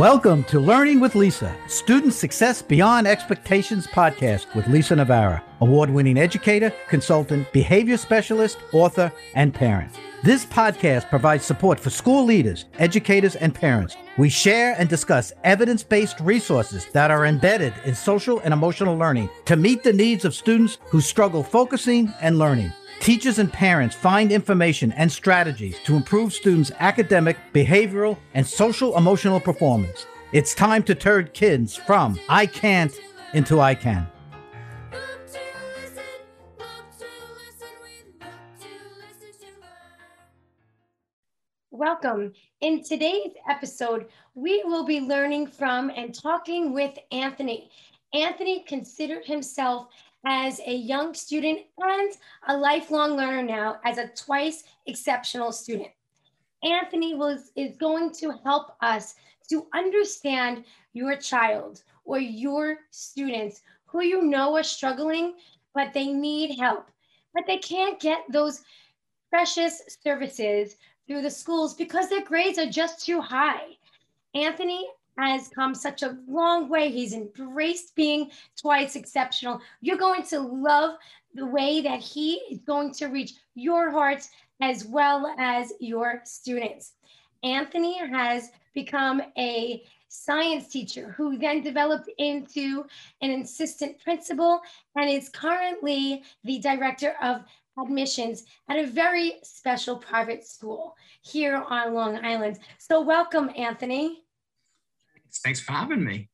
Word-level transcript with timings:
Welcome 0.00 0.44
to 0.44 0.60
Learning 0.60 0.98
with 0.98 1.14
Lisa, 1.14 1.54
Student 1.66 2.14
Success 2.14 2.62
Beyond 2.62 3.06
Expectations 3.06 3.86
podcast 3.86 4.54
with 4.54 4.66
Lisa 4.66 4.96
Navarra, 4.96 5.44
award 5.60 5.90
winning 5.90 6.16
educator, 6.16 6.72
consultant, 6.88 7.52
behavior 7.52 7.98
specialist, 7.98 8.56
author, 8.72 9.12
and 9.34 9.52
parent. 9.52 9.92
This 10.22 10.46
podcast 10.46 11.10
provides 11.10 11.44
support 11.44 11.78
for 11.78 11.90
school 11.90 12.24
leaders, 12.24 12.64
educators, 12.78 13.36
and 13.36 13.54
parents. 13.54 13.94
We 14.16 14.30
share 14.30 14.74
and 14.78 14.88
discuss 14.88 15.34
evidence 15.44 15.82
based 15.82 16.18
resources 16.20 16.86
that 16.94 17.10
are 17.10 17.26
embedded 17.26 17.74
in 17.84 17.94
social 17.94 18.38
and 18.40 18.54
emotional 18.54 18.96
learning 18.96 19.28
to 19.44 19.56
meet 19.56 19.82
the 19.82 19.92
needs 19.92 20.24
of 20.24 20.34
students 20.34 20.78
who 20.86 21.02
struggle 21.02 21.42
focusing 21.42 22.10
and 22.22 22.38
learning. 22.38 22.72
Teachers 23.00 23.38
and 23.38 23.50
parents 23.50 23.96
find 23.96 24.30
information 24.30 24.92
and 24.92 25.10
strategies 25.10 25.78
to 25.84 25.96
improve 25.96 26.34
students' 26.34 26.70
academic, 26.80 27.38
behavioral, 27.54 28.18
and 28.34 28.46
social 28.46 28.94
emotional 28.98 29.40
performance. 29.40 30.04
It's 30.32 30.54
time 30.54 30.82
to 30.82 30.94
turn 30.94 31.30
kids 31.32 31.74
from 31.74 32.20
I 32.28 32.44
can't 32.44 32.92
into 33.32 33.58
I 33.58 33.74
can. 33.74 34.06
Welcome. 41.70 42.34
In 42.60 42.84
today's 42.84 43.32
episode, 43.48 44.08
we 44.34 44.62
will 44.64 44.84
be 44.84 45.00
learning 45.00 45.46
from 45.46 45.90
and 45.96 46.14
talking 46.14 46.74
with 46.74 46.98
Anthony. 47.12 47.70
Anthony 48.12 48.62
considered 48.64 49.24
himself 49.24 49.88
as 50.26 50.60
a 50.66 50.74
young 50.74 51.14
student 51.14 51.60
and 51.78 52.12
a 52.48 52.56
lifelong 52.56 53.16
learner 53.16 53.42
now 53.42 53.78
as 53.84 53.98
a 53.98 54.08
twice 54.08 54.64
exceptional 54.86 55.52
student. 55.52 55.90
Anthony 56.62 57.14
was, 57.14 57.52
is 57.56 57.76
going 57.76 58.12
to 58.12 58.32
help 58.44 58.76
us 58.82 59.14
to 59.48 59.66
understand 59.74 60.64
your 60.92 61.16
child 61.16 61.82
or 62.04 62.18
your 62.18 62.78
students 62.90 63.62
who 63.86 64.02
you 64.02 64.22
know 64.22 64.56
are 64.56 64.62
struggling, 64.62 65.34
but 65.74 65.92
they 65.92 66.08
need 66.08 66.58
help, 66.58 66.90
but 67.34 67.44
they 67.46 67.58
can't 67.58 67.98
get 67.98 68.20
those 68.30 68.62
precious 69.30 69.82
services 70.02 70.76
through 71.06 71.22
the 71.22 71.30
schools 71.30 71.74
because 71.74 72.08
their 72.08 72.24
grades 72.24 72.58
are 72.58 72.70
just 72.70 73.04
too 73.04 73.20
high. 73.20 73.76
Anthony 74.34 74.86
has 75.18 75.48
come 75.48 75.74
such 75.74 76.02
a 76.02 76.16
long 76.26 76.68
way. 76.68 76.90
He's 76.90 77.12
embraced 77.12 77.94
being 77.94 78.30
twice 78.56 78.96
exceptional. 78.96 79.60
You're 79.80 79.96
going 79.96 80.22
to 80.24 80.40
love 80.40 80.96
the 81.34 81.46
way 81.46 81.80
that 81.80 82.00
he 82.00 82.34
is 82.50 82.58
going 82.60 82.92
to 82.94 83.06
reach 83.06 83.34
your 83.54 83.90
hearts 83.90 84.30
as 84.60 84.84
well 84.84 85.34
as 85.38 85.72
your 85.80 86.20
students. 86.24 86.92
Anthony 87.42 87.98
has 87.98 88.50
become 88.74 89.22
a 89.38 89.82
science 90.08 90.68
teacher 90.68 91.14
who 91.16 91.38
then 91.38 91.62
developed 91.62 92.10
into 92.18 92.84
an 93.22 93.30
assistant 93.30 93.98
principal 94.02 94.60
and 94.96 95.08
is 95.08 95.28
currently 95.28 96.22
the 96.44 96.58
director 96.58 97.14
of 97.22 97.42
admissions 97.80 98.44
at 98.68 98.78
a 98.78 98.86
very 98.86 99.34
special 99.42 99.96
private 99.96 100.44
school 100.44 100.96
here 101.22 101.64
on 101.68 101.94
Long 101.94 102.22
Island. 102.24 102.58
So 102.78 103.00
welcome, 103.00 103.50
Anthony. 103.56 104.24
Thanks 105.38 105.60
for 105.60 105.72
having 105.72 106.04
me. 106.04 106.28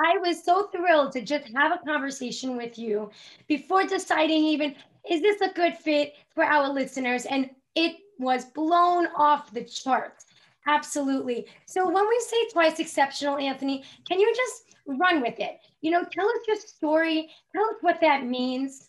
I 0.00 0.18
was 0.18 0.44
so 0.44 0.68
thrilled 0.74 1.12
to 1.12 1.22
just 1.22 1.48
have 1.54 1.72
a 1.72 1.86
conversation 1.86 2.56
with 2.56 2.78
you 2.78 3.10
before 3.46 3.84
deciding 3.84 4.44
even 4.44 4.74
is 5.08 5.20
this 5.20 5.40
a 5.40 5.52
good 5.52 5.76
fit 5.76 6.14
for 6.34 6.44
our 6.44 6.72
listeners 6.72 7.26
and 7.26 7.50
it 7.74 7.96
was 8.18 8.46
blown 8.46 9.06
off 9.16 9.52
the 9.52 9.62
charts. 9.62 10.26
Absolutely. 10.66 11.46
So 11.66 11.88
when 11.88 12.08
we 12.08 12.24
say 12.26 12.48
twice 12.52 12.78
exceptional, 12.78 13.36
Anthony, 13.36 13.84
can 14.08 14.18
you 14.18 14.32
just 14.34 14.76
run 14.86 15.20
with 15.20 15.38
it? 15.38 15.58
You 15.82 15.90
know, 15.90 16.04
tell 16.10 16.26
us 16.26 16.38
your 16.46 16.56
story, 16.56 17.28
tell 17.54 17.64
us 17.64 17.76
what 17.82 18.00
that 18.00 18.24
means. 18.24 18.88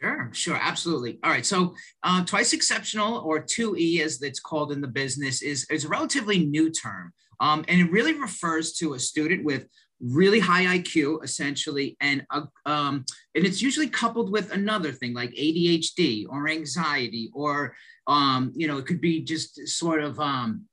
Sure, 0.00 0.30
sure, 0.32 0.58
absolutely. 0.60 1.18
All 1.24 1.30
right, 1.30 1.44
so 1.44 1.74
uh, 2.04 2.24
twice 2.24 2.52
exceptional, 2.52 3.18
or 3.18 3.42
2E 3.42 4.00
as 4.00 4.22
it's 4.22 4.38
called 4.38 4.70
in 4.70 4.80
the 4.80 4.86
business, 4.86 5.42
is, 5.42 5.66
is 5.70 5.84
a 5.84 5.88
relatively 5.88 6.46
new 6.46 6.70
term. 6.70 7.12
Um, 7.40 7.64
and 7.68 7.80
it 7.80 7.90
really 7.90 8.14
refers 8.14 8.72
to 8.74 8.94
a 8.94 8.98
student 8.98 9.44
with 9.44 9.66
really 10.00 10.38
high 10.38 10.78
IQ, 10.78 11.22
essentially, 11.24 11.96
and 12.00 12.24
uh, 12.30 12.42
um, 12.66 13.04
and 13.34 13.44
it's 13.44 13.62
usually 13.62 13.88
coupled 13.88 14.30
with 14.30 14.52
another 14.52 14.92
thing 14.92 15.14
like 15.14 15.30
ADHD 15.30 16.26
or 16.28 16.48
anxiety, 16.48 17.30
or 17.34 17.74
um, 18.06 18.52
you 18.54 18.66
know, 18.66 18.78
it 18.78 18.86
could 18.86 19.00
be 19.00 19.22
just 19.22 19.66
sort 19.68 20.02
of 20.02 20.18
um, 20.20 20.64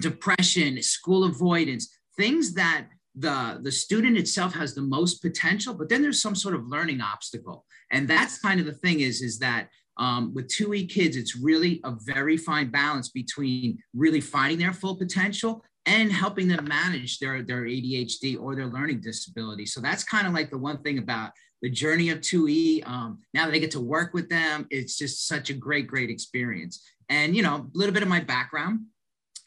depression, 0.00 0.82
school 0.82 1.24
avoidance, 1.24 1.88
things 2.16 2.54
that 2.54 2.86
the 3.14 3.58
the 3.62 3.72
student 3.72 4.18
itself 4.18 4.54
has 4.54 4.74
the 4.74 4.82
most 4.82 5.22
potential, 5.22 5.74
but 5.74 5.88
then 5.88 6.02
there's 6.02 6.22
some 6.22 6.34
sort 6.34 6.54
of 6.54 6.68
learning 6.68 7.00
obstacle, 7.00 7.64
and 7.90 8.06
that's 8.06 8.38
kind 8.38 8.60
of 8.60 8.66
the 8.66 8.72
thing 8.72 9.00
is 9.00 9.22
is 9.22 9.38
that 9.38 9.68
um, 9.98 10.32
with 10.32 10.48
2E 10.48 10.88
kids, 10.88 11.16
it's 11.16 11.36
really 11.36 11.80
a 11.84 11.92
very 12.04 12.36
fine 12.36 12.70
balance 12.70 13.08
between 13.08 13.78
really 13.94 14.20
finding 14.20 14.58
their 14.58 14.72
full 14.72 14.96
potential 14.96 15.64
and 15.88 16.12
helping 16.12 16.48
them 16.48 16.68
manage 16.68 17.18
their, 17.18 17.42
their 17.42 17.62
ADHD 17.62 18.38
or 18.38 18.54
their 18.54 18.66
learning 18.66 19.00
disability. 19.00 19.64
So 19.64 19.80
that's 19.80 20.04
kind 20.04 20.26
of 20.26 20.34
like 20.34 20.50
the 20.50 20.58
one 20.58 20.82
thing 20.82 20.98
about 20.98 21.30
the 21.62 21.70
journey 21.70 22.10
of 22.10 22.20
2E. 22.20 22.86
Um, 22.86 23.20
now 23.32 23.46
that 23.46 23.54
I 23.54 23.58
get 23.58 23.70
to 23.70 23.80
work 23.80 24.12
with 24.12 24.28
them, 24.28 24.66
it's 24.70 24.98
just 24.98 25.26
such 25.26 25.48
a 25.48 25.54
great, 25.54 25.86
great 25.86 26.10
experience. 26.10 26.86
And, 27.08 27.34
you 27.34 27.42
know, 27.42 27.54
a 27.54 27.66
little 27.72 27.94
bit 27.94 28.02
of 28.02 28.08
my 28.08 28.20
background. 28.20 28.80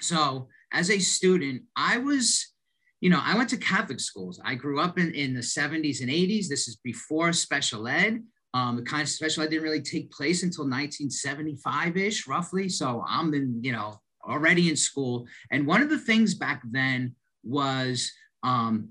So 0.01 0.47
as 0.73 0.89
a 0.89 0.97
student, 0.97 1.61
I 1.75 1.99
was, 1.99 2.47
you 3.01 3.11
know, 3.11 3.21
I 3.23 3.37
went 3.37 3.49
to 3.49 3.57
Catholic 3.57 3.99
schools. 3.99 4.41
I 4.43 4.55
grew 4.55 4.81
up 4.81 4.97
in, 4.97 5.13
in 5.13 5.35
the 5.35 5.41
70s 5.41 6.01
and 6.01 6.09
80s. 6.09 6.47
This 6.47 6.67
is 6.67 6.77
before 6.77 7.33
special 7.33 7.87
ed. 7.87 8.23
Um, 8.55 8.77
the 8.77 8.81
kind 8.81 9.03
of 9.03 9.09
special 9.09 9.43
ed 9.43 9.51
didn't 9.51 9.63
really 9.63 9.81
take 9.81 10.11
place 10.11 10.41
until 10.41 10.63
1975 10.63 11.97
ish, 11.97 12.27
roughly. 12.27 12.67
So 12.67 13.05
I'm 13.07 13.31
in, 13.35 13.63
you 13.63 13.73
know, 13.73 14.01
already 14.27 14.69
in 14.69 14.75
school. 14.75 15.27
And 15.51 15.65
one 15.67 15.81
of 15.81 15.89
the 15.89 15.99
things 15.99 16.35
back 16.35 16.61
then 16.69 17.15
was 17.43 18.11
um, 18.43 18.89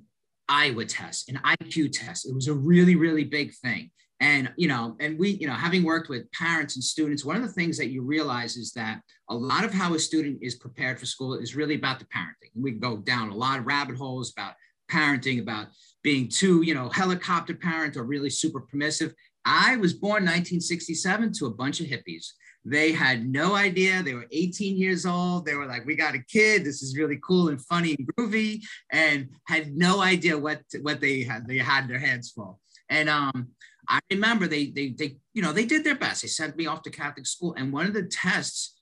Iowa 0.48 0.84
test, 0.84 1.28
an 1.28 1.40
IQ 1.44 1.92
test. 1.92 2.28
It 2.28 2.34
was 2.34 2.48
a 2.48 2.54
really, 2.54 2.96
really 2.96 3.24
big 3.24 3.54
thing. 3.54 3.90
And, 4.22 4.52
you 4.56 4.68
know, 4.68 4.96
and 5.00 5.18
we, 5.18 5.30
you 5.30 5.46
know, 5.46 5.54
having 5.54 5.82
worked 5.82 6.10
with 6.10 6.30
parents 6.32 6.76
and 6.76 6.84
students, 6.84 7.24
one 7.24 7.36
of 7.36 7.42
the 7.42 7.48
things 7.48 7.78
that 7.78 7.88
you 7.88 8.02
realize 8.02 8.56
is 8.56 8.70
that 8.72 9.00
a 9.30 9.34
lot 9.34 9.64
of 9.64 9.72
how 9.72 9.94
a 9.94 9.98
student 9.98 10.40
is 10.42 10.56
prepared 10.56 11.00
for 11.00 11.06
school 11.06 11.34
is 11.34 11.56
really 11.56 11.76
about 11.76 12.00
the 12.00 12.04
parenting. 12.06 12.50
We 12.54 12.72
go 12.72 12.98
down 12.98 13.30
a 13.30 13.34
lot 13.34 13.58
of 13.58 13.66
rabbit 13.66 13.96
holes 13.96 14.32
about 14.36 14.54
parenting, 14.90 15.40
about 15.40 15.68
being 16.02 16.28
too, 16.28 16.62
you 16.62 16.74
know, 16.74 16.90
helicopter 16.90 17.54
parent 17.54 17.96
or 17.96 18.04
really 18.04 18.28
super 18.28 18.60
permissive. 18.60 19.14
I 19.46 19.76
was 19.76 19.94
born 19.94 20.24
1967 20.24 21.32
to 21.34 21.46
a 21.46 21.54
bunch 21.54 21.80
of 21.80 21.86
hippies. 21.86 22.26
They 22.64 22.92
had 22.92 23.26
no 23.26 23.54
idea. 23.54 24.02
They 24.02 24.14
were 24.14 24.26
18 24.30 24.76
years 24.76 25.06
old. 25.06 25.46
They 25.46 25.54
were 25.54 25.66
like, 25.66 25.86
"We 25.86 25.96
got 25.96 26.14
a 26.14 26.22
kid. 26.22 26.64
This 26.64 26.82
is 26.82 26.96
really 26.96 27.18
cool 27.26 27.48
and 27.48 27.64
funny 27.64 27.96
and 27.98 28.08
groovy," 28.14 28.62
and 28.92 29.28
had 29.46 29.74
no 29.76 30.00
idea 30.00 30.36
what 30.36 30.62
what 30.82 31.00
they 31.00 31.22
had. 31.22 31.46
They 31.46 31.58
had 31.58 31.88
their 31.88 31.98
hands 31.98 32.30
full. 32.30 32.60
And 32.90 33.08
um, 33.08 33.48
I 33.88 34.00
remember 34.10 34.46
they 34.46 34.66
they 34.66 34.90
they 34.90 35.16
you 35.32 35.42
know 35.42 35.52
they 35.52 35.64
did 35.64 35.84
their 35.84 35.94
best. 35.94 36.22
They 36.22 36.28
sent 36.28 36.56
me 36.56 36.66
off 36.66 36.82
to 36.82 36.90
Catholic 36.90 37.26
school, 37.26 37.54
and 37.56 37.72
one 37.72 37.86
of 37.86 37.94
the 37.94 38.04
tests 38.04 38.78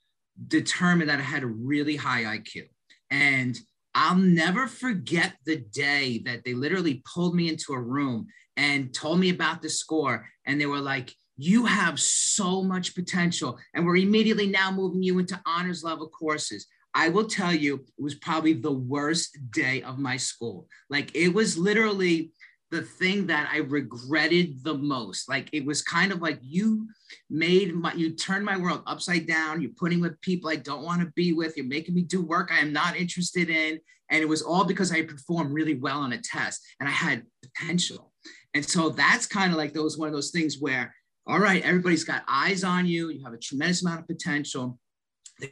determined 0.47 1.11
that 1.11 1.19
I 1.19 1.22
had 1.22 1.43
a 1.43 1.47
really 1.47 1.97
high 1.97 2.38
IQ. 2.38 2.65
And 3.11 3.59
I'll 3.94 4.17
never 4.17 4.67
forget 4.67 5.34
the 5.44 5.56
day 5.56 6.22
that 6.25 6.44
they 6.44 6.55
literally 6.55 7.03
pulled 7.12 7.34
me 7.34 7.49
into 7.49 7.72
a 7.72 7.81
room 7.81 8.27
and 8.56 8.94
told 8.94 9.19
me 9.19 9.31
about 9.31 9.62
the 9.62 9.71
score. 9.71 10.28
And 10.44 10.61
they 10.61 10.67
were 10.67 10.81
like, 10.81 11.15
you 11.38 11.65
have 11.65 11.99
so 11.99 12.62
much 12.62 12.94
potential. 12.94 13.58
And 13.73 13.87
we're 13.87 13.96
immediately 13.96 14.49
now 14.49 14.70
moving 14.70 15.02
you 15.02 15.19
into 15.20 15.40
honors 15.46 15.85
level 15.85 16.08
courses. 16.08 16.67
I 16.94 17.08
will 17.08 17.26
tell 17.26 17.55
you, 17.55 17.76
it 17.76 18.02
was 18.02 18.17
probably 18.17 18.55
the 18.55 18.73
worst 18.73 19.38
day 19.52 19.82
of 19.82 19.99
my 19.99 20.17
school. 20.17 20.67
Like 20.90 21.14
it 21.14 21.29
was 21.29 21.56
literally 21.56 22.32
the 22.70 22.82
thing 22.82 23.29
that 23.29 23.49
I 23.52 23.58
regretted 23.58 24.64
the 24.64 24.75
most. 24.75 25.29
Like 25.29 25.49
it 25.52 25.64
was 25.64 25.81
kind 25.81 26.11
of 26.11 26.20
like 26.20 26.40
you 26.43 26.88
made 27.31 27.73
my, 27.75 27.94
you 27.94 28.11
turned 28.11 28.44
my 28.44 28.58
world 28.58 28.82
upside 28.87 29.26
down. 29.26 29.62
You're 29.62 29.70
putting 29.79 30.00
with 30.00 30.20
people 30.20 30.50
I 30.50 30.56
don't 30.56 30.82
want 30.82 31.00
to 31.02 31.12
be 31.14 31.32
with. 31.32 31.56
You're 31.56 31.67
making 31.67 31.94
me 31.94 32.02
do 32.02 32.20
work 32.20 32.50
I 32.52 32.58
am 32.58 32.73
not 32.73 32.96
interested 32.96 33.49
in. 33.49 33.79
And 34.11 34.23
it 34.23 34.29
was 34.29 34.43
all 34.43 34.64
because 34.64 34.90
I 34.90 35.02
performed 35.02 35.52
really 35.52 35.75
well 35.76 36.00
on 36.00 36.12
a 36.12 36.19
test 36.20 36.67
and 36.81 36.88
I 36.88 36.93
had 36.93 37.23
potential. 37.43 38.12
And 38.55 38.64
so 38.64 38.88
that's 38.88 39.26
kind 39.26 39.52
of 39.52 39.58
like 39.58 39.73
those 39.73 39.96
one 39.96 40.08
of 40.08 40.14
those 40.14 40.31
things 40.31 40.56
where 40.58 40.94
all 41.28 41.38
right, 41.38 41.62
everybody's 41.62 42.04
got 42.04 42.25
eyes 42.26 42.64
on 42.64 42.86
you. 42.86 43.10
You 43.10 43.22
have 43.25 43.34
a 43.34 43.38
tremendous 43.38 43.82
amount 43.82 44.00
of 44.00 44.06
potential. 44.06 44.78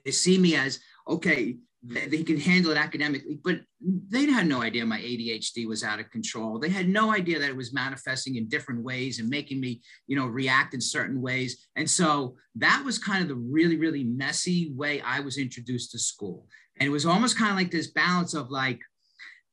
They 0.04 0.10
see 0.10 0.38
me 0.38 0.56
as, 0.56 0.80
okay, 1.06 1.56
they 1.84 2.24
can 2.24 2.40
handle 2.40 2.72
it 2.72 2.78
academically, 2.78 3.38
but 3.44 3.60
they 3.80 4.24
had 4.24 4.46
no 4.46 4.62
idea 4.62 4.84
my 4.84 4.98
ADHD 4.98 5.68
was 5.68 5.84
out 5.84 6.00
of 6.00 6.10
control. 6.10 6.58
They 6.58 6.70
had 6.70 6.88
no 6.88 7.12
idea 7.12 7.38
that 7.38 7.50
it 7.50 7.56
was 7.56 7.72
manifesting 7.72 8.36
in 8.36 8.48
different 8.48 8.82
ways 8.82 9.20
and 9.20 9.28
making 9.28 9.60
me, 9.60 9.82
you 10.08 10.16
know, 10.16 10.26
react 10.26 10.74
in 10.74 10.80
certain 10.80 11.20
ways. 11.20 11.68
And 11.76 11.88
so 11.88 12.36
that 12.56 12.82
was 12.84 12.98
kind 12.98 13.22
of 13.22 13.28
the 13.28 13.36
really, 13.36 13.76
really 13.76 14.02
messy 14.02 14.72
way 14.74 15.00
I 15.02 15.20
was 15.20 15.38
introduced 15.38 15.92
to 15.92 15.98
school. 15.98 16.46
And 16.80 16.88
it 16.88 16.90
was 16.90 17.06
almost 17.06 17.38
kind 17.38 17.50
of 17.50 17.56
like 17.56 17.70
this 17.70 17.92
balance 17.92 18.34
of 18.34 18.50
like, 18.50 18.80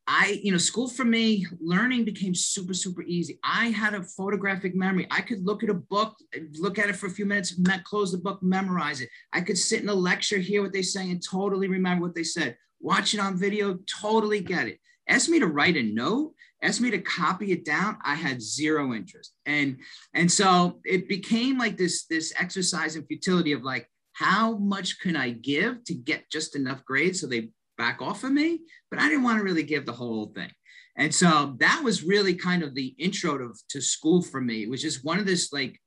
I, 0.05 0.41
you 0.43 0.51
know, 0.51 0.57
school 0.57 0.89
for 0.89 1.05
me, 1.05 1.47
learning 1.61 2.03
became 2.03 2.35
super, 2.35 2.73
super 2.73 3.03
easy. 3.03 3.39
I 3.43 3.67
had 3.67 3.93
a 3.93 4.03
photographic 4.03 4.75
memory. 4.75 5.07
I 5.09 5.21
could 5.21 5.45
look 5.45 5.63
at 5.63 5.69
a 5.69 5.75
book, 5.75 6.17
look 6.59 6.77
at 6.77 6.89
it 6.89 6.97
for 6.97 7.07
a 7.07 7.11
few 7.11 7.25
minutes, 7.25 7.57
close 7.85 8.11
the 8.11 8.17
book, 8.17 8.43
memorize 8.43 8.99
it. 8.99 9.09
I 9.31 9.39
could 9.39 9.57
sit 9.57 9.81
in 9.81 9.87
a 9.87 9.93
lecture, 9.93 10.39
hear 10.39 10.61
what 10.61 10.73
they 10.73 10.81
say, 10.81 11.09
and 11.09 11.23
totally 11.23 11.69
remember 11.69 12.05
what 12.05 12.15
they 12.15 12.23
said. 12.23 12.57
Watch 12.81 13.13
it 13.13 13.21
on 13.21 13.37
video, 13.37 13.79
totally 14.01 14.41
get 14.41 14.67
it. 14.67 14.79
Ask 15.07 15.29
me 15.29 15.39
to 15.39 15.47
write 15.47 15.77
a 15.77 15.83
note, 15.83 16.33
ask 16.61 16.81
me 16.81 16.91
to 16.91 16.99
copy 16.99 17.53
it 17.53 17.63
down. 17.63 17.97
I 18.03 18.15
had 18.15 18.41
zero 18.41 18.93
interest. 18.93 19.33
And 19.45 19.77
and 20.13 20.29
so 20.29 20.81
it 20.83 21.07
became 21.07 21.57
like 21.57 21.77
this, 21.77 22.05
this 22.07 22.33
exercise 22.37 22.97
in 22.97 23.05
futility 23.05 23.53
of 23.53 23.63
like, 23.63 23.89
how 24.13 24.57
much 24.57 24.99
can 24.99 25.15
I 25.15 25.31
give 25.31 25.83
to 25.85 25.93
get 25.93 26.29
just 26.29 26.55
enough 26.55 26.83
grades 26.85 27.21
so 27.21 27.27
they 27.27 27.49
back 27.77 28.01
off 28.01 28.23
of 28.23 28.31
me, 28.31 28.61
but 28.89 28.99
I 28.99 29.09
didn't 29.09 29.23
want 29.23 29.37
to 29.39 29.43
really 29.43 29.63
give 29.63 29.85
the 29.85 29.93
whole 29.93 30.27
thing. 30.27 30.51
And 30.95 31.13
so 31.13 31.55
that 31.59 31.81
was 31.83 32.03
really 32.03 32.35
kind 32.35 32.63
of 32.63 32.75
the 32.75 32.93
intro 32.99 33.37
to, 33.37 33.53
to 33.69 33.81
school 33.81 34.21
for 34.21 34.41
me, 34.41 34.63
It 34.63 34.69
was 34.69 34.81
just 34.81 35.03
one 35.03 35.19
of 35.19 35.25
this 35.25 35.51
like 35.51 35.79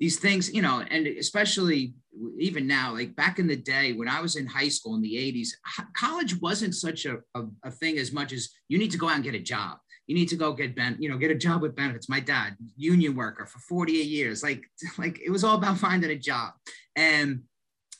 these 0.00 0.18
things, 0.18 0.52
you 0.52 0.60
know, 0.60 0.84
and 0.90 1.06
especially 1.06 1.94
even 2.38 2.66
now, 2.66 2.92
like 2.92 3.14
back 3.16 3.38
in 3.38 3.46
the 3.46 3.56
day 3.56 3.92
when 3.92 4.08
I 4.08 4.20
was 4.20 4.36
in 4.36 4.46
high 4.46 4.68
school 4.68 4.96
in 4.96 5.02
the 5.02 5.14
80s, 5.14 5.48
college 5.96 6.40
wasn't 6.40 6.74
such 6.74 7.06
a, 7.06 7.18
a, 7.34 7.44
a 7.64 7.70
thing 7.70 7.98
as 7.98 8.12
much 8.12 8.32
as 8.32 8.50
you 8.68 8.78
need 8.78 8.90
to 8.90 8.98
go 8.98 9.08
out 9.08 9.14
and 9.14 9.24
get 9.24 9.34
a 9.34 9.40
job. 9.40 9.78
You 10.06 10.14
need 10.14 10.28
to 10.28 10.36
go 10.36 10.52
get 10.52 10.76
ben, 10.76 10.96
you 10.98 11.08
know, 11.08 11.16
get 11.16 11.30
a 11.30 11.36
job 11.36 11.62
with 11.62 11.76
benefits. 11.76 12.08
My 12.08 12.20
dad, 12.20 12.56
union 12.76 13.14
worker 13.14 13.46
for 13.46 13.60
48 13.60 14.04
years, 14.04 14.42
like, 14.42 14.62
like 14.98 15.20
it 15.24 15.30
was 15.30 15.44
all 15.44 15.56
about 15.56 15.78
finding 15.78 16.10
a 16.10 16.18
job. 16.18 16.52
And 16.96 17.44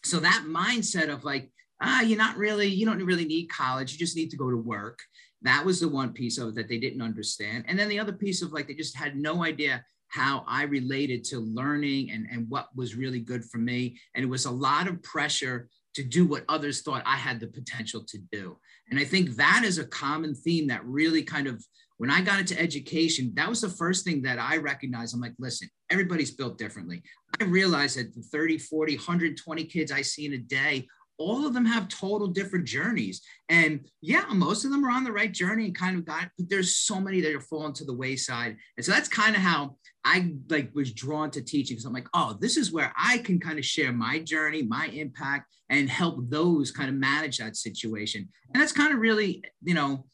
so 0.05 0.21
that 0.21 0.45
mindset 0.47 1.09
of 1.09 1.25
like, 1.25 1.51
ah, 1.81 2.03
you're 2.03 2.19
not 2.19 2.37
really, 2.37 2.69
you 2.69 2.87
don't 2.87 3.05
really 3.05 3.25
need 3.25 3.47
college. 3.47 3.93
You 3.93 3.99
just 3.99 4.17
need 4.17 4.31
to 4.31 4.37
go 4.37 4.51
to 4.51 4.57
work. 4.57 5.01
That 5.43 5.65
was 5.65 5.81
the 5.81 5.89
one 5.89 6.13
piece 6.13 6.39
of 6.39 6.49
it 6.49 6.55
that 6.55 6.69
they 6.69 6.79
didn't 6.79 7.03
understand. 7.03 7.65
And 7.69 7.79
then 7.79 7.89
the 7.89 7.99
other 7.99 8.13
piece 8.13 8.43
of 8.43 8.53
like, 8.53 8.67
they 8.67 8.75
just 8.75 8.97
had 8.97 9.17
no 9.17 9.45
idea 9.45 9.85
how 10.09 10.45
I 10.47 10.63
related 10.63 11.25
to 11.25 11.41
learning 11.41 12.11
and, 12.13 12.27
and 12.31 12.49
what 12.49 12.69
was 12.77 12.95
really 12.95 13.21
good 13.21 13.45
for 13.45 13.59
me. 13.59 13.99
And 14.15 14.25
it 14.25 14.29
was 14.29 14.45
a 14.45 14.51
lot 14.51 14.87
of 14.87 15.03
pressure 15.03 15.69
to 15.95 16.03
do 16.03 16.25
what 16.25 16.45
others 16.49 16.83
thought 16.83 17.03
I 17.05 17.17
had 17.17 17.41
the 17.41 17.47
potential 17.47 18.05
to 18.05 18.19
do. 18.33 18.57
And 18.91 18.99
I 18.99 19.05
think 19.05 19.37
that 19.37 19.63
is 19.65 19.79
a 19.79 19.87
common 19.87 20.35
theme 20.35 20.69
that 20.69 20.85
really 20.85 21.23
kind 21.23 21.47
of, 21.47 21.65
when 21.99 22.11
I 22.11 22.21
got 22.21 22.41
into 22.41 22.59
education, 22.61 23.33
that 23.35 23.49
was 23.49 23.61
the 23.61 23.69
first 23.69 24.05
thing 24.05 24.23
that 24.23 24.39
I 24.39 24.57
recognized. 24.57 25.15
I'm 25.15 25.21
like, 25.21 25.35
listen, 25.39 25.69
everybody's 25.91 26.33
built 26.33 26.59
differently. 26.59 27.03
I 27.41 27.45
realized 27.45 27.99
that 27.99 28.15
the 28.15 28.23
30, 28.23 28.59
40, 28.59 28.97
120 28.97 29.65
kids 29.65 29.93
I 29.93 30.03
see 30.03 30.27
in 30.27 30.33
a 30.33 30.39
day 30.39 30.87
all 31.19 31.47
of 31.47 31.55
them 31.55 31.65
have 31.65 31.89
total 31.89 32.29
different 32.29 32.65
journeys. 32.65 33.21
And 33.49 33.89
yeah, 34.01 34.25
most 34.33 34.65
of 34.65 34.71
them 34.71 34.85
are 34.85 34.91
on 34.91 35.05
the 35.05 35.13
right 35.13 35.33
journey 35.33 35.67
and 35.67 35.75
kind 35.75 35.97
of 35.97 36.05
got 36.05 36.31
but 36.37 36.49
there's 36.49 36.77
so 36.77 37.01
many 37.01 37.21
that 37.21 37.35
are 37.35 37.41
falling 37.41 37.73
to 37.75 37.85
the 37.85 37.95
wayside. 37.95 38.57
And 38.77 38.85
so 38.85 38.93
that's 38.93 39.09
kind 39.09 39.37
of 39.37 39.43
how 39.43 39.77
I 40.05 40.35
like 40.51 40.71
was 40.75 40.93
drawn 40.93 41.31
to 41.33 41.43
teaching. 41.43 41.79
So 41.79 41.89
I'm 41.89 41.95
like, 41.95 42.09
oh, 42.15 42.37
this 42.41 42.57
is 42.57 42.73
where 42.73 42.93
I 42.97 43.19
can 43.19 43.41
kind 43.41 43.59
of 43.59 43.65
share 43.65 43.93
my 43.93 44.19
journey, 44.19 44.63
my 44.63 44.87
impact, 44.87 45.51
and 45.71 45.89
help 45.89 46.19
those 46.29 46.71
kind 46.71 46.89
of 46.89 46.97
manage 46.97 47.39
that 47.39 47.57
situation. 47.57 48.29
And 48.53 48.61
that's 48.61 48.73
kind 48.73 48.93
of 48.93 49.01
really, 49.01 49.43
you 49.63 49.75
know, 49.75 50.05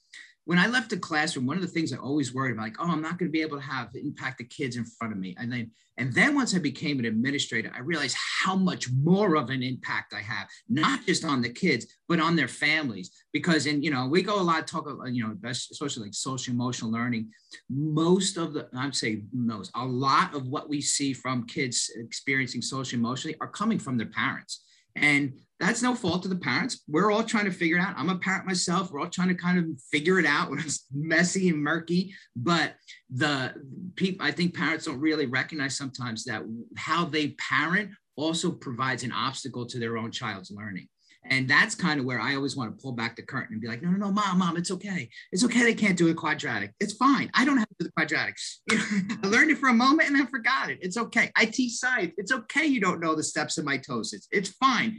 when 0.44 0.58
I 0.58 0.66
left 0.66 0.90
the 0.90 0.96
classroom, 0.96 1.46
one 1.46 1.56
of 1.56 1.62
the 1.62 1.68
things 1.68 1.92
I 1.92 1.98
always 1.98 2.34
worried 2.34 2.52
about, 2.52 2.62
like, 2.62 2.76
oh, 2.80 2.90
I'm 2.90 3.02
not 3.02 3.18
going 3.18 3.28
to 3.28 3.32
be 3.32 3.42
able 3.42 3.58
to 3.58 3.62
have 3.62 3.90
impact 3.94 4.38
the 4.38 4.44
kids 4.44 4.76
in 4.76 4.84
front 4.84 5.12
of 5.12 5.18
me. 5.18 5.36
And 5.38 5.52
then, 5.52 5.70
and 5.98 6.12
then 6.14 6.34
once 6.34 6.54
I 6.54 6.58
became 6.58 6.98
an 6.98 7.04
administrator, 7.04 7.70
I 7.74 7.80
realized 7.80 8.16
how 8.42 8.56
much 8.56 8.90
more 8.90 9.36
of 9.36 9.50
an 9.50 9.62
impact 9.62 10.14
I 10.14 10.22
have, 10.22 10.48
not 10.68 11.04
just 11.04 11.24
on 11.24 11.42
the 11.42 11.50
kids, 11.50 11.86
but 12.08 12.20
on 12.20 12.36
their 12.36 12.48
families. 12.48 13.10
Because, 13.32 13.66
and 13.66 13.84
you 13.84 13.90
know, 13.90 14.06
we 14.06 14.22
go 14.22 14.40
a 14.40 14.42
lot 14.42 14.66
talk 14.66 14.88
about, 14.88 15.12
you 15.12 15.22
know, 15.22 15.36
especially 15.44 16.04
like 16.04 16.14
social 16.14 16.54
emotional 16.54 16.90
learning. 16.90 17.30
Most 17.68 18.38
of 18.38 18.54
the, 18.54 18.68
I'm 18.74 18.94
saying 18.94 19.28
most, 19.32 19.70
a 19.74 19.84
lot 19.84 20.34
of 20.34 20.48
what 20.48 20.70
we 20.70 20.80
see 20.80 21.12
from 21.12 21.46
kids 21.46 21.90
experiencing 21.96 22.62
social 22.62 22.98
emotionally 22.98 23.36
are 23.40 23.48
coming 23.48 23.78
from 23.78 23.98
their 23.98 24.06
parents. 24.06 24.64
And 24.96 25.34
that's 25.58 25.82
no 25.82 25.94
fault 25.94 26.24
of 26.24 26.30
the 26.30 26.36
parents. 26.36 26.82
We're 26.88 27.10
all 27.12 27.22
trying 27.22 27.44
to 27.44 27.50
figure 27.50 27.76
it 27.76 27.82
out. 27.82 27.94
I'm 27.96 28.08
a 28.08 28.18
parent 28.18 28.46
myself. 28.46 28.90
We're 28.90 29.00
all 29.00 29.10
trying 29.10 29.28
to 29.28 29.34
kind 29.34 29.58
of 29.58 29.66
figure 29.90 30.18
it 30.18 30.24
out 30.24 30.50
when 30.50 30.58
it's 30.58 30.86
messy 30.92 31.50
and 31.50 31.62
murky. 31.62 32.14
But 32.34 32.74
the 33.10 33.54
people, 33.96 34.26
I 34.26 34.30
think 34.30 34.54
parents 34.54 34.86
don't 34.86 35.00
really 35.00 35.26
recognize 35.26 35.76
sometimes 35.76 36.24
that 36.24 36.42
how 36.76 37.04
they 37.04 37.28
parent 37.32 37.90
also 38.16 38.50
provides 38.50 39.02
an 39.04 39.12
obstacle 39.12 39.66
to 39.66 39.78
their 39.78 39.98
own 39.98 40.10
child's 40.10 40.50
learning. 40.50 40.88
And 41.24 41.48
that's 41.48 41.74
kind 41.74 42.00
of 42.00 42.06
where 42.06 42.20
I 42.20 42.34
always 42.34 42.56
want 42.56 42.76
to 42.76 42.82
pull 42.82 42.92
back 42.92 43.14
the 43.14 43.22
curtain 43.22 43.52
and 43.52 43.60
be 43.60 43.68
like, 43.68 43.82
no, 43.82 43.90
no, 43.90 43.98
no, 43.98 44.10
mom, 44.10 44.38
mom, 44.38 44.56
it's 44.56 44.70
okay. 44.70 45.08
It's 45.32 45.44
okay. 45.44 45.62
They 45.62 45.74
can't 45.74 45.96
do 45.96 46.08
a 46.08 46.14
quadratic. 46.14 46.72
It's 46.80 46.94
fine. 46.94 47.30
I 47.34 47.44
don't 47.44 47.58
have 47.58 47.68
to 47.68 47.74
do 47.78 47.84
the 47.84 47.92
quadratic. 47.92 48.36
You 48.70 48.78
know, 48.78 48.84
I 49.22 49.26
learned 49.26 49.50
it 49.50 49.58
for 49.58 49.68
a 49.68 49.74
moment 49.74 50.08
and 50.08 50.18
then 50.18 50.26
forgot 50.26 50.70
it. 50.70 50.78
It's 50.80 50.96
okay. 50.96 51.30
I 51.36 51.44
teach 51.44 51.74
science. 51.74 52.14
It's 52.16 52.32
okay. 52.32 52.64
You 52.64 52.80
don't 52.80 53.00
know 53.00 53.14
the 53.14 53.22
steps 53.22 53.58
of 53.58 53.66
mitosis. 53.66 54.26
It's 54.32 54.48
fine. 54.48 54.98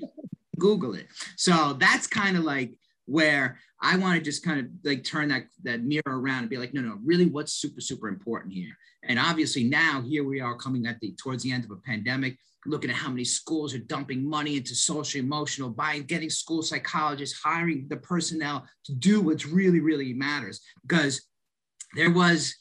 Google 0.60 0.94
it. 0.94 1.08
So 1.38 1.74
that's 1.74 2.06
kind 2.06 2.38
of 2.38 2.44
like 2.44 2.72
where 3.06 3.58
I 3.82 3.98
want 3.98 4.18
to 4.18 4.24
just 4.24 4.46
kind 4.46 4.60
of 4.60 4.68
like 4.84 5.04
turn 5.04 5.30
that 5.30 5.46
that 5.64 5.84
mirror 5.84 6.04
around 6.08 6.42
and 6.42 6.50
be 6.50 6.58
like, 6.58 6.74
no, 6.74 6.82
no, 6.82 7.00
really, 7.04 7.26
what's 7.26 7.54
super 7.54 7.82
super 7.82 8.08
important 8.08 8.54
here? 8.54 8.78
And 9.04 9.18
obviously 9.18 9.64
now 9.64 10.02
here 10.02 10.24
we 10.24 10.40
are 10.40 10.56
coming 10.56 10.86
at 10.86 11.00
the 11.00 11.16
towards 11.16 11.44
the 11.44 11.52
end 11.52 11.66
of 11.66 11.72
a 11.72 11.78
pandemic, 11.78 12.38
looking 12.66 12.90
at 12.90 12.96
how 12.96 13.10
many 13.10 13.24
schools 13.24 13.74
are 13.74 13.80
dumping 13.80 14.28
money 14.28 14.58
into 14.58 14.76
social 14.76 15.20
emotional, 15.20 15.70
buying, 15.70 16.04
getting 16.04 16.30
school 16.30 16.62
psychologists, 16.62 17.40
hiring 17.44 17.88
the 17.90 17.98
personnel 17.98 18.68
to 18.86 18.94
do 18.94 19.22
what's 19.22 19.46
really 19.46 19.80
really 19.80 20.14
matters 20.14 20.62
because 20.82 21.28
there 21.96 22.12
was 22.12 22.56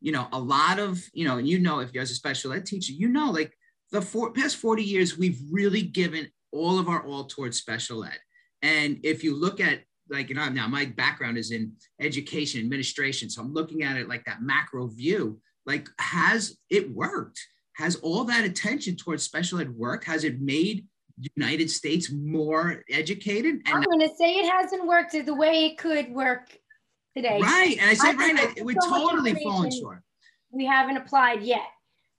you 0.00 0.12
know 0.12 0.28
a 0.32 0.38
lot 0.38 0.78
of 0.78 1.02
you 1.12 1.26
know 1.26 1.38
and 1.38 1.48
you 1.48 1.58
know 1.58 1.80
if 1.80 1.92
you're 1.92 2.02
as 2.02 2.10
a 2.10 2.14
special 2.14 2.52
ed 2.52 2.66
teacher 2.66 2.92
you 2.92 3.08
know 3.08 3.30
like 3.30 3.52
the 3.92 4.02
four, 4.02 4.32
past 4.32 4.56
40 4.56 4.82
years 4.82 5.16
we've 5.16 5.40
really 5.50 5.82
given 5.82 6.28
all 6.52 6.78
of 6.78 6.88
our 6.88 7.04
all 7.04 7.24
towards 7.24 7.58
special 7.58 8.04
ed. 8.04 8.18
And 8.62 8.98
if 9.02 9.22
you 9.22 9.38
look 9.38 9.60
at 9.60 9.80
like, 10.08 10.28
you 10.28 10.34
know, 10.34 10.48
now 10.48 10.68
my 10.68 10.84
background 10.84 11.36
is 11.36 11.50
in 11.50 11.72
education 12.00 12.60
administration. 12.60 13.28
So 13.28 13.42
I'm 13.42 13.52
looking 13.52 13.82
at 13.82 13.96
it 13.96 14.08
like 14.08 14.24
that 14.24 14.42
macro 14.42 14.86
view, 14.86 15.40
like 15.66 15.88
has 15.98 16.56
it 16.70 16.90
worked? 16.90 17.40
Has 17.76 17.96
all 17.96 18.24
that 18.24 18.44
attention 18.44 18.96
towards 18.96 19.22
special 19.22 19.60
ed 19.60 19.74
work? 19.76 20.04
Has 20.04 20.24
it 20.24 20.40
made 20.40 20.86
United 21.34 21.70
States 21.70 22.10
more 22.10 22.82
educated? 22.90 23.56
And 23.66 23.68
I'm 23.68 23.82
going 23.82 24.00
to 24.00 24.14
say 24.16 24.34
it 24.34 24.50
hasn't 24.50 24.86
worked 24.86 25.12
the 25.12 25.34
way 25.34 25.66
it 25.66 25.78
could 25.78 26.10
work 26.10 26.58
today. 27.14 27.38
Right. 27.40 27.76
And 27.78 27.90
I 27.90 27.94
said, 27.94 28.16
I 28.16 28.32
right, 28.32 28.56
it 28.56 28.64
would 28.64 28.82
so 28.82 28.88
totally 28.88 29.34
fallen 29.42 29.70
short. 29.70 30.02
We 30.50 30.64
haven't 30.64 30.96
applied 30.96 31.42
yet. 31.42 31.66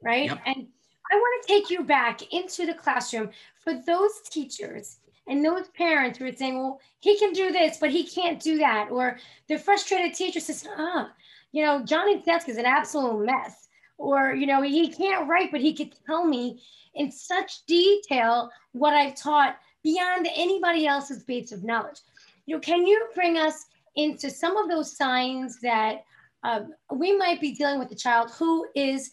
Right. 0.03 0.29
Yep. 0.29 0.41
And 0.45 0.67
I 1.11 1.15
want 1.15 1.43
to 1.43 1.47
take 1.47 1.69
you 1.71 1.83
back 1.83 2.33
into 2.33 2.67
the 2.67 2.73
classroom 2.75 3.31
for 3.63 3.73
those 3.73 4.11
teachers 4.29 4.97
and 5.27 5.43
those 5.43 5.67
parents 5.69 6.19
who 6.19 6.25
are 6.25 6.33
saying, 6.33 6.57
well, 6.57 6.79
he 6.99 7.17
can 7.17 7.33
do 7.33 7.51
this, 7.51 7.77
but 7.77 7.89
he 7.89 8.05
can't 8.05 8.39
do 8.39 8.59
that. 8.59 8.89
Or 8.91 9.17
the 9.47 9.57
frustrated 9.57 10.13
teacher 10.13 10.39
says, 10.39 10.67
ah, 10.77 11.09
you 11.51 11.65
know, 11.65 11.83
Johnny's 11.83 12.23
desk 12.25 12.47
is 12.47 12.57
an 12.57 12.65
absolute 12.65 13.25
mess. 13.25 13.66
Or, 13.97 14.33
you 14.33 14.45
know, 14.45 14.61
he 14.61 14.89
can't 14.89 15.27
write, 15.27 15.51
but 15.51 15.61
he 15.61 15.73
could 15.73 15.93
tell 16.05 16.25
me 16.25 16.61
in 16.95 17.11
such 17.11 17.65
detail 17.65 18.49
what 18.73 18.93
I've 18.93 19.15
taught 19.15 19.57
beyond 19.83 20.27
anybody 20.35 20.85
else's 20.85 21.23
base 21.23 21.51
of 21.51 21.63
knowledge. 21.63 21.99
You 22.45 22.55
know, 22.55 22.59
can 22.61 22.85
you 22.85 23.07
bring 23.15 23.37
us 23.37 23.65
into 23.95 24.29
some 24.29 24.55
of 24.57 24.69
those 24.69 24.95
signs 24.95 25.59
that 25.61 26.03
uh, 26.43 26.61
we 26.93 27.17
might 27.17 27.41
be 27.41 27.53
dealing 27.53 27.79
with 27.79 27.91
a 27.91 27.95
child 27.95 28.31
who 28.31 28.67
is 28.75 29.11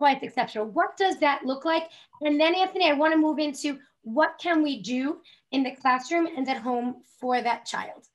quite 0.00 0.22
exceptional. 0.22 0.66
What 0.66 0.96
does 0.96 1.18
that 1.18 1.44
look 1.44 1.66
like? 1.66 1.90
And 2.22 2.40
then, 2.40 2.54
Anthony, 2.54 2.90
I 2.90 2.94
want 2.94 3.12
to 3.12 3.18
move 3.18 3.38
into 3.38 3.78
what 4.02 4.40
can 4.40 4.62
we 4.62 4.82
do 4.82 5.18
in 5.52 5.62
the 5.62 5.72
classroom 5.72 6.26
and 6.36 6.48
at 6.48 6.56
home 6.56 7.02
for 7.20 7.42
that 7.42 7.66
child? 7.66 8.06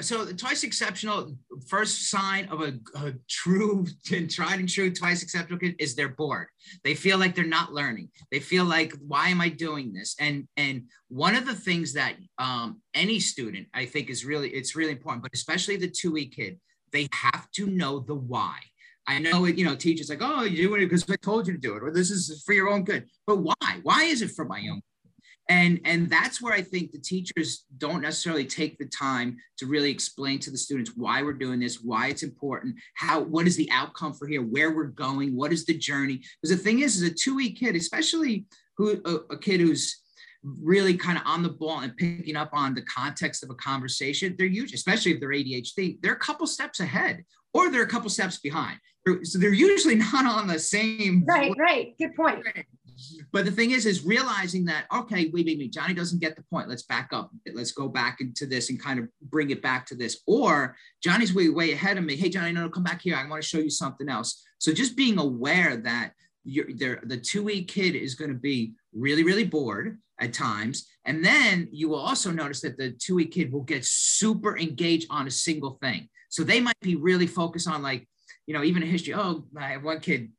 So 0.00 0.26
twice 0.32 0.62
exceptional, 0.62 1.36
first 1.68 2.10
sign 2.10 2.48
of 2.48 2.60
a, 2.60 2.78
a 2.96 3.12
true, 3.28 3.86
tried 4.28 4.60
and 4.60 4.68
true 4.68 4.92
twice 4.92 5.22
exceptional 5.22 5.58
kid 5.58 5.76
is 5.78 5.94
they're 5.94 6.08
bored. 6.08 6.48
They 6.84 6.94
feel 6.94 7.18
like 7.18 7.34
they're 7.34 7.44
not 7.44 7.72
learning. 7.72 8.10
They 8.30 8.40
feel 8.40 8.64
like, 8.64 8.92
why 9.06 9.28
am 9.28 9.40
I 9.40 9.48
doing 9.48 9.92
this? 9.92 10.16
And 10.20 10.46
and 10.56 10.84
one 11.08 11.34
of 11.34 11.46
the 11.46 11.54
things 11.54 11.94
that 11.94 12.16
um, 12.38 12.80
any 12.94 13.20
student 13.20 13.68
I 13.72 13.86
think 13.86 14.10
is 14.10 14.24
really 14.24 14.50
it's 14.50 14.76
really 14.76 14.92
important, 14.92 15.22
but 15.22 15.32
especially 15.34 15.76
the 15.76 15.88
2E 15.88 16.32
kid, 16.34 16.58
they 16.92 17.08
have 17.12 17.50
to 17.52 17.66
know 17.66 18.00
the 18.00 18.14
why. 18.14 18.58
I 19.06 19.18
know 19.18 19.46
it, 19.46 19.56
you 19.56 19.64
know, 19.64 19.74
teachers 19.74 20.10
like, 20.10 20.20
oh, 20.22 20.44
you're 20.44 20.68
doing 20.68 20.82
it 20.82 20.86
because 20.86 21.08
I 21.10 21.16
told 21.16 21.46
you 21.46 21.54
to 21.54 21.58
do 21.58 21.74
it, 21.74 21.82
or 21.82 21.90
this 21.90 22.10
is 22.10 22.42
for 22.44 22.52
your 22.52 22.68
own 22.68 22.84
good. 22.84 23.06
But 23.26 23.38
why? 23.38 23.80
Why 23.82 24.04
is 24.04 24.22
it 24.22 24.30
for 24.30 24.44
my 24.44 24.60
own? 24.70 24.82
And 25.50 25.80
and 25.84 26.08
that's 26.08 26.40
where 26.40 26.54
I 26.54 26.62
think 26.62 26.92
the 26.92 27.00
teachers 27.00 27.64
don't 27.76 28.02
necessarily 28.02 28.44
take 28.44 28.78
the 28.78 28.86
time 28.86 29.36
to 29.58 29.66
really 29.66 29.90
explain 29.90 30.38
to 30.40 30.50
the 30.50 30.56
students 30.56 30.92
why 30.96 31.22
we're 31.22 31.32
doing 31.32 31.58
this, 31.58 31.80
why 31.82 32.06
it's 32.06 32.22
important, 32.22 32.76
how 32.94 33.20
what 33.20 33.48
is 33.48 33.56
the 33.56 33.68
outcome 33.72 34.12
for 34.14 34.28
here, 34.28 34.42
where 34.42 34.74
we're 34.74 34.84
going, 34.84 35.34
what 35.34 35.52
is 35.52 35.66
the 35.66 35.76
journey. 35.76 36.22
Because 36.40 36.56
the 36.56 36.62
thing 36.62 36.80
is, 36.80 37.02
is 37.02 37.10
a 37.10 37.12
2E 37.12 37.58
kid, 37.58 37.74
especially 37.74 38.46
who 38.78 39.02
a, 39.04 39.34
a 39.34 39.38
kid 39.38 39.60
who's 39.60 40.00
really 40.62 40.96
kind 40.96 41.18
of 41.18 41.24
on 41.26 41.42
the 41.42 41.48
ball 41.48 41.80
and 41.80 41.96
picking 41.96 42.36
up 42.36 42.50
on 42.52 42.72
the 42.72 42.82
context 42.82 43.42
of 43.42 43.50
a 43.50 43.54
conversation, 43.56 44.36
they're 44.38 44.46
usually, 44.46 44.76
especially 44.76 45.12
if 45.12 45.20
they're 45.20 45.30
ADHD, 45.30 45.98
they're 46.00 46.12
a 46.12 46.18
couple 46.18 46.46
steps 46.46 46.78
ahead 46.78 47.24
or 47.52 47.70
they're 47.70 47.82
a 47.82 47.88
couple 47.88 48.08
steps 48.08 48.38
behind. 48.38 48.78
So 49.24 49.38
they're 49.38 49.52
usually 49.52 49.94
not 50.12 50.26
on 50.26 50.46
the 50.46 50.58
same. 50.58 51.24
Right, 51.26 51.52
right. 51.58 51.94
Good 51.98 52.14
point. 52.14 52.44
But 53.32 53.44
the 53.44 53.50
thing 53.50 53.70
is, 53.70 53.86
is 53.86 54.04
realizing 54.04 54.64
that, 54.66 54.86
okay, 54.94 55.30
wait, 55.32 55.46
wait, 55.46 55.58
wait, 55.58 55.72
Johnny 55.72 55.94
doesn't 55.94 56.20
get 56.20 56.36
the 56.36 56.42
point. 56.44 56.68
Let's 56.68 56.82
back 56.82 57.10
up. 57.12 57.30
Let's 57.54 57.72
go 57.72 57.88
back 57.88 58.20
into 58.20 58.46
this 58.46 58.70
and 58.70 58.80
kind 58.80 58.98
of 58.98 59.08
bring 59.22 59.50
it 59.50 59.62
back 59.62 59.86
to 59.86 59.94
this. 59.94 60.20
Or 60.26 60.76
Johnny's 61.02 61.34
way, 61.34 61.48
way 61.48 61.72
ahead 61.72 61.98
of 61.98 62.04
me. 62.04 62.16
Hey, 62.16 62.28
Johnny, 62.28 62.52
no, 62.52 62.62
no, 62.62 62.68
come 62.68 62.82
back 62.82 63.02
here. 63.02 63.16
I 63.16 63.28
want 63.28 63.42
to 63.42 63.48
show 63.48 63.58
you 63.58 63.70
something 63.70 64.08
else. 64.08 64.42
So 64.58 64.72
just 64.72 64.96
being 64.96 65.18
aware 65.18 65.76
that 65.76 66.12
you're 66.44 66.72
there, 66.74 67.00
the 67.02 67.18
2E 67.18 67.68
kid 67.68 67.94
is 67.94 68.14
going 68.14 68.32
to 68.32 68.38
be 68.38 68.72
really, 68.92 69.22
really 69.22 69.44
bored 69.44 69.98
at 70.20 70.32
times. 70.32 70.88
And 71.04 71.24
then 71.24 71.68
you 71.72 71.88
will 71.88 72.00
also 72.00 72.30
notice 72.30 72.60
that 72.60 72.76
the 72.76 72.92
2E 72.92 73.30
kid 73.30 73.52
will 73.52 73.62
get 73.62 73.84
super 73.84 74.58
engaged 74.58 75.06
on 75.10 75.26
a 75.26 75.30
single 75.30 75.78
thing. 75.82 76.08
So 76.28 76.44
they 76.44 76.60
might 76.60 76.78
be 76.80 76.96
really 76.96 77.26
focused 77.26 77.68
on 77.68 77.82
like, 77.82 78.06
you 78.50 78.56
know, 78.56 78.64
even 78.64 78.82
history. 78.82 79.14
Oh, 79.14 79.44
I 79.56 79.68
have 79.68 79.84
one 79.84 80.00
kid, 80.00 80.32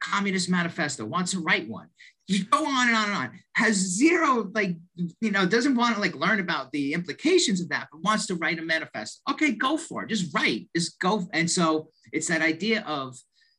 Communist 0.00 0.50
Manifesto, 0.50 1.04
wants 1.04 1.30
to 1.30 1.38
write 1.38 1.68
one. 1.68 1.86
You 2.26 2.44
go 2.46 2.66
on 2.66 2.88
and 2.88 2.96
on 2.96 3.04
and 3.04 3.14
on. 3.14 3.40
Has 3.54 3.76
zero, 3.76 4.50
like, 4.52 4.76
you 5.20 5.30
know, 5.30 5.46
doesn't 5.46 5.76
want 5.76 5.94
to 5.94 6.00
like 6.00 6.16
learn 6.16 6.40
about 6.40 6.72
the 6.72 6.94
implications 6.94 7.60
of 7.60 7.68
that, 7.68 7.86
but 7.92 8.02
wants 8.02 8.26
to 8.26 8.34
write 8.34 8.58
a 8.58 8.62
manifesto. 8.62 9.20
Okay, 9.30 9.52
go 9.52 9.76
for 9.76 10.02
it. 10.02 10.08
Just 10.08 10.34
write. 10.34 10.68
Just 10.74 10.98
go. 10.98 11.28
And 11.32 11.48
so 11.48 11.90
it's 12.12 12.26
that 12.26 12.42
idea 12.42 12.82
of, 12.88 13.16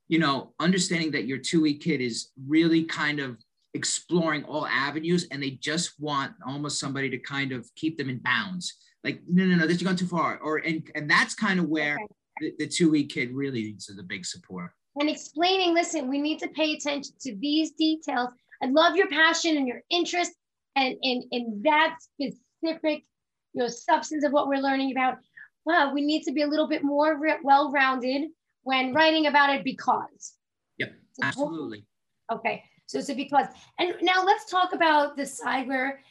you 0.09 0.19
know, 0.19 0.53
understanding 0.59 1.11
that 1.11 1.25
your 1.25 1.37
2E 1.37 1.79
kid 1.79 2.01
is 2.01 2.31
really 2.45 2.83
kind 2.83 3.21
of 3.21 3.37
exploring 3.75 4.43
all 4.43 4.67
avenues 4.67 5.25
and 5.31 5.41
they 5.41 5.51
just 5.51 5.93
want 6.01 6.33
almost 6.45 6.81
somebody 6.81 7.09
to 7.11 7.17
kind 7.17 7.53
of 7.53 7.65
keep 7.77 7.97
them 7.97 8.09
in 8.09 8.17
bounds. 8.17 8.73
Like, 9.05 9.21
no, 9.25 9.45
no, 9.45 9.55
no, 9.55 9.67
this 9.67 9.77
is 9.77 9.83
going 9.83 9.95
too 9.95 10.07
far. 10.07 10.37
Or 10.39 10.57
and 10.57 10.85
and 10.95 11.09
that's 11.09 11.33
kind 11.33 11.61
of 11.61 11.69
where 11.69 11.93
okay. 11.93 12.07
The, 12.39 12.53
the 12.59 12.67
2E 12.67 13.09
kid 13.09 13.31
really 13.31 13.63
needs 13.63 13.87
the 13.87 14.03
big 14.03 14.25
support. 14.25 14.71
And 14.99 15.09
explaining, 15.09 15.73
listen, 15.73 16.09
we 16.09 16.19
need 16.19 16.39
to 16.39 16.47
pay 16.49 16.73
attention 16.73 17.13
to 17.21 17.35
these 17.35 17.71
details. 17.71 18.29
I 18.61 18.67
love 18.67 18.95
your 18.95 19.09
passion 19.09 19.57
and 19.57 19.67
your 19.67 19.81
interest 19.89 20.31
and 20.75 20.95
in, 21.01 21.23
in 21.31 21.61
that 21.63 21.97
specific 22.01 23.03
you 23.53 23.61
know 23.61 23.67
substance 23.67 24.23
of 24.23 24.31
what 24.31 24.47
we're 24.47 24.61
learning 24.61 24.91
about. 24.91 25.17
Wow, 25.65 25.93
we 25.93 26.01
need 26.01 26.23
to 26.23 26.31
be 26.31 26.43
a 26.43 26.47
little 26.47 26.67
bit 26.67 26.83
more 26.83 27.19
well-rounded 27.43 28.29
when 28.63 28.93
writing 28.93 29.27
about 29.27 29.49
it 29.49 29.63
because. 29.63 30.33
Yep, 30.77 30.93
absolutely. 31.23 31.85
Okay. 32.31 32.63
So 32.85 32.99
it's 32.99 33.09
a 33.09 33.15
because. 33.15 33.47
And 33.79 33.95
now 34.01 34.23
let's 34.23 34.49
talk 34.49 34.73
about 34.73 35.17
the 35.17 35.25
side 35.25 35.67
where, 35.67 36.01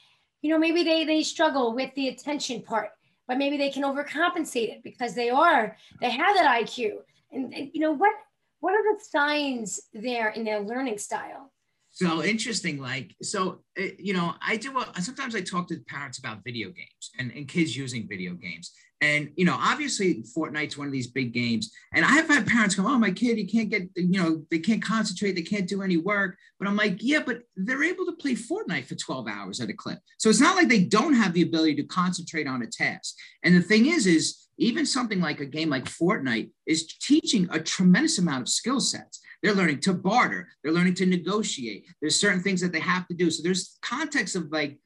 you 0.42 0.50
know, 0.50 0.58
maybe 0.58 0.82
they 0.82 1.04
they 1.04 1.22
struggle 1.22 1.74
with 1.74 1.94
the 1.94 2.08
attention 2.08 2.62
part, 2.62 2.90
but 3.26 3.38
maybe 3.38 3.56
they 3.56 3.70
can 3.70 3.82
overcompensate 3.82 4.70
it 4.70 4.82
because 4.82 5.14
they 5.14 5.30
are 5.30 5.76
they 6.00 6.10
have 6.10 6.36
that 6.36 6.62
IQ. 6.62 6.92
And, 7.32 7.52
and 7.54 7.70
you 7.72 7.80
know 7.80 7.92
what 7.92 8.12
what 8.60 8.74
are 8.74 8.94
the 8.94 9.04
signs 9.04 9.80
there 9.92 10.30
in 10.30 10.44
their 10.44 10.60
learning 10.60 10.98
style? 10.98 11.52
So 11.90 12.24
interesting, 12.24 12.80
like 12.80 13.14
so, 13.22 13.60
eh, 13.76 13.90
you 13.98 14.14
know, 14.14 14.34
I 14.42 14.56
do. 14.56 14.76
A, 14.78 15.00
sometimes 15.00 15.36
I 15.36 15.42
talk 15.42 15.68
to 15.68 15.78
parents 15.86 16.18
about 16.18 16.42
video 16.42 16.70
games 16.70 17.10
and, 17.20 17.30
and 17.30 17.46
kids 17.46 17.76
using 17.76 18.08
video 18.08 18.34
games, 18.34 18.72
and 19.04 19.30
you 19.36 19.44
know, 19.44 19.56
obviously, 19.58 20.24
Fortnite's 20.36 20.78
one 20.78 20.86
of 20.86 20.92
these 20.92 21.08
big 21.08 21.32
games. 21.32 21.70
And 21.92 22.04
I 22.04 22.12
have 22.12 22.28
had 22.28 22.46
parents 22.46 22.74
come, 22.74 22.86
"Oh, 22.86 22.98
my 22.98 23.10
kid, 23.10 23.36
he 23.36 23.44
can't 23.44 23.68
get, 23.68 23.88
you 23.94 24.20
know, 24.20 24.44
they 24.50 24.58
can't 24.58 24.82
concentrate, 24.82 25.32
they 25.32 25.42
can't 25.42 25.68
do 25.68 25.82
any 25.82 25.96
work." 25.96 26.36
But 26.58 26.68
I'm 26.68 26.76
like, 26.76 26.98
"Yeah, 27.00 27.22
but 27.24 27.42
they're 27.56 27.84
able 27.84 28.06
to 28.06 28.16
play 28.22 28.34
Fortnite 28.34 28.86
for 28.86 28.94
12 28.94 29.28
hours 29.28 29.60
at 29.60 29.70
a 29.70 29.74
clip, 29.74 29.98
so 30.18 30.30
it's 30.30 30.40
not 30.40 30.56
like 30.56 30.68
they 30.68 30.84
don't 30.84 31.14
have 31.14 31.34
the 31.34 31.42
ability 31.42 31.76
to 31.76 31.84
concentrate 31.84 32.46
on 32.46 32.62
a 32.62 32.66
task." 32.66 33.14
And 33.42 33.54
the 33.54 33.62
thing 33.62 33.86
is, 33.86 34.06
is 34.06 34.48
even 34.58 34.86
something 34.86 35.20
like 35.20 35.40
a 35.40 35.46
game 35.46 35.68
like 35.68 35.84
Fortnite 35.84 36.50
is 36.66 36.86
teaching 36.86 37.48
a 37.50 37.60
tremendous 37.60 38.18
amount 38.18 38.42
of 38.42 38.48
skill 38.48 38.80
sets. 38.80 39.20
They're 39.42 39.54
learning 39.54 39.80
to 39.80 39.92
barter, 39.92 40.48
they're 40.62 40.72
learning 40.72 40.94
to 40.94 41.06
negotiate. 41.06 41.86
There's 42.00 42.18
certain 42.18 42.42
things 42.42 42.60
that 42.62 42.72
they 42.72 42.80
have 42.80 43.06
to 43.08 43.14
do. 43.14 43.30
So 43.30 43.42
there's 43.42 43.78
context 43.82 44.36
of 44.36 44.50
like 44.50 44.78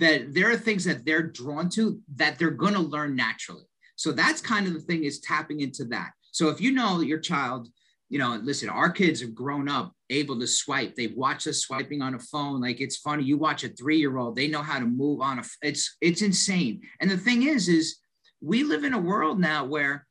that 0.00 0.34
there 0.34 0.50
are 0.50 0.56
things 0.56 0.84
that 0.84 1.04
they're 1.04 1.22
drawn 1.22 1.68
to 1.70 2.00
that 2.16 2.38
they're 2.38 2.50
going 2.50 2.74
to 2.74 2.80
learn 2.80 3.14
naturally. 3.14 3.64
So 3.96 4.12
that's 4.12 4.40
kind 4.40 4.66
of 4.66 4.72
the 4.72 4.80
thing 4.80 5.04
is 5.04 5.20
tapping 5.20 5.60
into 5.60 5.84
that. 5.86 6.10
So 6.32 6.48
if 6.48 6.60
you 6.60 6.72
know 6.72 7.00
your 7.00 7.18
child, 7.18 7.68
you 8.08 8.18
know, 8.18 8.40
listen, 8.42 8.68
our 8.68 8.90
kids 8.90 9.20
have 9.20 9.34
grown 9.34 9.68
up 9.68 9.92
able 10.08 10.38
to 10.40 10.46
swipe. 10.46 10.96
They've 10.96 11.14
watched 11.14 11.46
us 11.46 11.58
swiping 11.58 12.02
on 12.02 12.14
a 12.14 12.18
phone. 12.18 12.60
Like 12.60 12.80
it's 12.80 12.96
funny. 12.96 13.22
You 13.24 13.36
watch 13.36 13.62
a 13.62 13.68
three-year-old, 13.68 14.34
they 14.34 14.48
know 14.48 14.62
how 14.62 14.80
to 14.80 14.86
move 14.86 15.20
on 15.20 15.38
a. 15.38 15.44
It's 15.62 15.96
it's 16.00 16.22
insane. 16.22 16.80
And 17.00 17.10
the 17.10 17.16
thing 17.16 17.44
is, 17.44 17.68
is 17.68 17.98
we 18.40 18.64
live 18.64 18.84
in 18.84 18.94
a 18.94 18.98
world 18.98 19.38
now 19.38 19.64
where 19.64 20.06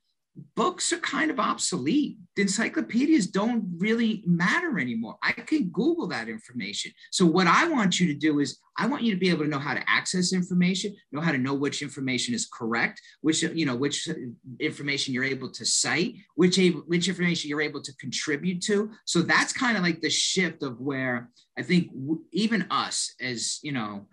books 0.55 0.91
are 0.93 0.99
kind 0.99 1.31
of 1.31 1.39
obsolete. 1.39 2.17
Encyclopedias 2.37 3.27
don't 3.27 3.65
really 3.77 4.23
matter 4.25 4.79
anymore. 4.79 5.17
I 5.21 5.33
can 5.33 5.69
Google 5.69 6.07
that 6.07 6.29
information. 6.29 6.91
So 7.11 7.25
what 7.25 7.47
I 7.47 7.67
want 7.67 7.99
you 7.99 8.07
to 8.07 8.13
do 8.13 8.39
is 8.39 8.59
I 8.77 8.87
want 8.87 9.03
you 9.03 9.13
to 9.13 9.19
be 9.19 9.29
able 9.29 9.43
to 9.43 9.49
know 9.49 9.59
how 9.59 9.73
to 9.73 9.89
access 9.89 10.31
information, 10.31 10.95
know 11.11 11.19
how 11.19 11.33
to 11.33 11.37
know 11.37 11.53
which 11.53 11.81
information 11.81 12.33
is 12.33 12.47
correct, 12.51 13.01
which 13.21 13.43
you 13.43 13.65
know 13.65 13.75
which 13.75 14.07
information 14.59 15.13
you're 15.13 15.25
able 15.25 15.51
to 15.51 15.65
cite, 15.65 16.15
which 16.35 16.57
which 16.87 17.09
information 17.09 17.49
you're 17.49 17.61
able 17.61 17.81
to 17.81 17.95
contribute 17.97 18.61
to. 18.63 18.91
So 19.05 19.21
that's 19.21 19.51
kind 19.51 19.75
of 19.75 19.83
like 19.83 19.99
the 19.99 20.09
shift 20.09 20.63
of 20.63 20.79
where 20.79 21.29
I 21.57 21.63
think 21.63 21.91
even 22.31 22.67
us 22.71 23.13
as 23.19 23.59
you 23.63 23.73
know 23.73 24.07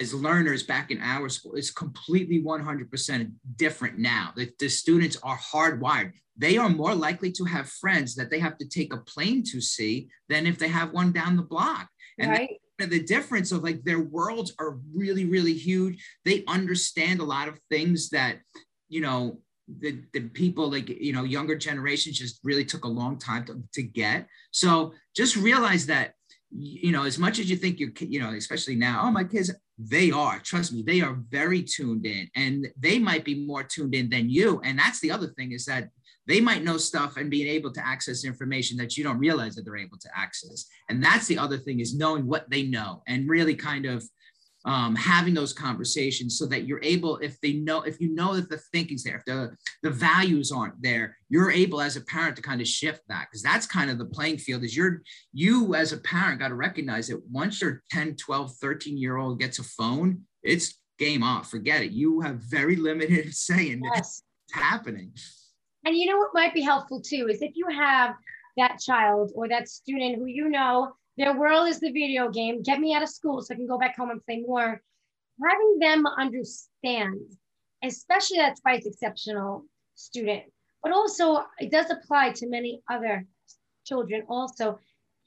as 0.00 0.14
learners 0.14 0.62
back 0.62 0.90
in 0.90 1.00
our 1.00 1.28
school 1.28 1.54
is 1.54 1.70
completely 1.70 2.42
100% 2.42 3.32
different 3.56 3.98
now. 3.98 4.32
The, 4.36 4.50
the 4.58 4.68
students 4.68 5.16
are 5.22 5.38
hardwired. 5.38 6.12
They 6.36 6.56
are 6.56 6.68
more 6.68 6.94
likely 6.94 7.30
to 7.32 7.44
have 7.44 7.68
friends 7.68 8.14
that 8.16 8.30
they 8.30 8.40
have 8.40 8.58
to 8.58 8.68
take 8.68 8.92
a 8.92 8.98
plane 8.98 9.42
to 9.44 9.60
see 9.60 10.08
than 10.28 10.46
if 10.46 10.58
they 10.58 10.68
have 10.68 10.92
one 10.92 11.12
down 11.12 11.36
the 11.36 11.42
block. 11.42 11.88
And 12.18 12.30
right. 12.30 12.60
the 12.78 13.02
difference 13.02 13.52
of 13.52 13.62
like 13.62 13.84
their 13.84 14.00
worlds 14.00 14.52
are 14.58 14.78
really, 14.94 15.24
really 15.24 15.54
huge. 15.54 16.04
They 16.24 16.44
understand 16.46 17.20
a 17.20 17.24
lot 17.24 17.48
of 17.48 17.58
things 17.70 18.10
that, 18.10 18.38
you 18.88 19.00
know, 19.00 19.38
the, 19.66 20.02
the 20.12 20.20
people 20.20 20.70
like 20.70 20.90
you 20.90 21.14
know 21.14 21.24
younger 21.24 21.56
generations 21.56 22.18
just 22.18 22.38
really 22.44 22.66
took 22.66 22.84
a 22.84 22.88
long 22.88 23.18
time 23.18 23.46
to, 23.46 23.62
to 23.72 23.82
get 23.82 24.26
so 24.50 24.92
just 25.16 25.36
realize 25.36 25.86
that 25.86 26.12
you 26.56 26.92
know 26.92 27.04
as 27.04 27.18
much 27.18 27.38
as 27.38 27.50
you 27.50 27.56
think 27.56 27.80
you're, 27.80 27.90
you 27.98 28.20
know 28.20 28.30
especially 28.30 28.76
now 28.76 29.02
oh 29.04 29.10
my 29.10 29.24
kids 29.24 29.50
they 29.76 30.10
are 30.12 30.38
trust 30.38 30.72
me 30.72 30.82
they 30.82 31.00
are 31.00 31.18
very 31.28 31.62
tuned 31.62 32.06
in 32.06 32.28
and 32.36 32.68
they 32.78 32.98
might 32.98 33.24
be 33.24 33.34
more 33.34 33.64
tuned 33.64 33.94
in 33.94 34.08
than 34.08 34.30
you 34.30 34.60
and 34.62 34.78
that's 34.78 35.00
the 35.00 35.10
other 35.10 35.28
thing 35.36 35.52
is 35.52 35.64
that 35.64 35.88
they 36.26 36.40
might 36.40 36.62
know 36.62 36.76
stuff 36.76 37.16
and 37.16 37.30
being 37.30 37.48
able 37.48 37.72
to 37.72 37.84
access 37.84 38.24
information 38.24 38.76
that 38.76 38.96
you 38.96 39.02
don't 39.02 39.18
realize 39.18 39.56
that 39.56 39.64
they're 39.64 39.76
able 39.76 39.98
to 39.98 40.08
access 40.16 40.66
and 40.88 41.02
that's 41.02 41.26
the 41.26 41.36
other 41.36 41.58
thing 41.58 41.80
is 41.80 41.96
knowing 41.96 42.24
what 42.26 42.48
they 42.48 42.62
know 42.62 43.02
and 43.08 43.28
really 43.28 43.54
kind 43.54 43.84
of 43.84 44.04
um, 44.64 44.96
having 44.96 45.34
those 45.34 45.52
conversations 45.52 46.38
so 46.38 46.46
that 46.46 46.66
you're 46.66 46.82
able, 46.82 47.18
if 47.18 47.40
they 47.40 47.54
know, 47.54 47.82
if 47.82 48.00
you 48.00 48.14
know 48.14 48.34
that 48.34 48.48
the 48.48 48.58
thinking's 48.72 49.04
there, 49.04 49.16
if 49.16 49.24
the, 49.24 49.54
the 49.82 49.90
values 49.90 50.50
aren't 50.50 50.80
there, 50.80 51.16
you're 51.28 51.50
able 51.50 51.80
as 51.80 51.96
a 51.96 52.00
parent 52.02 52.36
to 52.36 52.42
kind 52.42 52.60
of 52.60 52.66
shift 52.66 53.02
that 53.08 53.26
because 53.30 53.42
that's 53.42 53.66
kind 53.66 53.90
of 53.90 53.98
the 53.98 54.06
playing 54.06 54.38
field 54.38 54.64
is 54.64 54.76
you're, 54.76 55.02
you 55.32 55.74
as 55.74 55.92
a 55.92 55.98
parent 55.98 56.40
got 56.40 56.48
to 56.48 56.54
recognize 56.54 57.08
that 57.08 57.22
once 57.30 57.60
your 57.60 57.82
10, 57.90 58.16
12, 58.16 58.54
13 58.56 58.96
year 58.96 59.18
old 59.18 59.38
gets 59.38 59.58
a 59.58 59.64
phone, 59.64 60.22
it's 60.42 60.78
game 60.98 61.22
off. 61.22 61.50
Forget 61.50 61.82
it. 61.82 61.92
You 61.92 62.20
have 62.20 62.36
very 62.36 62.76
limited 62.76 63.34
say 63.34 63.70
in 63.70 63.82
yes. 63.94 64.22
happening. 64.52 65.12
And 65.84 65.94
you 65.94 66.10
know 66.10 66.16
what 66.16 66.30
might 66.32 66.54
be 66.54 66.62
helpful 66.62 67.00
too 67.00 67.28
is 67.30 67.42
if 67.42 67.52
you 67.54 67.66
have 67.68 68.14
that 68.56 68.78
child 68.78 69.32
or 69.34 69.48
that 69.48 69.68
student 69.68 70.16
who 70.16 70.26
you 70.26 70.48
know 70.48 70.94
their 71.16 71.38
world 71.38 71.68
is 71.68 71.80
the 71.80 71.92
video 71.92 72.30
game. 72.30 72.62
Get 72.62 72.80
me 72.80 72.94
out 72.94 73.02
of 73.02 73.08
school 73.08 73.40
so 73.40 73.54
I 73.54 73.56
can 73.56 73.66
go 73.66 73.78
back 73.78 73.96
home 73.96 74.10
and 74.10 74.24
play 74.24 74.42
more. 74.46 74.82
Having 75.42 75.78
them 75.80 76.06
understand, 76.06 77.20
especially 77.82 78.38
that 78.38 78.58
twice 78.60 78.86
exceptional 78.86 79.64
student, 79.94 80.44
but 80.82 80.92
also 80.92 81.44
it 81.58 81.70
does 81.70 81.90
apply 81.90 82.32
to 82.32 82.48
many 82.48 82.82
other 82.90 83.26
children 83.84 84.22
also. 84.28 84.78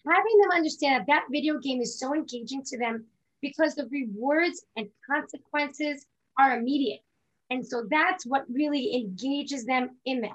Having 0.05 0.37
them 0.41 0.51
understand 0.51 1.01
that 1.01 1.07
that 1.07 1.25
video 1.31 1.59
game 1.59 1.81
is 1.81 1.99
so 1.99 2.13
engaging 2.13 2.63
to 2.65 2.77
them 2.77 3.05
because 3.41 3.75
the 3.75 3.87
rewards 3.91 4.65
and 4.75 4.87
consequences 5.09 6.05
are 6.39 6.57
immediate. 6.57 7.01
And 7.49 7.65
so 7.65 7.85
that's 7.89 8.25
what 8.25 8.45
really 8.49 8.95
engages 8.95 9.65
them 9.65 9.97
in 10.05 10.21
that. 10.21 10.31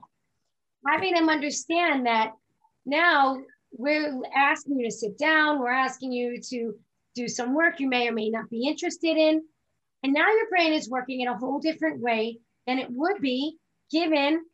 Having 0.87 1.15
them 1.15 1.29
understand 1.29 2.07
that 2.07 2.33
now 2.85 3.39
we're 3.73 4.21
asking 4.35 4.79
you 4.79 4.87
to 4.87 4.93
sit 4.95 5.19
down, 5.19 5.59
we're 5.59 5.71
asking 5.71 6.12
you 6.12 6.41
to 6.50 6.75
do 7.14 7.29
some 7.29 7.55
work 7.55 7.81
you 7.81 7.88
may 7.88 8.09
or 8.09 8.12
may 8.12 8.31
not 8.31 8.49
be 8.50 8.67
interested 8.67 9.17
in. 9.17 9.43
And 10.02 10.12
now 10.12 10.29
your 10.29 10.49
brain 10.49 10.73
is 10.73 10.88
working 10.88 11.21
in 11.21 11.29
a 11.29 11.37
whole 11.37 11.59
different 11.59 12.00
way 12.00 12.38
than 12.67 12.79
it 12.79 12.88
would 12.91 13.21
be 13.21 13.57
given 13.91 14.45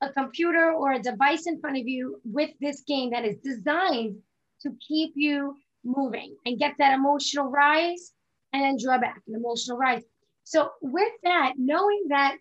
a 0.00 0.12
computer 0.12 0.72
or 0.72 0.92
a 0.92 1.02
device 1.02 1.46
in 1.46 1.60
front 1.60 1.78
of 1.78 1.86
you 1.86 2.20
with 2.24 2.50
this 2.60 2.82
game 2.86 3.10
that 3.10 3.24
is 3.24 3.36
designed 3.38 4.16
to 4.62 4.70
keep 4.86 5.12
you 5.16 5.56
moving 5.84 6.36
and 6.46 6.58
get 6.58 6.74
that 6.78 6.94
emotional 6.94 7.50
rise 7.50 8.12
and 8.52 8.78
drawback 8.78 9.20
and 9.26 9.36
emotional 9.36 9.76
rise. 9.76 10.02
So 10.44 10.70
with 10.80 11.12
that, 11.22 11.54
knowing 11.56 12.04
that 12.08 12.36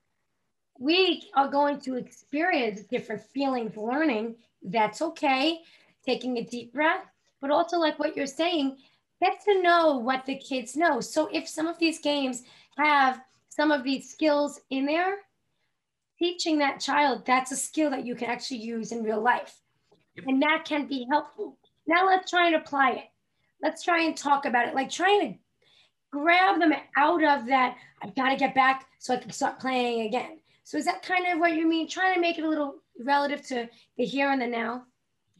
we 0.79 1.29
are 1.35 1.47
going 1.47 1.79
to 1.81 1.95
experience 1.95 2.83
different 2.83 3.21
feelings 3.33 3.75
learning, 3.77 4.35
that's 4.61 5.01
okay. 5.01 5.59
Taking 6.05 6.37
a 6.37 6.43
deep 6.43 6.73
breath, 6.73 7.05
but 7.41 7.51
also 7.51 7.77
like 7.77 7.99
what 7.99 8.15
you're 8.15 8.25
saying, 8.25 8.77
get 9.21 9.41
to 9.45 9.61
know 9.61 9.97
what 9.97 10.25
the 10.25 10.37
kids 10.37 10.75
know. 10.75 10.99
So 10.99 11.29
if 11.31 11.47
some 11.47 11.67
of 11.67 11.79
these 11.79 11.99
games 11.99 12.43
have 12.77 13.21
some 13.49 13.71
of 13.71 13.83
these 13.83 14.09
skills 14.09 14.59
in 14.69 14.85
there, 14.85 15.17
teaching 16.19 16.57
that 16.57 16.79
child 16.79 17.25
that's 17.25 17.51
a 17.51 17.55
skill 17.55 17.89
that 17.91 18.05
you 18.05 18.15
can 18.15 18.29
actually 18.29 18.57
use 18.57 18.91
in 18.91 19.03
real 19.03 19.21
life. 19.21 19.59
And 20.25 20.41
that 20.41 20.63
can 20.65 20.87
be 20.87 21.07
helpful. 21.09 21.57
Now 21.87 22.05
let's 22.05 22.29
try 22.29 22.47
and 22.47 22.55
apply 22.55 22.91
it. 22.91 23.05
Let's 23.61 23.83
try 23.83 24.03
and 24.03 24.15
talk 24.15 24.45
about 24.45 24.67
it. 24.67 24.75
Like 24.75 24.89
trying 24.89 25.33
to 25.33 25.39
grab 26.11 26.59
them 26.59 26.73
out 26.97 27.23
of 27.23 27.47
that, 27.47 27.77
I've 28.01 28.15
got 28.15 28.29
to 28.29 28.35
get 28.35 28.53
back 28.53 28.85
so 28.99 29.13
I 29.13 29.17
can 29.17 29.31
start 29.31 29.59
playing 29.59 30.07
again. 30.07 30.39
So 30.63 30.77
is 30.77 30.85
that 30.85 31.03
kind 31.03 31.25
of 31.27 31.39
what 31.39 31.53
you 31.53 31.67
mean? 31.67 31.87
Trying 31.87 32.13
to 32.13 32.21
make 32.21 32.37
it 32.37 32.43
a 32.43 32.49
little 32.49 32.75
relative 32.99 33.45
to 33.47 33.67
the 33.97 34.05
here 34.05 34.31
and 34.31 34.41
the 34.41 34.47
now? 34.47 34.85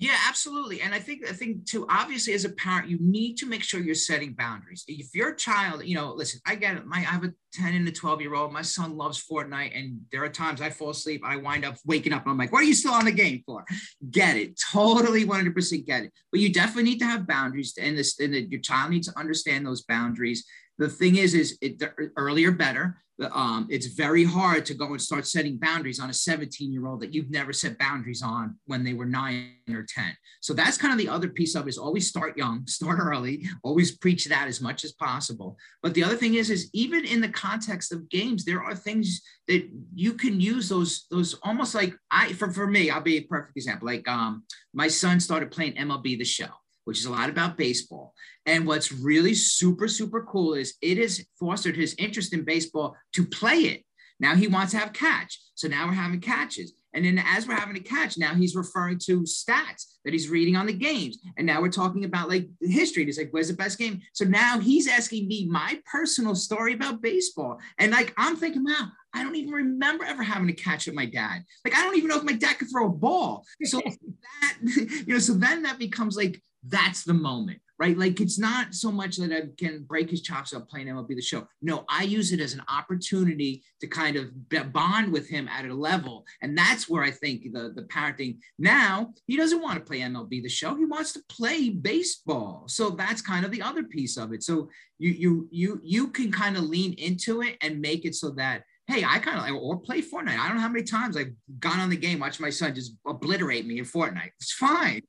Yeah, 0.04 0.18
absolutely. 0.28 0.82
And 0.82 0.94
I 0.94 1.00
think 1.00 1.26
I 1.30 1.32
think 1.32 1.66
too, 1.66 1.86
obviously 1.90 2.34
as 2.34 2.44
a 2.44 2.50
parent, 2.50 2.90
you 2.90 2.98
need 3.00 3.38
to 3.38 3.46
make 3.46 3.64
sure 3.64 3.80
you're 3.80 3.96
setting 3.96 4.34
boundaries. 4.34 4.84
If 4.86 5.16
your 5.16 5.34
child, 5.34 5.86
you 5.86 5.96
know, 5.96 6.12
listen, 6.14 6.42
I 6.46 6.56
get 6.56 6.76
it. 6.76 6.86
My 6.86 6.98
I 6.98 7.02
have 7.04 7.24
a 7.24 7.32
10 7.54 7.74
and 7.74 7.88
a 7.88 7.92
12 7.92 8.20
year 8.20 8.36
old. 8.36 8.52
My 8.52 8.64
son 8.64 8.98
loves 8.98 9.26
Fortnite. 9.26 9.72
And 9.74 10.02
there 10.12 10.22
are 10.22 10.28
times 10.28 10.60
I 10.60 10.72
fall 10.72 10.90
asleep, 10.90 11.22
I 11.24 11.38
wind 11.38 11.64
up 11.64 11.78
waking 11.86 12.12
up. 12.12 12.24
and 12.24 12.32
I'm 12.32 12.38
like, 12.38 12.52
what 12.52 12.64
are 12.64 12.66
you 12.66 12.74
still 12.74 12.92
on 12.92 13.06
the 13.06 13.14
game 13.14 13.44
for? 13.46 13.64
Get 14.12 14.36
it. 14.36 14.60
Totally 14.74 15.26
100% 15.26 15.86
get 15.86 16.04
it. 16.04 16.12
But 16.34 16.42
you 16.42 16.52
definitely 16.52 16.84
need 16.84 17.00
to 17.00 17.06
have 17.06 17.26
boundaries. 17.26 17.74
And 17.80 17.98
this 17.98 18.20
and 18.20 18.34
your 18.52 18.60
child 18.60 18.92
needs 18.92 19.08
to 19.08 19.18
understand 19.18 19.66
those 19.66 19.84
boundaries 19.84 20.46
the 20.78 20.90
thing 20.90 21.18
is, 21.18 21.34
is 21.34 21.58
it 21.62 21.82
earlier 22.18 22.52
better. 22.52 22.98
Um, 23.32 23.68
it's 23.70 23.88
very 23.88 24.24
hard 24.24 24.66
to 24.66 24.74
go 24.74 24.88
and 24.88 25.02
start 25.02 25.28
setting 25.28 25.58
boundaries 25.58 26.00
on 26.00 26.10
a 26.10 26.14
17 26.14 26.72
year 26.72 26.88
old 26.88 27.02
that 27.02 27.14
you've 27.14 27.30
never 27.30 27.54
set 27.54 27.78
boundaries 27.78 28.24
on 28.24 28.58
when 28.66 28.84
they 28.84 28.94
were 28.94 29.06
nine 29.06 29.52
or 29.70 29.86
10. 29.88 30.18
So 30.42 30.54
that's 30.54 30.78
kind 30.78 30.92
of 30.92 30.98
the 30.98 31.10
other 31.10 31.30
piece 31.30 31.56
of 31.56 31.68
it 31.68 31.70
is 31.70 31.78
always 31.78 32.08
start 32.08 32.38
young, 32.38 32.66
start 32.68 33.00
early, 33.00 33.46
always 33.64 33.98
preach 33.98 34.26
that 34.26 34.48
as 34.48 34.62
much 34.62 34.84
as 34.84 34.94
possible. 34.94 35.58
But 35.84 35.94
the 35.94 36.04
other 36.04 36.16
thing 36.16 36.36
is, 36.36 36.50
is 36.50 36.70
even 36.74 37.06
in 37.06 37.22
the 37.22 37.30
context 37.30 37.92
of 37.92 38.10
games, 38.10 38.46
there 38.46 38.64
are 38.64 38.76
things 38.76 39.22
that 39.48 39.70
you 39.94 40.14
can 40.14 40.42
use 40.42 40.68
those, 40.68 41.06
those 41.12 41.36
almost 41.44 41.76
like 41.76 41.96
I, 42.10 42.34
for, 42.34 42.52
for 42.52 42.66
me, 42.66 42.90
I'll 42.90 43.02
be 43.02 43.18
a 43.18 43.24
perfect 43.24 43.58
example. 43.58 43.86
Like 43.86 44.08
um, 44.08 44.44
my 44.74 44.88
son 44.88 45.20
started 45.20 45.52
playing 45.52 45.74
MLB 45.74 46.18
The 46.18 46.26
Show 46.26 46.50
which 46.86 47.00
is 47.00 47.06
a 47.06 47.12
lot 47.12 47.30
about 47.30 47.58
baseball. 47.58 48.14
And 48.46 48.68
what's 48.68 48.92
really 48.92 49.34
super, 49.34 49.88
super 49.88 50.24
cool 50.24 50.54
is 50.54 50.76
it 50.82 50.98
has 50.98 51.26
fostered 51.40 51.76
his 51.76 51.96
interest 51.98 52.34
in 52.34 52.44
baseball 52.44 52.96
to 53.14 53.26
play 53.26 53.60
it. 53.60 53.84
Now 54.20 54.36
he 54.36 54.48
wants 54.48 54.72
to 54.72 54.78
have 54.78 54.94
catch. 54.94 55.40
So 55.56 55.68
now 55.68 55.88
we're 55.88 55.94
having 55.94 56.22
catches. 56.22 56.74
And 56.94 57.04
then 57.04 57.22
as 57.26 57.48
we're 57.48 57.56
having 57.56 57.76
a 57.76 57.80
catch, 57.80 58.18
now 58.18 58.36
he's 58.36 58.56
referring 58.56 59.00
to 59.06 59.22
stats 59.24 59.98
that 60.06 60.14
he's 60.14 60.30
reading 60.30 60.56
on 60.56 60.68
the 60.68 60.74
games. 60.74 61.18
And 61.38 61.48
now 61.48 61.62
we're 61.62 61.70
talking 61.70 62.06
about 62.06 62.30
like 62.30 62.48
history. 62.62 63.06
He's 63.06 63.18
like, 63.18 63.30
where's 63.32 63.48
the 63.48 63.56
best 63.56 63.80
game? 63.80 64.02
So 64.14 64.26
now 64.26 64.60
he's 64.60 64.88
asking 64.88 65.28
me 65.28 65.48
my 65.50 65.80
personal 65.92 66.36
story 66.36 66.74
about 66.74 67.02
baseball. 67.02 67.60
And 67.80 67.92
like, 67.92 68.14
I'm 68.18 68.36
thinking, 68.36 68.64
wow, 68.64 68.90
I 69.14 69.24
don't 69.24 69.36
even 69.36 69.52
remember 69.52 70.06
ever 70.06 70.24
having 70.24 70.50
a 70.50 70.54
catch 70.54 70.86
with 70.86 70.96
my 70.96 71.06
dad. 71.06 71.44
Like, 71.66 71.76
I 71.76 71.84
don't 71.84 71.98
even 71.98 72.10
know 72.10 72.18
if 72.18 72.24
my 72.24 72.34
dad 72.34 72.60
could 72.60 72.70
throw 72.70 72.88
a 72.88 72.90
ball. 72.90 73.44
So 73.64 73.82
that, 74.42 74.58
you 75.08 75.14
know, 75.14 75.20
so 75.20 75.34
then 75.34 75.64
that 75.64 75.80
becomes 75.80 76.16
like 76.16 76.42
that's 76.68 77.04
the 77.04 77.14
moment, 77.14 77.60
right? 77.78 77.98
Like 77.98 78.22
it's 78.22 78.40
not 78.40 78.74
so 78.74 78.92
much 78.92 79.18
that 79.18 79.32
I 79.32 79.44
can 79.58 79.84
break 79.84 80.10
his 80.10 80.22
chops 80.22 80.54
up 80.54 80.70
playing 80.70 80.88
MLB 80.88 81.16
the 81.16 81.22
show. 81.22 81.48
No, 81.62 81.84
I 81.90 82.04
use 82.04 82.32
it 82.32 82.40
as 82.40 82.54
an 82.54 82.64
opportunity 82.70 83.64
to 83.82 83.88
kind 83.88 84.16
of 84.16 84.32
bond 84.72 85.12
with 85.12 85.28
him 85.28 85.48
at 85.50 85.66
a 85.66 85.74
level. 85.74 86.26
And 86.42 86.58
that's 86.58 86.88
where 86.88 87.04
I 87.04 87.12
think 87.12 87.52
the, 87.52 87.74
the 87.76 87.84
parenting 87.84 88.38
now, 88.58 89.14
he 89.28 89.36
doesn't 89.36 89.62
want 89.62 89.78
to 89.80 89.86
play 89.86 90.00
MLB 90.00 90.42
the 90.42 90.50
show. 90.50 90.76
He 90.76 90.86
wants 90.86 91.14
to 91.14 91.24
play 91.30 91.70
baseball. 91.70 92.64
So 92.68 92.92
that's 92.92 93.22
kind 93.22 93.46
of 93.46 93.52
the 93.52 93.62
other 93.62 93.84
piece 93.84 94.18
of 94.18 94.34
it. 94.34 94.44
So 94.44 94.70
you 95.00 95.12
you 95.12 95.48
you 95.52 95.82
you 95.84 96.08
can 96.08 96.32
kind 96.32 96.56
of 96.56 96.64
lean 96.64 96.94
into 96.94 97.42
it 97.42 97.58
and 97.62 97.82
make 97.82 98.06
it 98.06 98.16
so 98.16 98.30
that 98.32 98.64
hey, 98.88 99.04
I 99.04 99.20
kind 99.20 99.38
of 99.38 99.44
like, 99.44 99.54
or 99.54 99.80
play 99.80 100.02
Fortnite. 100.02 100.38
I 100.38 100.48
don't 100.48 100.58
know 100.58 100.62
how 100.62 100.70
many 100.70 100.84
times 100.84 101.16
I've 101.16 101.32
gone 101.60 101.80
on 101.80 101.90
the 101.90 101.96
game, 101.96 102.20
watched 102.20 102.42
my 102.42 102.50
son 102.50 102.76
just 102.76 102.94
obliterate 103.08 103.66
me 103.66 103.80
in 103.80 103.86
Fortnite. 103.86 104.32
It's 104.40 104.52
fine. 104.52 105.02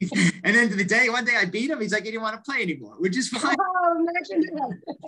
and 0.44 0.56
then 0.56 0.68
to 0.70 0.74
the 0.74 0.84
day, 0.84 1.08
one 1.08 1.24
day 1.24 1.36
I 1.36 1.44
beat 1.44 1.70
him, 1.70 1.80
he's 1.80 1.92
like, 1.92 2.04
he 2.04 2.10
didn't 2.10 2.22
want 2.22 2.42
to 2.42 2.50
play 2.50 2.62
anymore, 2.62 2.96
which 2.98 3.16
is 3.16 3.28
fine. 3.28 3.56
Oh, 3.84 4.06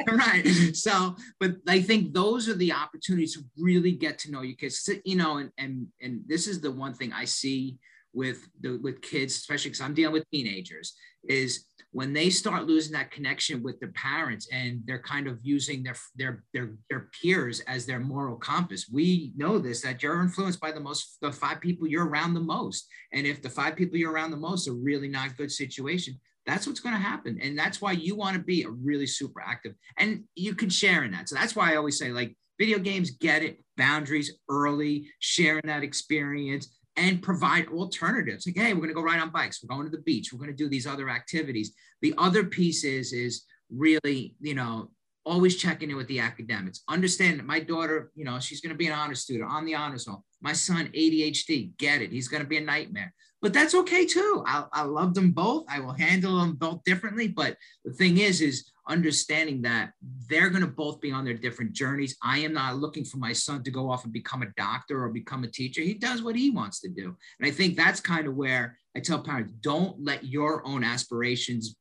right. 0.12 0.44
So, 0.74 1.16
but 1.40 1.56
I 1.68 1.80
think 1.80 2.12
those 2.12 2.48
are 2.48 2.54
the 2.54 2.72
opportunities 2.72 3.34
to 3.34 3.44
really 3.56 3.92
get 3.92 4.18
to 4.20 4.30
know 4.30 4.42
your 4.42 4.56
kids, 4.56 4.88
you 5.04 5.16
know, 5.16 5.38
and, 5.38 5.50
and, 5.58 5.86
and 6.02 6.22
this 6.26 6.46
is 6.46 6.60
the 6.60 6.70
one 6.70 6.92
thing 6.92 7.12
I 7.12 7.24
see 7.24 7.78
with 8.12 8.46
the, 8.60 8.78
with 8.82 9.00
kids, 9.00 9.36
especially 9.36 9.70
because 9.70 9.80
I'm 9.80 9.94
dealing 9.94 10.12
with 10.12 10.28
teenagers 10.30 10.94
is 11.28 11.66
when 11.94 12.12
they 12.12 12.28
start 12.28 12.66
losing 12.66 12.92
that 12.92 13.12
connection 13.12 13.62
with 13.62 13.78
their 13.78 13.92
parents 13.92 14.48
and 14.52 14.80
they're 14.84 15.02
kind 15.02 15.28
of 15.28 15.38
using 15.42 15.82
their 15.82 15.94
their 16.16 16.44
their, 16.52 16.72
their 16.90 17.08
peers 17.22 17.60
as 17.60 17.86
their 17.86 18.00
moral 18.00 18.36
compass 18.36 18.88
we 18.92 19.32
know 19.36 19.58
this 19.58 19.80
that 19.82 20.02
you're 20.02 20.20
influenced 20.20 20.60
by 20.60 20.72
the 20.72 20.80
most 20.80 21.18
the 21.22 21.30
five 21.30 21.60
people 21.60 21.86
you're 21.86 22.08
around 22.08 22.34
the 22.34 22.40
most. 22.40 22.88
And 23.12 23.26
if 23.26 23.40
the 23.42 23.48
five 23.48 23.76
people 23.76 23.96
you're 23.96 24.12
around 24.12 24.32
the 24.32 24.36
most 24.36 24.66
are 24.68 24.74
really 24.74 25.08
not 25.08 25.36
good 25.36 25.52
situation 25.52 26.20
that's 26.46 26.66
what's 26.66 26.80
going 26.80 26.94
to 26.94 27.00
happen. 27.00 27.38
And 27.40 27.58
that's 27.58 27.80
why 27.80 27.92
you 27.92 28.14
want 28.16 28.36
to 28.36 28.42
be 28.42 28.64
a 28.64 28.68
really 28.68 29.06
super 29.06 29.40
active. 29.40 29.72
And 29.96 30.24
you 30.34 30.54
can 30.54 30.68
share 30.68 31.02
in 31.02 31.12
that. 31.12 31.26
So 31.30 31.36
that's 31.36 31.56
why 31.56 31.72
i 31.72 31.76
always 31.76 31.98
say 31.98 32.10
like 32.10 32.36
video 32.58 32.78
games 32.78 33.10
get 33.10 33.42
it 33.42 33.58
boundaries 33.76 34.36
early 34.48 35.08
sharing 35.18 35.66
that 35.66 35.82
experience 35.82 36.68
and 36.96 37.22
provide 37.22 37.68
alternatives. 37.68 38.46
Like, 38.46 38.56
hey, 38.56 38.72
we're 38.72 38.80
going 38.80 38.88
to 38.88 38.94
go 38.94 39.02
ride 39.02 39.20
on 39.20 39.30
bikes. 39.30 39.62
We're 39.62 39.74
going 39.74 39.90
to 39.90 39.96
the 39.96 40.02
beach. 40.02 40.32
We're 40.32 40.38
going 40.38 40.50
to 40.50 40.56
do 40.56 40.68
these 40.68 40.86
other 40.86 41.10
activities. 41.10 41.72
The 42.02 42.14
other 42.18 42.44
piece 42.44 42.84
is, 42.84 43.12
is 43.12 43.44
really, 43.70 44.36
you 44.40 44.54
know, 44.54 44.90
always 45.26 45.56
checking 45.56 45.90
in 45.90 45.96
with 45.96 46.08
the 46.08 46.20
academics. 46.20 46.82
Understand 46.88 47.38
that 47.38 47.46
my 47.46 47.60
daughter, 47.60 48.10
you 48.14 48.24
know, 48.24 48.38
she's 48.38 48.60
going 48.60 48.72
to 48.72 48.78
be 48.78 48.86
an 48.86 48.92
honor 48.92 49.14
student 49.14 49.50
on 49.50 49.64
the 49.64 49.74
honors 49.74 50.06
roll. 50.06 50.24
My 50.40 50.52
son, 50.52 50.90
ADHD, 50.94 51.76
get 51.78 52.02
it. 52.02 52.12
He's 52.12 52.28
going 52.28 52.42
to 52.42 52.48
be 52.48 52.58
a 52.58 52.60
nightmare 52.60 53.12
but 53.44 53.52
that's 53.52 53.74
okay 53.74 54.06
too. 54.06 54.42
I, 54.46 54.64
I 54.72 54.82
love 54.84 55.12
them 55.12 55.32
both. 55.32 55.66
I 55.68 55.78
will 55.78 55.92
handle 55.92 56.40
them 56.40 56.54
both 56.54 56.82
differently. 56.84 57.28
But 57.28 57.58
the 57.84 57.92
thing 57.92 58.16
is, 58.16 58.40
is 58.40 58.70
understanding 58.88 59.60
that 59.62 59.90
they're 60.30 60.48
going 60.48 60.62
to 60.62 60.66
both 60.66 60.98
be 61.02 61.12
on 61.12 61.26
their 61.26 61.34
different 61.34 61.74
journeys. 61.74 62.16
I 62.22 62.38
am 62.38 62.54
not 62.54 62.78
looking 62.78 63.04
for 63.04 63.18
my 63.18 63.34
son 63.34 63.62
to 63.64 63.70
go 63.70 63.90
off 63.90 64.04
and 64.04 64.14
become 64.14 64.40
a 64.40 64.52
doctor 64.56 65.04
or 65.04 65.10
become 65.10 65.44
a 65.44 65.48
teacher. 65.48 65.82
He 65.82 65.92
does 65.92 66.22
what 66.22 66.36
he 66.36 66.48
wants 66.48 66.80
to 66.80 66.88
do. 66.88 67.14
And 67.38 67.46
I 67.46 67.50
think 67.50 67.76
that's 67.76 68.00
kind 68.00 68.26
of 68.26 68.34
where 68.34 68.78
I 68.96 69.00
tell 69.00 69.22
parents 69.22 69.52
don't 69.60 70.02
let 70.02 70.24
your 70.24 70.66
own 70.66 70.82
aspirations 70.82 71.76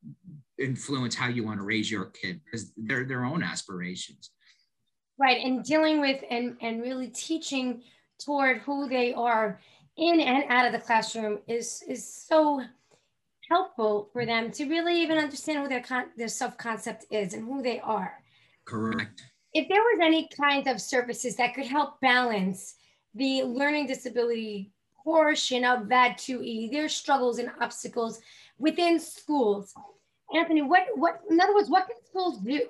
influence 0.60 1.16
how 1.16 1.28
you 1.28 1.44
want 1.44 1.60
to 1.60 1.66
raise 1.66 1.90
your 1.90 2.06
kid 2.06 2.42
because 2.44 2.72
they're 2.78 3.06
their 3.06 3.26
own 3.26 3.44
aspirations. 3.44 4.32
Right. 5.20 5.44
And 5.44 5.64
dealing 5.64 6.02
with 6.02 6.24
and, 6.30 6.58
and 6.62 6.82
really 6.82 7.08
teaching 7.08 7.84
toward 8.20 8.60
who 8.60 8.88
they 8.88 9.14
are 9.14 9.60
in 9.98 10.20
and 10.20 10.46
out 10.50 10.66
of 10.66 10.72
the 10.72 10.80
classroom 10.80 11.40
is 11.48 11.84
is 11.88 12.04
so 12.04 12.64
helpful 13.50 14.10
for 14.14 14.26
them 14.26 14.52
to 14.52 14.66
really 14.66 15.02
even 15.02 15.18
understand 15.18 15.60
who 15.60 15.70
their 15.70 15.82
con- 15.82 16.10
their 16.18 16.28
self 16.28 16.58
concept 16.58 17.06
is 17.12 17.34
and 17.34 17.44
who 17.44 17.62
they 17.62 17.80
are. 17.80 18.14
Correct. 18.66 19.24
If 19.54 19.68
there 19.70 19.82
was 19.82 20.00
any 20.02 20.28
kind 20.36 20.68
of 20.68 20.82
services 20.82 21.36
that 21.36 21.54
could 21.54 21.68
help 21.68 22.02
balance 22.02 22.76
the 23.14 23.44
learning 23.44 23.86
disability 23.86 24.72
portion 25.04 25.64
of 25.64 25.90
that 25.90 26.18
2E, 26.18 26.72
their 26.72 26.90
struggles 26.90 27.38
and 27.38 27.52
obstacles 27.62 28.20
within 28.58 29.00
schools, 29.00 29.74
Anthony, 30.34 30.62
what 30.62 30.84
what 30.96 31.22
in 31.30 31.40
other 31.40 31.54
words, 31.54 31.70
what 31.70 31.88
can 31.88 31.96
schools 32.06 32.40
do 32.40 32.68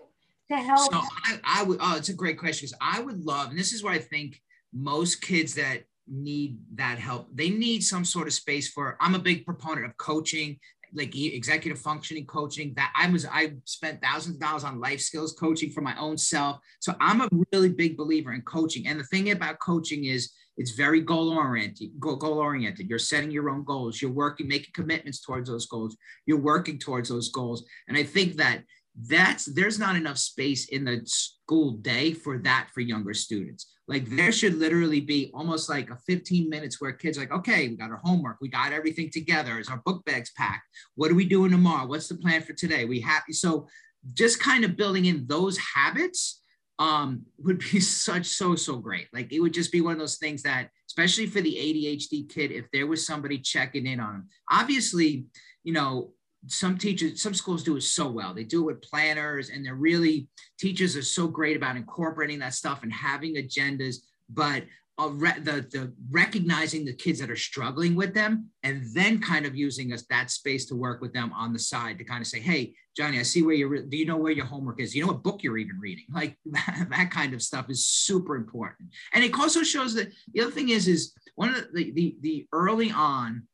to 0.52 0.58
help? 0.58 0.92
So 0.92 1.00
I, 1.26 1.40
I 1.44 1.64
would. 1.64 1.78
Oh, 1.82 1.98
it's 1.98 2.10
a 2.10 2.14
great 2.14 2.38
question 2.38 2.66
because 2.66 2.78
I 2.82 3.00
would 3.00 3.24
love, 3.24 3.50
and 3.50 3.60
this 3.60 3.74
is 3.74 3.84
where 3.84 3.94
I 3.94 4.00
think 4.00 4.42
most 4.74 5.22
kids 5.22 5.56
that 5.56 5.84
need 6.08 6.58
that 6.76 7.00
help. 7.00 7.30
They 7.34 7.50
need 7.50 7.84
some 7.84 8.06
sort 8.06 8.28
of 8.28 8.34
space 8.34 8.70
for. 8.70 8.98
I'm 9.00 9.16
a 9.16 9.20
big 9.20 9.46
proponent 9.46 9.86
of 9.86 9.96
coaching, 9.98 10.60
like 10.94 11.16
executive 11.16 11.80
functioning 11.80 12.26
coaching. 12.26 12.74
That 12.76 12.92
I 12.96 13.10
was, 13.10 13.26
I 13.26 13.54
spent 13.66 14.02
thousands 14.02 14.36
of 14.36 14.42
dollars 14.42 14.64
on 14.64 14.80
life 14.80 15.00
skills 15.00 15.34
coaching 15.34 15.72
for 15.72 15.82
my 15.82 15.98
own 15.98 16.18
self. 16.18 16.60
So 16.80 16.94
I'm 17.00 17.22
a 17.22 17.30
really 17.54 17.70
big 17.70 17.96
believer 17.98 18.34
in 18.34 18.42
coaching. 18.42 18.88
And 18.88 19.00
the 19.00 19.06
thing 19.06 19.32
about 19.32 19.60
coaching 19.60 20.06
is 20.06 20.32
it's 20.58 20.72
very 20.72 21.02
goal 21.02 21.30
oriented 21.30 21.90
goal 22.00 22.40
oriented. 22.40 22.90
You're 22.90 23.00
setting 23.00 23.32
your 23.32 23.50
own 23.50 23.64
goals. 23.64 24.02
You're 24.02 24.12
working 24.12 24.48
making 24.48 24.74
commitments 24.74 25.22
towards 25.22 25.50
those 25.50 25.66
goals. 25.66 25.96
You're 26.26 26.40
working 26.40 26.78
towards 26.78 27.10
those 27.10 27.30
goals. 27.30 27.66
And 27.88 27.98
i 27.98 28.04
think 28.04 28.36
that 28.38 28.64
that's 29.10 29.46
there's 29.46 29.80
not 29.80 29.96
enough 29.96 30.20
space 30.20 30.70
in 30.70 30.86
the 30.86 31.02
school 31.06 31.72
day 31.72 32.14
for 32.14 32.38
that 32.40 32.70
for 32.74 32.82
younger 32.82 33.14
students. 33.14 33.72
Like 33.88 34.06
there 34.06 34.32
should 34.32 34.56
literally 34.56 35.02
be 35.02 35.32
almost 35.34 35.68
like 35.70 35.90
a 35.90 35.98
15 36.08 36.48
minutes 36.48 36.80
where 36.80 36.94
kids 36.94 37.18
like 37.18 37.32
okay 37.32 37.68
we 37.68 37.76
got 37.76 37.90
our 37.90 38.02
homework. 38.04 38.38
We 38.40 38.50
got 38.50 38.72
everything 38.72 39.10
together. 39.12 39.60
Is 39.60 39.70
our 39.70 39.82
book 39.86 40.06
bags 40.06 40.32
packed? 40.38 40.68
What 40.96 41.12
are 41.12 41.16
we 41.16 41.26
doing 41.26 41.52
tomorrow? 41.52 41.88
What's 41.88 42.08
the 42.08 42.16
plan 42.16 42.44
for 42.44 42.54
today? 42.54 42.86
We 42.86 43.00
happy 43.00 43.34
so 43.34 43.68
just 44.14 44.40
kind 44.40 44.64
of 44.64 44.76
building 44.76 45.06
in 45.06 45.26
those 45.28 45.58
habits 45.58 46.43
um, 46.80 47.26
would 47.38 47.60
be 47.60 47.80
such 47.80 48.26
so 48.26 48.56
so 48.56 48.78
great. 48.78 49.08
Like 49.14 49.32
it 49.32 49.40
would 49.40 49.54
just 49.54 49.72
be 49.72 49.82
one 49.82 49.94
of 49.94 50.00
those 50.00 50.18
things 50.18 50.44
that, 50.44 50.70
especially 50.88 51.28
for 51.28 51.42
the 51.42 51.56
ADHD 51.56 52.30
kid, 52.30 52.52
if 52.52 52.66
there 52.72 52.88
was 52.88 53.06
somebody 53.06 53.40
checking 53.40 53.88
in 53.88 54.00
on 54.00 54.14
them. 54.14 54.28
Obviously, 54.52 55.26
you 55.64 55.74
know, 55.74 56.12
some 56.48 56.78
teachers, 56.78 57.22
some 57.22 57.34
schools 57.34 57.64
do 57.64 57.78
it 57.78 57.84
so 57.84 58.10
well. 58.10 58.34
They 58.34 58.44
do 58.44 58.62
it 58.62 58.74
with 58.74 58.82
planners, 58.82 59.50
and 59.50 59.66
they're 59.66 59.76
really 59.76 60.28
teachers 60.60 60.96
are 60.96 61.04
so 61.04 61.28
great 61.28 61.56
about 61.56 61.78
incorporating 61.78 62.40
that 62.40 62.54
stuff 62.54 62.84
and 62.84 62.92
having 62.92 63.36
agendas. 63.36 63.98
But 64.30 64.64
re- 65.00 65.40
the 65.40 65.66
the 65.72 65.94
recognizing 66.12 66.86
the 66.86 66.94
kids 66.94 67.20
that 67.20 67.32
are 67.32 67.36
struggling 67.36 67.96
with 67.96 68.14
them, 68.14 68.50
and 68.64 68.84
then 68.94 69.22
kind 69.22 69.46
of 69.46 69.56
using 69.56 69.94
us 69.94 70.06
that 70.10 70.32
space 70.32 70.66
to 70.66 70.76
work 70.76 71.02
with 71.02 71.14
them 71.14 71.32
on 71.34 71.54
the 71.54 71.60
side 71.60 71.98
to 71.98 72.04
kind 72.04 72.22
of 72.22 72.28
say, 72.28 72.40
"Hey, 72.40 72.76
Johnny, 72.96 73.20
I 73.20 73.24
see 73.24 73.42
where 73.42 73.56
you're. 73.56 73.82
Do 73.84 73.98
you 73.98 74.06
know 74.06 74.18
where 74.18 74.32
your 74.32 74.46
homework 74.46 74.80
is? 74.80 74.92
Do 74.92 75.00
you 75.00 75.06
know 75.06 75.12
what 75.12 75.24
book 75.24 75.44
you're 75.44 75.58
even 75.58 75.80
reading? 75.80 76.06
Like 76.14 76.38
that, 76.46 76.88
that 76.92 77.12
kind 77.12 77.34
of 77.34 77.42
stuff 77.42 77.70
is 77.70 77.86
super 77.86 78.36
important. 78.36 78.90
And 79.14 79.24
it 79.24 79.34
also 79.34 79.64
shows 79.64 79.94
that 79.96 80.12
the 80.34 80.42
other 80.42 80.52
thing 80.52 80.70
is 80.70 80.88
is 80.88 81.14
one 81.36 81.50
of 81.50 81.74
the 81.74 81.92
the, 81.92 82.16
the 82.22 82.48
early 82.52 82.92
on 82.92 83.48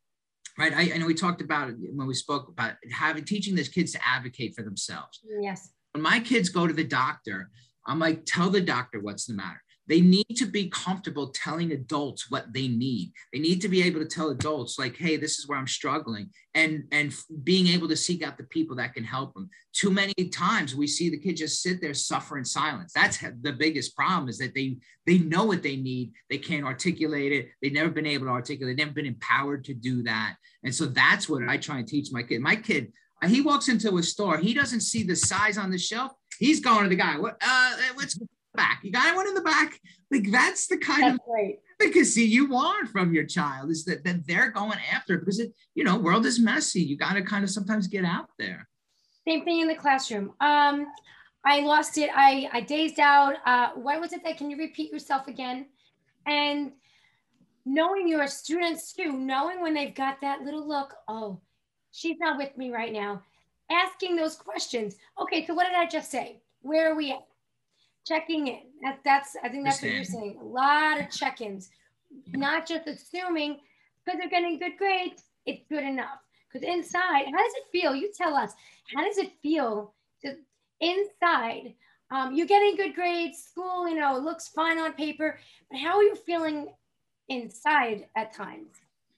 right? 0.57 0.73
I, 0.73 0.91
I, 0.93 0.97
know 0.97 1.05
we 1.05 1.13
talked 1.13 1.41
about 1.41 1.69
it 1.69 1.77
when 1.95 2.05
we 2.05 2.13
spoke 2.13 2.49
about 2.49 2.73
having 2.91 3.23
teaching 3.23 3.55
these 3.55 3.69
kids 3.69 3.93
to 3.93 3.99
advocate 4.05 4.53
for 4.55 4.61
themselves. 4.61 5.21
Yes. 5.41 5.69
When 5.93 6.03
my 6.03 6.19
kids 6.19 6.49
go 6.49 6.67
to 6.67 6.73
the 6.73 6.83
doctor, 6.83 7.49
I'm 7.87 7.97
like, 7.97 8.25
tell 8.25 8.49
the 8.49 8.59
doctor 8.59 8.99
what's 8.99 9.25
the 9.25 9.33
matter. 9.33 9.61
They 9.89 10.01
need 10.01 10.35
to 10.37 10.45
be 10.45 10.69
comfortable 10.69 11.29
telling 11.29 11.71
adults 11.71 12.29
what 12.29 12.53
they 12.53 12.67
need. 12.67 13.11
They 13.33 13.39
need 13.39 13.59
to 13.61 13.67
be 13.67 13.81
able 13.81 13.99
to 13.99 14.05
tell 14.05 14.29
adults, 14.29 14.77
like, 14.77 14.95
hey, 14.95 15.17
this 15.17 15.39
is 15.39 15.47
where 15.47 15.57
I'm 15.57 15.67
struggling, 15.67 16.29
and 16.53 16.83
and 16.91 17.11
being 17.43 17.67
able 17.67 17.87
to 17.89 17.97
seek 17.97 18.21
out 18.21 18.37
the 18.37 18.43
people 18.43 18.75
that 18.75 18.93
can 18.93 19.03
help 19.03 19.33
them. 19.33 19.49
Too 19.73 19.89
many 19.89 20.13
times 20.31 20.75
we 20.75 20.85
see 20.85 21.09
the 21.09 21.17
kids 21.17 21.41
just 21.41 21.63
sit 21.63 21.81
there, 21.81 21.95
suffer 21.95 22.37
in 22.37 22.45
silence. 22.45 22.93
That's 22.93 23.17
the 23.41 23.53
biggest 23.53 23.95
problem 23.95 24.29
is 24.29 24.37
that 24.37 24.53
they 24.53 24.77
they 25.07 25.17
know 25.17 25.45
what 25.45 25.63
they 25.63 25.75
need, 25.75 26.11
they 26.29 26.37
can't 26.37 26.65
articulate 26.65 27.31
it. 27.31 27.49
They've 27.61 27.73
never 27.73 27.89
been 27.89 28.05
able 28.05 28.27
to 28.27 28.31
articulate. 28.31 28.77
They've 28.77 28.85
never 28.85 28.95
been 28.95 29.07
empowered 29.07 29.65
to 29.65 29.73
do 29.73 30.03
that. 30.03 30.35
And 30.63 30.73
so 30.73 30.85
that's 30.85 31.27
what 31.27 31.41
I 31.49 31.57
try 31.57 31.79
and 31.79 31.87
teach 31.87 32.09
my 32.11 32.21
kid. 32.21 32.41
My 32.41 32.55
kid, 32.55 32.93
he 33.27 33.41
walks 33.41 33.69
into 33.69 33.97
a 33.97 34.03
store, 34.03 34.37
he 34.37 34.53
doesn't 34.53 34.81
see 34.81 35.01
the 35.01 35.15
size 35.15 35.57
on 35.57 35.71
the 35.71 35.79
shelf. 35.79 36.11
He's 36.37 36.59
going 36.59 36.83
to 36.83 36.89
the 36.89 36.95
guy. 36.95 37.17
What? 37.17 37.37
Uh, 37.41 37.75
what's 37.95 38.17
back. 38.55 38.81
You 38.83 38.91
got 38.91 39.15
one 39.15 39.27
in 39.27 39.33
the 39.33 39.41
back. 39.41 39.79
Like 40.11 40.31
that's 40.31 40.67
the 40.67 40.77
kind 40.77 41.03
that's 41.03 41.15
of 41.15 41.25
great. 41.25 41.59
efficacy 41.79 42.23
you 42.23 42.47
want 42.47 42.89
from 42.89 43.13
your 43.13 43.25
child 43.25 43.69
is 43.69 43.85
that, 43.85 44.03
that 44.03 44.25
they're 44.27 44.51
going 44.51 44.79
after 44.91 45.15
it 45.15 45.19
because 45.19 45.39
it, 45.39 45.53
you 45.75 45.83
know, 45.83 45.97
world 45.97 46.25
is 46.25 46.39
messy. 46.39 46.81
You 46.81 46.97
got 46.97 47.13
to 47.13 47.21
kind 47.21 47.43
of 47.43 47.49
sometimes 47.49 47.87
get 47.87 48.05
out 48.05 48.29
there. 48.37 48.67
Same 49.27 49.45
thing 49.45 49.59
in 49.59 49.67
the 49.67 49.75
classroom. 49.75 50.33
Um, 50.39 50.87
I 51.45 51.61
lost 51.61 51.97
it. 51.97 52.09
I, 52.13 52.49
I 52.51 52.61
dazed 52.61 52.99
out. 52.99 53.35
Uh, 53.45 53.69
what 53.75 54.01
was 54.01 54.13
it 54.13 54.23
that, 54.23 54.37
can 54.37 54.49
you 54.49 54.57
repeat 54.57 54.91
yourself 54.91 55.27
again? 55.27 55.67
And 56.25 56.71
knowing 57.65 58.07
your 58.07 58.27
students 58.27 58.93
too, 58.93 59.13
knowing 59.13 59.61
when 59.61 59.73
they've 59.73 59.93
got 59.93 60.21
that 60.21 60.41
little 60.41 60.67
look, 60.67 60.93
oh, 61.07 61.39
she's 61.91 62.17
not 62.19 62.37
with 62.37 62.57
me 62.57 62.71
right 62.71 62.91
now. 62.91 63.21
Asking 63.71 64.15
those 64.15 64.35
questions. 64.35 64.95
Okay, 65.21 65.45
so 65.45 65.53
what 65.53 65.67
did 65.67 65.75
I 65.75 65.85
just 65.85 66.09
say? 66.09 66.41
Where 66.61 66.91
are 66.91 66.95
we 66.95 67.11
at? 67.11 67.25
Checking 68.05 68.47
in. 68.47 68.61
That, 68.81 68.99
that's 69.03 69.35
I 69.43 69.49
think 69.49 69.65
that's 69.65 69.81
what 69.81 69.91
you're 69.91 70.03
saying. 70.03 70.37
A 70.41 70.45
lot 70.45 70.99
of 70.99 71.09
check-ins, 71.09 71.69
not 72.27 72.67
just 72.67 72.87
assuming 72.87 73.59
because 74.05 74.19
they're 74.19 74.29
getting 74.29 74.59
good 74.59 74.77
grades, 74.77 75.23
it's 75.45 75.63
good 75.69 75.83
enough. 75.83 76.19
Because 76.51 76.67
inside, 76.67 77.25
how 77.25 77.43
does 77.43 77.53
it 77.53 77.65
feel? 77.71 77.95
You 77.95 78.11
tell 78.15 78.35
us. 78.35 78.53
How 78.95 79.03
does 79.05 79.17
it 79.17 79.31
feel 79.41 79.93
to 80.23 80.35
inside? 80.79 81.75
Um, 82.11 82.33
you're 82.33 82.47
getting 82.47 82.75
good 82.75 82.95
grades, 82.95 83.43
school, 83.43 83.87
you 83.87 83.95
know, 83.95 84.17
looks 84.17 84.47
fine 84.47 84.79
on 84.79 84.93
paper, 84.93 85.39
but 85.69 85.79
how 85.79 85.97
are 85.97 86.03
you 86.03 86.15
feeling 86.15 86.69
inside 87.27 88.07
at 88.15 88.33
times? 88.33 88.77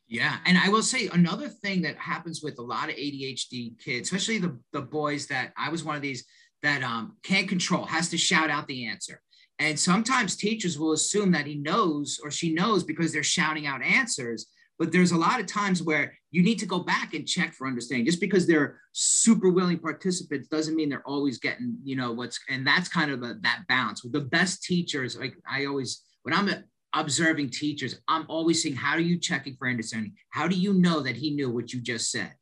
Yeah, 0.09 0.39
and 0.45 0.57
I 0.57 0.67
will 0.67 0.83
say 0.83 1.07
another 1.13 1.47
thing 1.47 1.83
that 1.83 1.95
happens 1.95 2.43
with 2.43 2.59
a 2.59 2.61
lot 2.61 2.89
of 2.89 2.95
ADHD 2.95 3.79
kids, 3.79 4.11
especially 4.11 4.39
the, 4.39 4.59
the 4.73 4.81
boys 4.81 5.27
that 5.27 5.53
I 5.57 5.69
was 5.69 5.85
one 5.85 5.95
of 5.95 6.01
these 6.01 6.25
that 6.63 6.83
um, 6.83 7.17
can't 7.23 7.49
control, 7.49 7.85
has 7.85 8.09
to 8.09 8.17
shout 8.17 8.49
out 8.49 8.67
the 8.67 8.85
answer. 8.85 9.21
And 9.59 9.79
sometimes 9.79 10.35
teachers 10.35 10.79
will 10.79 10.93
assume 10.93 11.31
that 11.33 11.45
he 11.45 11.55
knows 11.55 12.19
or 12.23 12.31
she 12.31 12.53
knows 12.53 12.83
because 12.83 13.13
they're 13.13 13.23
shouting 13.23 13.67
out 13.67 13.83
answers. 13.83 14.47
But 14.79 14.91
there's 14.91 15.11
a 15.11 15.17
lot 15.17 15.39
of 15.39 15.45
times 15.45 15.83
where 15.83 16.17
you 16.31 16.41
need 16.41 16.57
to 16.59 16.65
go 16.65 16.79
back 16.79 17.13
and 17.13 17.27
check 17.27 17.53
for 17.53 17.67
understanding. 17.67 18.05
Just 18.07 18.19
because 18.19 18.47
they're 18.47 18.79
super 18.93 19.51
willing 19.51 19.77
participants 19.77 20.47
doesn't 20.47 20.75
mean 20.75 20.89
they're 20.89 21.07
always 21.07 21.37
getting, 21.37 21.77
you 21.83 21.95
know, 21.95 22.11
what's, 22.11 22.39
and 22.49 22.65
that's 22.65 22.89
kind 22.89 23.11
of 23.11 23.21
a, 23.21 23.35
that 23.43 23.63
balance. 23.67 24.03
With 24.03 24.13
the 24.13 24.21
best 24.21 24.63
teachers, 24.63 25.15
like 25.15 25.35
I 25.47 25.65
always, 25.65 26.03
when 26.23 26.33
I'm 26.33 26.49
observing 26.93 27.51
teachers, 27.51 27.99
I'm 28.07 28.25
always 28.27 28.63
saying, 28.63 28.75
how 28.75 28.93
are 28.93 28.99
you 28.99 29.19
checking 29.19 29.55
for 29.57 29.69
understanding? 29.69 30.13
How 30.31 30.47
do 30.47 30.55
you 30.55 30.73
know 30.73 31.01
that 31.01 31.15
he 31.15 31.35
knew 31.35 31.51
what 31.51 31.71
you 31.71 31.81
just 31.81 32.09
said? 32.09 32.33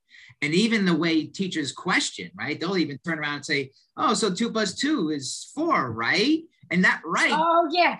And 0.42 0.54
even 0.54 0.86
the 0.86 0.96
way 0.96 1.26
teachers 1.26 1.72
question, 1.72 2.32
right? 2.38 2.60
They'll 2.60 2.78
even 2.78 2.98
turn 3.06 3.20
around 3.20 3.36
and 3.36 3.46
say, 3.46 3.72
oh, 3.98 4.14
so 4.14 4.34
two 4.34 4.52
plus 4.52 4.76
two 4.76 5.10
is 5.10 5.52
four, 5.54 5.92
right? 5.92 6.42
And 6.72 6.84
that 6.84 7.02
right. 7.04 7.32
Oh, 7.34 7.68
yeah. 7.72 7.98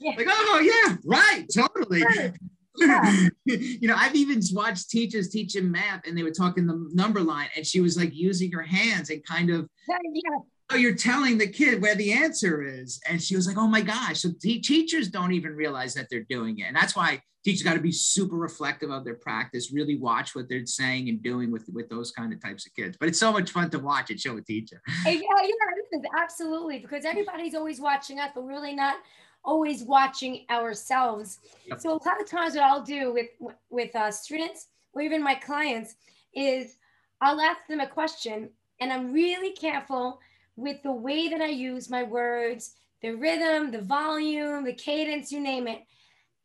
yeah. 0.00 0.12
Like, 0.16 0.26
oh, 0.28 0.60
yeah, 0.60 0.96
right, 1.04 1.46
totally. 1.52 2.02
Yeah. 2.78 3.28
you 3.46 3.88
know, 3.88 3.94
I've 3.96 4.14
even 4.14 4.42
watched 4.52 4.90
teachers 4.90 5.30
teaching 5.30 5.70
math 5.70 6.06
and 6.06 6.14
they 6.14 6.22
were 6.22 6.30
talking 6.30 6.66
the 6.66 6.90
number 6.92 7.20
line 7.20 7.48
and 7.56 7.66
she 7.66 7.80
was 7.80 7.96
like 7.96 8.14
using 8.14 8.52
her 8.52 8.60
hands 8.60 9.08
and 9.08 9.24
kind 9.24 9.48
of 9.48 9.66
yeah 9.88 10.36
you're 10.74 10.94
telling 10.94 11.38
the 11.38 11.46
kid 11.46 11.80
where 11.80 11.94
the 11.94 12.12
answer 12.12 12.62
is. 12.62 13.00
And 13.08 13.22
she 13.22 13.36
was 13.36 13.46
like, 13.46 13.56
oh 13.56 13.68
my 13.68 13.80
gosh. 13.80 14.20
So 14.20 14.30
t- 14.40 14.60
teachers 14.60 15.08
don't 15.08 15.32
even 15.32 15.54
realize 15.54 15.94
that 15.94 16.08
they're 16.10 16.26
doing 16.28 16.58
it. 16.58 16.64
And 16.64 16.76
that's 16.76 16.96
why 16.96 17.20
teachers 17.44 17.62
got 17.62 17.74
to 17.74 17.80
be 17.80 17.92
super 17.92 18.34
reflective 18.34 18.90
of 18.90 19.04
their 19.04 19.14
practice, 19.14 19.72
really 19.72 19.96
watch 19.96 20.34
what 20.34 20.48
they're 20.48 20.66
saying 20.66 21.08
and 21.08 21.22
doing 21.22 21.52
with, 21.52 21.68
with 21.72 21.88
those 21.88 22.10
kind 22.10 22.32
of 22.32 22.42
types 22.42 22.66
of 22.66 22.74
kids. 22.74 22.96
But 22.98 23.08
it's 23.08 23.20
so 23.20 23.32
much 23.32 23.50
fun 23.50 23.70
to 23.70 23.78
watch 23.78 24.10
and 24.10 24.18
show 24.18 24.36
a 24.36 24.42
teacher. 24.42 24.82
Yeah, 25.06 25.20
yeah, 25.42 26.00
absolutely. 26.20 26.80
Because 26.80 27.04
everybody's 27.04 27.54
always 27.54 27.80
watching 27.80 28.18
us, 28.18 28.30
but 28.34 28.42
we're 28.42 28.50
really 28.50 28.74
not 28.74 28.96
always 29.44 29.84
watching 29.84 30.44
ourselves. 30.50 31.38
Yep. 31.68 31.80
So 31.80 31.90
a 31.90 31.92
lot 31.92 32.20
of 32.20 32.28
times 32.28 32.54
what 32.54 32.64
I'll 32.64 32.82
do 32.82 33.12
with, 33.12 33.28
with 33.70 33.94
uh, 33.94 34.10
students 34.10 34.66
or 34.92 35.02
even 35.02 35.22
my 35.22 35.36
clients 35.36 35.94
is 36.34 36.78
I'll 37.20 37.40
ask 37.40 37.60
them 37.68 37.78
a 37.78 37.86
question 37.86 38.50
and 38.80 38.92
I'm 38.92 39.12
really 39.12 39.52
careful 39.52 40.18
with 40.56 40.82
the 40.82 40.92
way 40.92 41.28
that 41.28 41.40
I 41.40 41.48
use 41.48 41.90
my 41.90 42.02
words, 42.02 42.74
the 43.02 43.12
rhythm, 43.12 43.70
the 43.70 43.82
volume, 43.82 44.64
the 44.64 44.72
cadence, 44.72 45.30
you 45.30 45.40
name 45.40 45.68
it. 45.68 45.82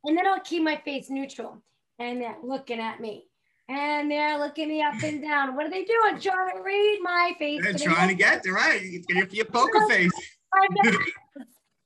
And 0.03 0.17
then 0.17 0.27
I'll 0.27 0.41
keep 0.41 0.63
my 0.63 0.75
face 0.77 1.09
neutral 1.09 1.63
and 1.99 2.21
they're 2.21 2.37
looking 2.43 2.79
at 2.79 2.99
me. 2.99 3.25
And 3.69 4.11
they're 4.11 4.37
looking 4.37 4.67
me 4.67 4.81
up 4.81 5.01
and 5.01 5.21
down. 5.21 5.55
What 5.55 5.65
are 5.65 5.69
they 5.69 5.85
doing? 5.85 6.19
Trying 6.19 6.57
to 6.57 6.61
read 6.61 6.99
my 7.01 7.33
face. 7.39 7.61
They're 7.63 7.73
trying 7.73 8.09
to 8.09 8.15
get 8.15 8.43
there, 8.43 8.53
right? 8.53 8.81
It's 8.83 9.05
gonna 9.05 9.25
be 9.25 9.39
a 9.39 9.45
poker 9.45 9.85
face. 9.89 10.11
and 10.53 10.75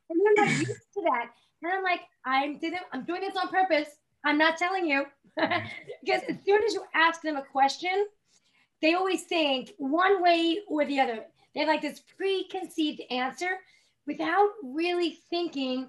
they're 0.10 0.46
not 0.46 0.50
used 0.50 0.68
to 0.68 1.02
that. 1.04 1.30
And 1.62 1.72
I'm 1.72 1.84
like, 1.84 2.02
I'm 2.26 2.60
I'm 2.92 3.04
doing 3.06 3.22
this 3.22 3.36
on 3.36 3.50
purpose. 3.50 3.90
I'm 4.24 4.40
not 4.40 4.58
telling 4.58 4.88
you. 4.88 5.06
because 5.36 6.22
as 6.28 6.38
soon 6.46 6.64
as 6.64 6.74
you 6.74 6.84
ask 6.96 7.22
them 7.22 7.36
a 7.36 7.44
question, 7.44 8.08
they 8.82 8.94
always 8.94 9.24
think 9.24 9.74
one 9.78 10.24
way 10.24 10.60
or 10.68 10.86
the 10.86 11.00
other. 11.00 11.26
They 11.56 11.62
have 11.62 11.70
like 11.70 11.82
this 11.82 12.02
preconceived 12.18 13.02
answer 13.10 13.60
without 14.06 14.50
really 14.64 15.18
thinking 15.30 15.88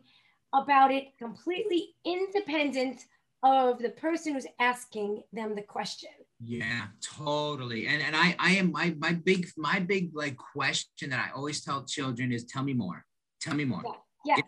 about 0.55 0.93
it 0.93 1.19
completely 1.19 1.89
independent 2.05 3.05
of 3.43 3.79
the 3.79 3.91
person 3.91 4.35
who's 4.35 4.47
asking 4.61 5.23
them 5.33 5.55
the 5.55 5.63
question. 5.63 6.11
Yeah, 6.41 6.87
totally. 7.03 7.87
And 7.87 8.03
and 8.03 8.15
I 8.17 8.37
I 8.39 8.53
am 8.53 8.73
my 8.73 8.95
my 8.99 9.13
big 9.13 9.49
my 9.57 9.79
big 9.81 10.15
like 10.15 10.37
question 10.37 11.11
that 11.11 11.19
I 11.19 11.35
always 11.35 11.63
tell 11.63 11.85
children 11.85 12.33
is 12.33 12.45
tell 12.45 12.63
me 12.63 12.73
more. 12.73 13.05
Tell 13.41 13.55
me 13.55 13.65
more. 13.65 13.83
Yeah. 14.25 14.37
yeah. 14.37 14.43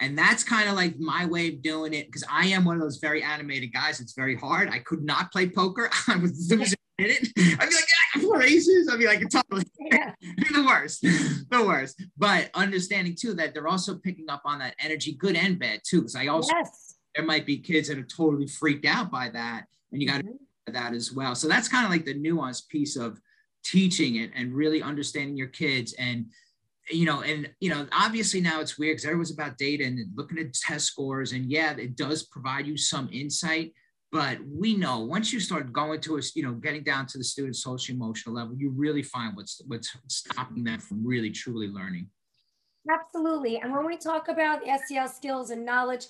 And 0.00 0.16
that's 0.16 0.44
kind 0.44 0.68
of 0.68 0.76
like 0.76 0.98
my 0.98 1.26
way 1.26 1.48
of 1.48 1.62
doing 1.62 1.92
it 1.92 2.06
because 2.06 2.24
I 2.30 2.46
am 2.46 2.64
one 2.64 2.76
of 2.76 2.82
those 2.82 2.98
very 2.98 3.22
animated 3.22 3.72
guys. 3.72 4.00
It's 4.00 4.12
very 4.12 4.36
hard. 4.36 4.68
I 4.70 4.78
could 4.78 5.02
not 5.02 5.32
play 5.32 5.48
poker. 5.48 5.90
I 6.08 6.16
was 6.16 6.50
losing 6.50 6.78
it. 6.98 7.28
I'd 7.36 7.68
be 7.68 7.74
like, 7.74 7.84
yeah, 8.16 8.28
races. 8.30 8.88
I'd 8.88 8.98
be 8.98 9.06
like, 9.06 9.20
totally 9.30 9.64
yeah. 9.80 10.14
the 10.20 10.64
worst, 10.66 11.02
the 11.02 11.64
worst. 11.64 12.02
But 12.16 12.50
understanding 12.54 13.16
too 13.18 13.34
that 13.34 13.54
they're 13.54 13.68
also 13.68 13.96
picking 13.96 14.28
up 14.28 14.42
on 14.44 14.58
that 14.60 14.74
energy, 14.78 15.14
good 15.14 15.36
and 15.36 15.58
bad 15.58 15.80
too. 15.88 16.00
Because 16.00 16.16
I 16.16 16.26
also 16.26 16.54
yes. 16.54 16.96
there 17.14 17.24
might 17.24 17.46
be 17.46 17.58
kids 17.58 17.88
that 17.88 17.98
are 17.98 18.02
totally 18.02 18.46
freaked 18.46 18.86
out 18.86 19.10
by 19.10 19.30
that, 19.30 19.64
and 19.92 20.02
you 20.02 20.08
got 20.08 20.18
to 20.18 20.24
mm-hmm. 20.24 20.72
that 20.72 20.94
as 20.94 21.12
well. 21.12 21.34
So 21.34 21.48
that's 21.48 21.68
kind 21.68 21.84
of 21.84 21.90
like 21.90 22.04
the 22.04 22.14
nuanced 22.14 22.68
piece 22.68 22.96
of 22.96 23.20
teaching 23.64 24.16
it 24.16 24.30
and 24.34 24.54
really 24.54 24.82
understanding 24.82 25.36
your 25.36 25.48
kids 25.48 25.92
and 25.98 26.26
you 26.90 27.04
know 27.04 27.20
and 27.20 27.50
you 27.60 27.68
know 27.68 27.86
obviously 27.92 28.40
now 28.40 28.60
it's 28.60 28.78
weird 28.78 28.94
because 28.94 29.04
everyone's 29.04 29.32
about 29.32 29.58
data 29.58 29.84
and 29.84 29.98
looking 30.14 30.38
at 30.38 30.54
test 30.54 30.86
scores 30.86 31.32
and 31.32 31.50
yeah 31.50 31.72
it 31.76 31.96
does 31.96 32.22
provide 32.22 32.66
you 32.66 32.76
some 32.78 33.08
insight 33.12 33.72
but 34.10 34.38
we 34.46 34.74
know 34.74 35.00
once 35.00 35.32
you 35.32 35.40
start 35.40 35.72
going 35.72 36.00
to 36.00 36.18
us, 36.18 36.34
you 36.34 36.42
know, 36.42 36.52
getting 36.52 36.82
down 36.82 37.06
to 37.06 37.18
the 37.18 37.24
student 37.24 37.56
social 37.56 37.94
emotional 37.94 38.34
level, 38.34 38.54
you 38.56 38.70
really 38.70 39.02
find 39.02 39.36
what's 39.36 39.60
what's 39.66 39.96
stopping 40.08 40.64
them 40.64 40.78
from 40.78 41.06
really 41.06 41.30
truly 41.30 41.68
learning. 41.68 42.08
Absolutely. 42.90 43.58
And 43.58 43.72
when 43.72 43.84
we 43.84 43.98
talk 43.98 44.28
about 44.28 44.62
SEL 44.86 45.08
skills 45.08 45.50
and 45.50 45.64
knowledge 45.64 46.06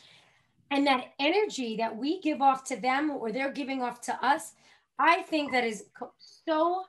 and 0.70 0.86
that 0.86 1.06
energy 1.18 1.76
that 1.76 1.96
we 1.96 2.20
give 2.20 2.40
off 2.40 2.62
to 2.64 2.76
them 2.76 3.10
or 3.10 3.32
they're 3.32 3.50
giving 3.50 3.82
off 3.82 4.00
to 4.02 4.24
us, 4.24 4.52
I 4.98 5.22
think 5.22 5.50
that 5.52 5.64
is 5.64 5.86
so 6.46 6.84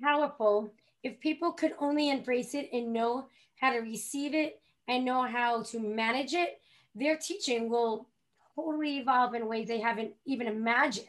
powerful 0.00 0.72
if 1.02 1.18
people 1.18 1.52
could 1.52 1.74
only 1.80 2.10
embrace 2.10 2.54
it 2.54 2.68
and 2.72 2.92
know 2.92 3.26
how 3.56 3.72
to 3.72 3.78
receive 3.78 4.34
it 4.34 4.60
and 4.86 5.04
know 5.04 5.22
how 5.22 5.62
to 5.62 5.80
manage 5.80 6.34
it, 6.34 6.60
their 6.94 7.16
teaching 7.16 7.68
will 7.68 8.06
totally 8.54 8.98
evolve 8.98 9.34
in 9.34 9.46
ways 9.46 9.68
they 9.68 9.80
haven't 9.80 10.12
even 10.26 10.46
imagined. 10.46 11.08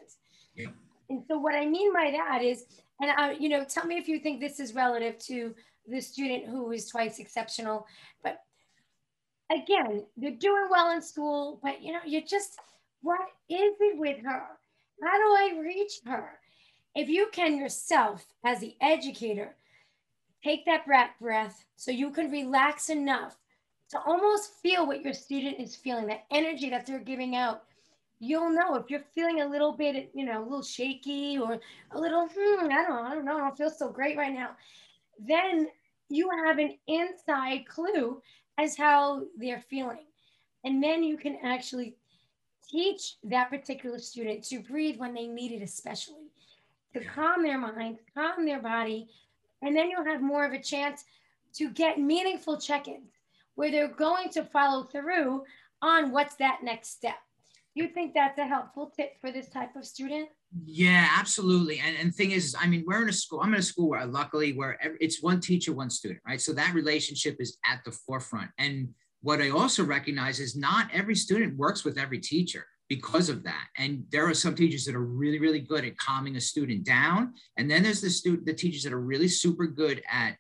Yeah. 0.55 0.67
And 1.09 1.23
so 1.27 1.37
what 1.37 1.55
I 1.55 1.65
mean 1.65 1.93
by 1.93 2.11
that 2.11 2.41
is, 2.41 2.65
and 3.01 3.11
I, 3.11 3.31
you 3.33 3.49
know, 3.49 3.63
tell 3.63 3.85
me 3.85 3.97
if 3.97 4.07
you 4.07 4.19
think 4.19 4.39
this 4.39 4.59
is 4.59 4.73
relative 4.73 5.17
to 5.19 5.53
the 5.87 5.99
student 5.99 6.45
who 6.45 6.71
is 6.71 6.87
twice 6.87 7.19
exceptional, 7.19 7.85
but 8.23 8.39
again, 9.51 10.05
they're 10.15 10.31
doing 10.31 10.67
well 10.69 10.91
in 10.91 11.01
school, 11.01 11.59
but 11.61 11.81
you 11.81 11.91
know, 11.91 11.99
you're 12.05 12.21
just, 12.21 12.59
what 13.01 13.19
is 13.49 13.75
it 13.79 13.97
with 13.97 14.23
her? 14.23 14.43
How 15.01 15.17
do 15.17 15.55
I 15.55 15.59
reach 15.61 15.99
her? 16.05 16.39
If 16.95 17.09
you 17.09 17.27
can 17.31 17.57
yourself, 17.57 18.25
as 18.45 18.59
the 18.59 18.75
educator, 18.79 19.55
take 20.43 20.65
that 20.65 20.85
breath, 20.85 21.11
breath 21.19 21.65
so 21.75 21.91
you 21.91 22.11
can 22.11 22.31
relax 22.31 22.89
enough 22.89 23.35
to 23.93 24.01
almost 24.07 24.53
feel 24.55 24.87
what 24.87 25.03
your 25.03 25.13
student 25.13 25.59
is 25.59 25.75
feeling, 25.75 26.07
that 26.07 26.25
energy 26.31 26.67
that 26.71 26.83
they're 26.83 26.97
giving 26.97 27.35
out. 27.35 27.63
You'll 28.19 28.49
know 28.49 28.73
if 28.75 28.89
you're 28.89 29.03
feeling 29.13 29.41
a 29.41 29.47
little 29.47 29.71
bit, 29.71 30.09
you 30.15 30.25
know, 30.25 30.41
a 30.41 30.43
little 30.43 30.63
shaky 30.63 31.37
or 31.37 31.59
a 31.91 31.99
little, 31.99 32.27
hmm, 32.27 32.65
I 32.65 32.67
don't 32.67 32.89
know, 32.89 33.03
I 33.03 33.13
don't 33.13 33.25
know, 33.25 33.37
I 33.37 33.41
don't 33.41 33.57
feel 33.57 33.69
so 33.69 33.89
great 33.89 34.17
right 34.17 34.33
now. 34.33 34.51
Then 35.19 35.67
you 36.09 36.27
have 36.43 36.57
an 36.57 36.75
inside 36.87 37.67
clue 37.67 38.19
as 38.57 38.75
how 38.75 39.25
they're 39.37 39.63
feeling. 39.69 40.05
And 40.63 40.81
then 40.81 41.03
you 41.03 41.15
can 41.15 41.37
actually 41.43 41.95
teach 42.67 43.17
that 43.25 43.51
particular 43.51 43.99
student 43.99 44.43
to 44.45 44.59
breathe 44.59 44.97
when 44.97 45.13
they 45.13 45.27
need 45.27 45.51
it, 45.51 45.61
especially 45.61 46.31
to 46.93 47.03
calm 47.03 47.43
their 47.43 47.59
mind, 47.59 47.99
calm 48.15 48.43
their 48.43 48.61
body. 48.61 49.07
And 49.61 49.75
then 49.75 49.91
you'll 49.91 50.05
have 50.05 50.21
more 50.21 50.45
of 50.45 50.53
a 50.53 50.61
chance 50.61 51.05
to 51.55 51.69
get 51.69 51.99
meaningful 51.99 52.59
check 52.59 52.87
ins 52.87 53.11
where 53.55 53.71
they're 53.71 53.87
going 53.87 54.29
to 54.29 54.43
follow 54.45 54.83
through 54.83 55.43
on 55.81 56.11
what's 56.11 56.35
that 56.35 56.59
next 56.63 56.89
step. 56.91 57.17
You 57.75 57.87
think 57.87 58.13
that's 58.13 58.37
a 58.37 58.45
helpful 58.45 58.91
tip 58.95 59.13
for 59.19 59.31
this 59.31 59.49
type 59.49 59.75
of 59.75 59.85
student? 59.85 60.29
Yeah, 60.65 61.07
absolutely. 61.17 61.79
And 61.79 61.97
and 61.97 62.13
thing 62.13 62.31
is, 62.31 62.55
I 62.59 62.67
mean, 62.67 62.83
we're 62.85 63.01
in 63.01 63.09
a 63.09 63.13
school. 63.13 63.41
I'm 63.41 63.53
in 63.53 63.59
a 63.59 63.63
school 63.63 63.89
where 63.89 64.05
luckily 64.05 64.53
where 64.53 64.77
it's 64.99 65.23
one 65.23 65.39
teacher, 65.39 65.73
one 65.73 65.89
student, 65.89 66.21
right? 66.27 66.39
So 66.39 66.53
that 66.53 66.75
relationship 66.75 67.37
is 67.39 67.57
at 67.65 67.83
the 67.83 67.91
forefront. 67.91 68.51
And 68.59 68.89
what 69.21 69.41
I 69.41 69.49
also 69.49 69.83
recognize 69.83 70.39
is 70.39 70.55
not 70.55 70.89
every 70.93 71.15
student 71.15 71.57
works 71.57 71.83
with 71.83 71.97
every 71.97 72.19
teacher 72.19 72.65
because 72.89 73.29
of 73.29 73.43
that. 73.43 73.67
And 73.77 74.03
there 74.11 74.27
are 74.27 74.33
some 74.33 74.53
teachers 74.53 74.85
that 74.85 74.95
are 74.95 75.05
really, 75.05 75.39
really 75.39 75.61
good 75.61 75.85
at 75.85 75.97
calming 75.97 76.35
a 76.35 76.41
student 76.41 76.83
down. 76.83 77.33
And 77.57 77.71
then 77.71 77.81
there's 77.81 78.01
the 78.01 78.09
student, 78.09 78.45
the 78.45 78.53
teachers 78.53 78.83
that 78.83 78.93
are 78.93 78.99
really 78.99 79.29
super 79.29 79.65
good 79.65 80.03
at 80.11 80.37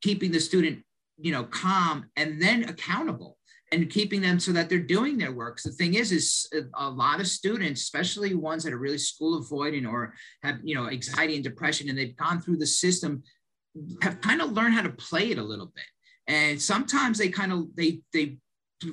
keeping 0.00 0.30
the 0.30 0.40
student 0.40 0.82
you 1.20 1.32
know, 1.32 1.44
calm 1.44 2.06
and 2.16 2.40
then 2.40 2.64
accountable 2.64 3.36
and 3.72 3.90
keeping 3.90 4.20
them 4.20 4.40
so 4.40 4.52
that 4.52 4.68
they're 4.68 4.78
doing 4.78 5.18
their 5.18 5.32
work. 5.32 5.60
The 5.62 5.70
thing 5.70 5.94
is, 5.94 6.10
is 6.12 6.48
uh, 6.56 6.62
a 6.74 6.88
lot 6.88 7.20
of 7.20 7.26
students, 7.26 7.82
especially 7.82 8.34
ones 8.34 8.64
that 8.64 8.72
are 8.72 8.78
really 8.78 8.98
school 8.98 9.38
avoiding 9.38 9.84
or 9.84 10.14
have, 10.42 10.58
you 10.62 10.74
know, 10.74 10.88
anxiety 10.88 11.34
and 11.34 11.44
depression, 11.44 11.88
and 11.88 11.98
they've 11.98 12.16
gone 12.16 12.40
through 12.40 12.56
the 12.56 12.66
system, 12.66 13.22
have 14.02 14.20
kind 14.20 14.40
of 14.40 14.52
learned 14.52 14.74
how 14.74 14.82
to 14.82 14.90
play 14.90 15.30
it 15.30 15.38
a 15.38 15.42
little 15.42 15.70
bit. 15.74 15.84
And 16.26 16.60
sometimes 16.60 17.18
they 17.18 17.28
kind 17.28 17.52
of 17.52 17.74
they 17.74 18.00
they 18.12 18.38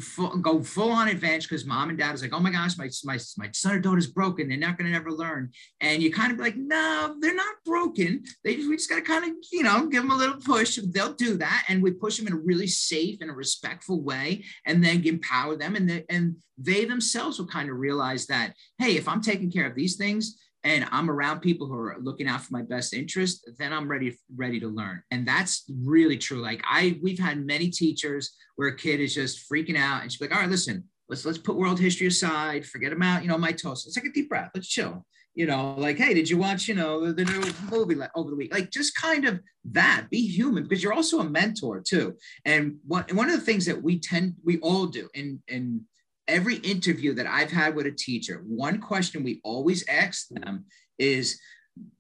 full, 0.02 0.36
go 0.38 0.62
full 0.62 0.92
on 0.92 1.10
advance 1.10 1.46
because 1.46 1.66
mom 1.66 1.90
and 1.90 1.98
dad 1.98 2.16
is 2.16 2.22
like, 2.22 2.34
oh 2.34 2.40
my 2.40 2.52
gosh, 2.52 2.78
my, 2.78 2.90
my, 3.04 3.18
my 3.38 3.50
son 3.54 3.76
or 3.76 3.80
daughter's 3.80 4.08
broken. 4.08 4.48
They're 4.48 4.58
not 4.58 4.78
going 4.78 4.92
to 4.92 4.98
ever 4.98 5.12
learn. 5.12 5.52
And 5.82 6.02
you 6.02 6.12
kind 6.12 6.32
of 6.32 6.38
be 6.38 6.44
like, 6.44 6.58
no, 6.58 7.16
they're 7.20 7.36
not 7.36 7.56
broken. 7.66 8.24
They 8.44 8.56
just, 8.56 8.70
we 8.70 8.78
just 8.78 8.90
got 8.90 8.98
to 8.98 9.02
kind 9.02 9.26
of, 9.26 9.32
you 9.52 9.64
know, 9.64 9.88
give 9.88 10.04
them 10.04 10.12
a 10.12 10.18
little 10.18 10.38
push. 10.38 10.78
They'll 10.78 11.14
do 11.14 11.38
that. 11.38 11.66
And 11.70 11.84
we 11.84 11.92
push 11.92 12.18
them 12.18 12.28
in 12.28 12.34
a 12.34 12.38
really 12.38 12.68
safe 12.68 13.22
and 13.22 13.30
a 13.30 13.34
respectful 13.34 14.02
way 14.02 14.44
and 14.66 14.84
then 14.84 15.06
empower 15.06 15.56
them. 15.56 15.76
And, 15.76 16.04
and 16.10 16.38
they 16.58 16.86
themselves 16.86 17.38
will 17.38 17.48
kind 17.48 17.70
of 17.70 17.78
realize 17.78 18.28
that, 18.28 18.54
hey, 18.80 18.98
if 18.98 19.08
I'm 19.08 19.22
taking 19.22 19.52
care 19.52 19.68
of 19.68 19.76
these 19.76 19.98
things, 19.98 20.38
and 20.66 20.88
I'm 20.92 21.12
around 21.12 21.42
people 21.42 21.68
who 21.68 21.76
are 21.76 21.96
looking 22.02 22.28
out 22.28 22.42
for 22.42 22.52
my 22.52 22.64
best 22.64 22.94
interest, 22.94 23.50
then 23.60 23.72
I'm 23.72 23.88
ready 23.88 24.18
ready 24.36 24.60
to 24.60 24.68
learn. 24.68 25.02
And 25.12 25.26
that's 25.26 25.64
really 25.84 26.18
true. 26.18 26.42
Like 26.42 26.62
I 26.66 27.00
we've 27.02 27.20
had 27.20 27.46
many 27.46 27.70
teachers 27.70 28.36
where 28.56 28.70
a 28.70 28.76
kid 28.76 29.00
is 29.00 29.14
just 29.14 29.50
freaking 29.50 29.78
out 29.78 30.02
and 30.02 30.12
she's 30.12 30.20
like, 30.20 30.34
all 30.34 30.42
right, 30.42 30.50
listen, 30.50 30.84
let's 31.08 31.24
let's 31.24 31.38
put 31.38 31.56
world 31.56 31.80
history 31.80 32.08
aside, 32.08 32.66
forget 32.66 32.92
about, 32.92 33.22
you 33.22 33.30
know, 33.30 33.38
mitosis. 33.38 33.86
Let's 33.86 33.94
take 33.94 34.08
a 34.08 34.12
deep 34.12 34.28
breath. 34.28 34.52
Let's 34.54 34.68
chill. 34.68 35.06
You 35.36 35.46
know, 35.46 35.76
like, 35.78 35.98
hey, 35.98 36.14
did 36.14 36.30
you 36.30 36.38
watch, 36.38 36.70
you 36.70 36.76
know, 36.76 37.12
the 37.12 37.26
new 37.26 37.44
movie 37.70 38.02
over 38.16 38.30
the 38.30 38.38
week? 38.38 38.54
Like 38.54 38.72
just 38.72 38.96
kind 38.96 39.26
of 39.26 39.42
that, 39.72 40.08
be 40.10 40.26
human 40.26 40.64
because 40.64 40.82
you're 40.82 40.94
also 40.94 41.20
a 41.20 41.30
mentor 41.30 41.82
too. 41.82 42.16
And 42.46 42.78
one, 42.88 43.04
one 43.12 43.30
of 43.30 43.38
the 43.38 43.46
things 43.46 43.66
that 43.66 43.84
we 43.84 44.00
tend, 44.00 44.36
we 44.46 44.60
all 44.60 44.86
do 44.86 45.10
in, 45.14 45.42
in 45.50 45.82
every 46.28 46.56
interview 46.58 47.14
that 47.16 47.28
I've 47.28 47.52
had 47.52 47.76
with 47.76 47.86
a 47.86 47.92
teacher, 47.92 48.44
one 48.48 48.80
question 48.80 49.24
we 49.24 49.42
always 49.44 49.88
ask 49.88 50.28
mm-hmm. 50.30 50.44
them 50.44 50.66
is 50.98 51.40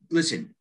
listen, 0.09 0.55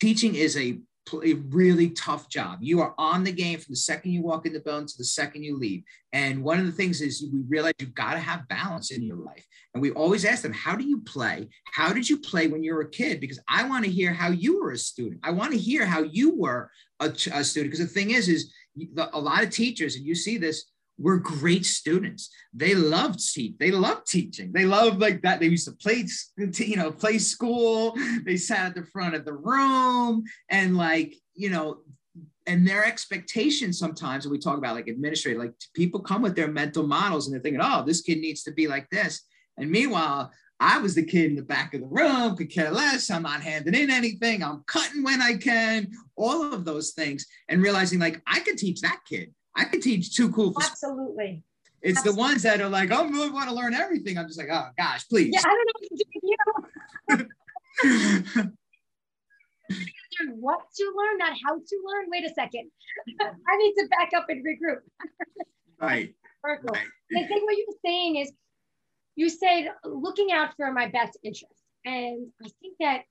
teaching 0.00 0.34
is 0.34 0.56
a, 0.56 0.78
a 1.22 1.34
really 1.34 1.90
tough 1.90 2.28
job. 2.28 2.58
You 2.62 2.80
are 2.80 2.94
on 2.98 3.24
the 3.24 3.32
game 3.32 3.58
from 3.58 3.72
the 3.72 3.76
second 3.76 4.12
you 4.12 4.22
walk 4.22 4.46
in 4.46 4.52
the 4.52 4.60
building 4.60 4.86
to 4.86 4.98
the 4.98 5.04
second 5.04 5.44
you 5.44 5.56
leave. 5.56 5.82
And 6.12 6.42
one 6.42 6.58
of 6.58 6.66
the 6.66 6.72
things 6.72 7.00
is 7.00 7.26
we 7.32 7.42
realize 7.46 7.74
you've 7.78 7.94
got 7.94 8.14
to 8.14 8.20
have 8.20 8.48
balance 8.48 8.90
in 8.90 9.02
your 9.02 9.16
life. 9.16 9.46
And 9.74 9.82
we 9.82 9.90
always 9.90 10.24
ask 10.24 10.42
them, 10.42 10.52
how 10.52 10.76
do 10.76 10.84
you 10.84 11.00
play? 11.00 11.48
How 11.72 11.92
did 11.92 12.08
you 12.08 12.18
play 12.18 12.46
when 12.46 12.62
you 12.62 12.74
were 12.74 12.82
a 12.82 12.90
kid? 12.90 13.20
Because 13.20 13.40
I 13.48 13.68
want 13.68 13.84
to 13.84 13.90
hear 13.90 14.12
how 14.12 14.30
you 14.30 14.62
were 14.62 14.70
a 14.70 14.78
student. 14.78 15.20
I 15.24 15.30
want 15.30 15.52
to 15.52 15.58
hear 15.58 15.84
how 15.84 16.02
you 16.02 16.38
were 16.38 16.70
a, 17.00 17.06
a 17.06 17.44
student. 17.44 17.72
Because 17.72 17.80
the 17.80 17.86
thing 17.86 18.12
is, 18.12 18.28
is 18.28 18.54
a 18.96 19.20
lot 19.20 19.42
of 19.42 19.50
teachers, 19.50 19.96
and 19.96 20.06
you 20.06 20.14
see 20.14 20.38
this, 20.38 20.64
were 20.98 21.18
great 21.18 21.66
students. 21.66 22.30
They 22.52 22.74
loved 22.74 23.18
teach. 23.18 23.54
They 23.58 23.70
loved 23.70 24.06
teaching. 24.06 24.52
They 24.52 24.64
loved 24.64 25.00
like 25.00 25.22
that. 25.22 25.40
They 25.40 25.46
used 25.46 25.66
to 25.66 25.72
play, 25.72 26.06
you 26.36 26.76
know, 26.76 26.92
play 26.92 27.18
school. 27.18 27.96
They 28.24 28.36
sat 28.36 28.66
at 28.66 28.74
the 28.74 28.84
front 28.84 29.14
of 29.14 29.24
the 29.24 29.34
room 29.34 30.24
and 30.48 30.76
like, 30.76 31.14
you 31.34 31.50
know, 31.50 31.78
and 32.46 32.66
their 32.66 32.84
expectations 32.84 33.78
sometimes 33.78 34.24
when 34.24 34.32
we 34.32 34.38
talk 34.38 34.58
about 34.58 34.74
like 34.74 34.88
administrative, 34.88 35.40
like 35.40 35.54
people 35.74 36.00
come 36.00 36.22
with 36.22 36.36
their 36.36 36.50
mental 36.50 36.86
models 36.86 37.26
and 37.26 37.34
they're 37.34 37.42
thinking, 37.42 37.62
oh, 37.62 37.82
this 37.84 38.02
kid 38.02 38.18
needs 38.18 38.42
to 38.42 38.52
be 38.52 38.68
like 38.68 38.88
this. 38.90 39.22
And 39.56 39.70
meanwhile, 39.70 40.30
I 40.60 40.78
was 40.78 40.94
the 40.94 41.04
kid 41.04 41.30
in 41.30 41.36
the 41.36 41.42
back 41.42 41.74
of 41.74 41.80
the 41.80 41.86
room, 41.86 42.36
could 42.36 42.50
care 42.50 42.70
less. 42.70 43.10
I'm 43.10 43.22
not 43.22 43.42
handing 43.42 43.74
in 43.74 43.90
anything. 43.90 44.42
I'm 44.42 44.62
cutting 44.66 45.02
when 45.02 45.20
I 45.20 45.36
can, 45.36 45.90
all 46.16 46.52
of 46.52 46.64
those 46.64 46.92
things, 46.92 47.26
and 47.48 47.62
realizing 47.62 47.98
like 47.98 48.22
I 48.26 48.40
could 48.40 48.58
teach 48.58 48.80
that 48.82 49.00
kid. 49.08 49.32
I 49.56 49.64
could 49.64 49.82
teach 49.82 50.14
too 50.14 50.30
cool. 50.30 50.52
For 50.52 50.62
Absolutely. 50.62 51.42
It's 51.82 51.98
Absolutely. 51.98 52.16
the 52.16 52.28
ones 52.28 52.42
that 52.42 52.60
are 52.60 52.68
like, 52.68 52.90
oh, 52.90 53.24
I 53.24 53.30
want 53.30 53.48
to 53.48 53.54
learn 53.54 53.74
everything. 53.74 54.16
I'm 54.18 54.26
just 54.26 54.38
like, 54.38 54.48
oh 54.50 54.68
gosh, 54.76 55.06
please. 55.08 55.32
Yeah, 55.32 55.40
I 55.44 55.48
don't 55.48 55.66
know 55.66 55.72
what 55.78 55.88
to 55.88 56.04
do. 57.18 57.28
You. 58.40 58.50
what 60.36 60.60
to 60.76 60.92
learn, 60.96 61.18
not 61.18 61.32
how 61.44 61.56
to 61.56 61.82
learn. 61.84 62.06
Wait 62.10 62.24
a 62.24 62.32
second. 62.34 62.70
I 63.20 63.56
need 63.58 63.74
to 63.74 63.88
back 63.88 64.10
up 64.16 64.26
and 64.28 64.44
regroup. 64.44 64.80
right. 65.80 66.14
right. 66.42 66.86
I 67.16 67.26
think 67.26 67.44
what 67.44 67.56
you're 67.56 67.76
saying 67.84 68.16
is 68.16 68.32
you 69.16 69.28
said 69.28 69.68
looking 69.84 70.32
out 70.32 70.56
for 70.56 70.72
my 70.72 70.88
best 70.88 71.18
interest. 71.22 71.54
And 71.84 72.28
I 72.42 72.48
think 72.60 72.76
that 72.80 73.02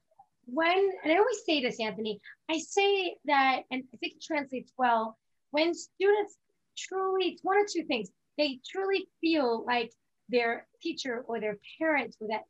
when, 0.45 0.91
and 1.03 1.13
I 1.13 1.17
always 1.17 1.45
say 1.45 1.61
this, 1.61 1.79
Anthony, 1.79 2.19
I 2.49 2.59
say 2.59 3.15
that, 3.25 3.61
and 3.71 3.83
I 3.93 3.97
think 3.97 4.15
it 4.15 4.23
translates 4.23 4.71
well 4.77 5.17
when 5.53 5.75
students 5.75 6.35
truly, 6.75 7.27
it's 7.29 7.43
one 7.43 7.57
or 7.57 7.65
two 7.71 7.83
things, 7.83 8.09
they 8.39 8.59
truly 8.67 9.07
feel 9.21 9.63
like 9.67 9.91
their 10.27 10.65
teacher 10.81 11.23
or 11.27 11.39
their 11.39 11.59
parent 11.77 12.15
or 12.19 12.27
that, 12.29 12.41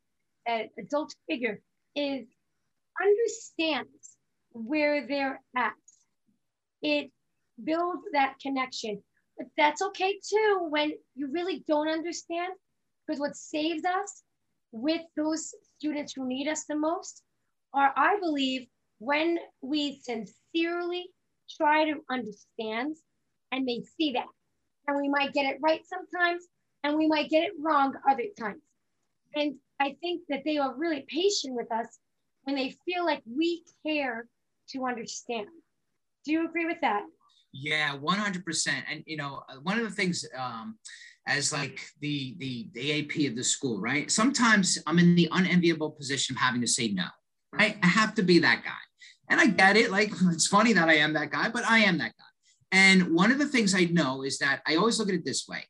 that 0.46 0.70
adult 0.82 1.14
figure 1.28 1.60
is 1.94 2.26
understands 3.04 4.16
where 4.52 5.06
they're 5.06 5.38
at. 5.54 5.74
It 6.80 7.10
builds 7.62 8.04
that 8.14 8.36
connection. 8.40 9.02
But 9.36 9.48
that's 9.58 9.82
okay 9.82 10.18
too 10.26 10.66
when 10.70 10.92
you 11.14 11.30
really 11.30 11.62
don't 11.68 11.88
understand, 11.88 12.54
because 13.06 13.20
what 13.20 13.36
saves 13.36 13.84
us 13.84 14.22
with 14.72 15.02
those 15.14 15.52
students 15.76 16.14
who 16.14 16.26
need 16.26 16.48
us 16.48 16.64
the 16.64 16.76
most 16.76 17.22
are, 17.74 17.92
I 17.96 18.16
believe, 18.18 18.66
when 18.98 19.38
we 19.60 20.00
sincerely 20.02 21.10
try 21.56 21.84
to 21.84 22.00
understand 22.10 22.96
and 23.52 23.68
they 23.68 23.82
see 23.96 24.12
that. 24.12 24.26
And 24.86 25.00
we 25.00 25.08
might 25.08 25.32
get 25.32 25.46
it 25.46 25.58
right 25.62 25.80
sometimes 25.86 26.44
and 26.82 26.96
we 26.96 27.06
might 27.06 27.30
get 27.30 27.44
it 27.44 27.52
wrong 27.60 27.94
other 28.08 28.24
times. 28.38 28.62
And 29.34 29.56
I 29.80 29.96
think 30.00 30.22
that 30.28 30.42
they 30.44 30.58
are 30.58 30.74
really 30.76 31.04
patient 31.08 31.54
with 31.54 31.70
us 31.72 31.98
when 32.44 32.56
they 32.56 32.76
feel 32.84 33.04
like 33.04 33.22
we 33.26 33.64
care 33.84 34.26
to 34.70 34.84
understand. 34.84 35.48
Do 36.24 36.32
you 36.32 36.46
agree 36.48 36.66
with 36.66 36.80
that? 36.82 37.02
Yeah, 37.52 37.96
100%. 37.96 38.68
And, 38.90 39.02
you 39.06 39.16
know, 39.16 39.42
one 39.62 39.78
of 39.78 39.84
the 39.84 39.94
things, 39.94 40.24
um, 40.36 40.76
as 41.26 41.52
like 41.52 41.80
the, 42.00 42.34
the 42.38 42.68
the 42.74 43.00
AP 43.00 43.30
of 43.30 43.36
the 43.36 43.44
school, 43.44 43.80
right? 43.80 44.10
Sometimes 44.10 44.78
I'm 44.86 44.98
in 44.98 45.14
the 45.14 45.28
unenviable 45.32 45.90
position 45.92 46.36
of 46.36 46.40
having 46.42 46.60
to 46.60 46.66
say 46.66 46.88
no, 46.88 47.06
right? 47.52 47.78
I 47.82 47.86
have 47.86 48.14
to 48.16 48.22
be 48.22 48.38
that 48.40 48.62
guy. 48.62 48.83
And 49.28 49.40
I 49.40 49.46
get 49.46 49.76
it. 49.76 49.90
Like, 49.90 50.12
it's 50.32 50.46
funny 50.46 50.72
that 50.74 50.88
I 50.88 50.94
am 50.94 51.12
that 51.14 51.30
guy, 51.30 51.48
but 51.48 51.64
I 51.64 51.80
am 51.80 51.98
that 51.98 52.12
guy. 52.18 52.24
And 52.72 53.14
one 53.14 53.30
of 53.30 53.38
the 53.38 53.46
things 53.46 53.74
I 53.74 53.84
know 53.84 54.22
is 54.22 54.38
that 54.38 54.60
I 54.66 54.76
always 54.76 54.98
look 54.98 55.08
at 55.08 55.14
it 55.14 55.24
this 55.24 55.46
way 55.48 55.64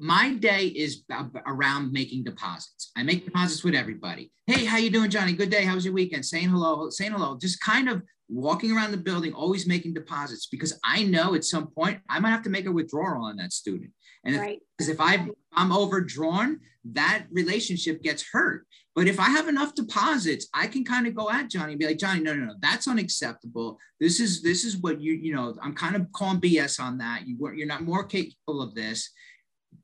my 0.00 0.32
day 0.32 0.64
is 0.68 1.04
around 1.46 1.92
making 1.92 2.24
deposits. 2.24 2.90
I 2.96 3.02
make 3.02 3.26
deposits 3.26 3.62
with 3.62 3.74
everybody. 3.74 4.32
Hey, 4.46 4.64
how 4.64 4.78
you 4.78 4.88
doing, 4.88 5.10
Johnny? 5.10 5.34
Good 5.34 5.50
day. 5.50 5.62
How 5.66 5.74
was 5.74 5.84
your 5.84 5.92
weekend? 5.92 6.24
Saying 6.24 6.48
hello, 6.48 6.88
saying 6.88 7.12
hello. 7.12 7.36
Just 7.38 7.60
kind 7.60 7.86
of 7.86 8.02
walking 8.30 8.72
around 8.72 8.92
the 8.92 8.96
building, 8.96 9.32
always 9.32 9.66
making 9.66 9.94
deposits 9.94 10.46
because 10.46 10.78
I 10.84 11.04
know 11.04 11.34
at 11.34 11.44
some 11.44 11.68
point 11.68 12.00
I 12.08 12.20
might 12.20 12.30
have 12.30 12.42
to 12.44 12.50
make 12.50 12.66
a 12.66 12.72
withdrawal 12.72 13.24
on 13.24 13.36
that 13.36 13.52
student. 13.52 13.90
And 14.24 14.34
because 14.34 14.88
if, 14.88 14.96
if 14.96 15.00
I 15.00 15.28
I'm 15.54 15.72
overdrawn, 15.72 16.60
that 16.92 17.26
relationship 17.30 18.02
gets 18.02 18.24
hurt. 18.32 18.66
But 18.94 19.06
if 19.06 19.18
I 19.18 19.30
have 19.30 19.48
enough 19.48 19.74
deposits, 19.74 20.48
I 20.52 20.66
can 20.66 20.84
kind 20.84 21.06
of 21.06 21.14
go 21.14 21.30
at 21.30 21.48
Johnny 21.48 21.72
and 21.72 21.78
be 21.78 21.86
like, 21.86 21.98
Johnny, 21.98 22.20
no, 22.20 22.34
no, 22.34 22.44
no, 22.44 22.54
that's 22.60 22.88
unacceptable. 22.88 23.78
This 23.98 24.20
is 24.20 24.42
this 24.42 24.64
is 24.64 24.76
what 24.76 25.00
you 25.00 25.14
you 25.14 25.34
know. 25.34 25.54
I'm 25.62 25.74
kind 25.74 25.96
of 25.96 26.10
calling 26.12 26.40
BS 26.40 26.80
on 26.80 26.98
that. 26.98 27.26
You 27.26 27.36
weren't 27.38 27.58
you're 27.58 27.66
not 27.66 27.82
more 27.82 28.04
capable 28.04 28.62
of 28.62 28.74
this 28.74 29.10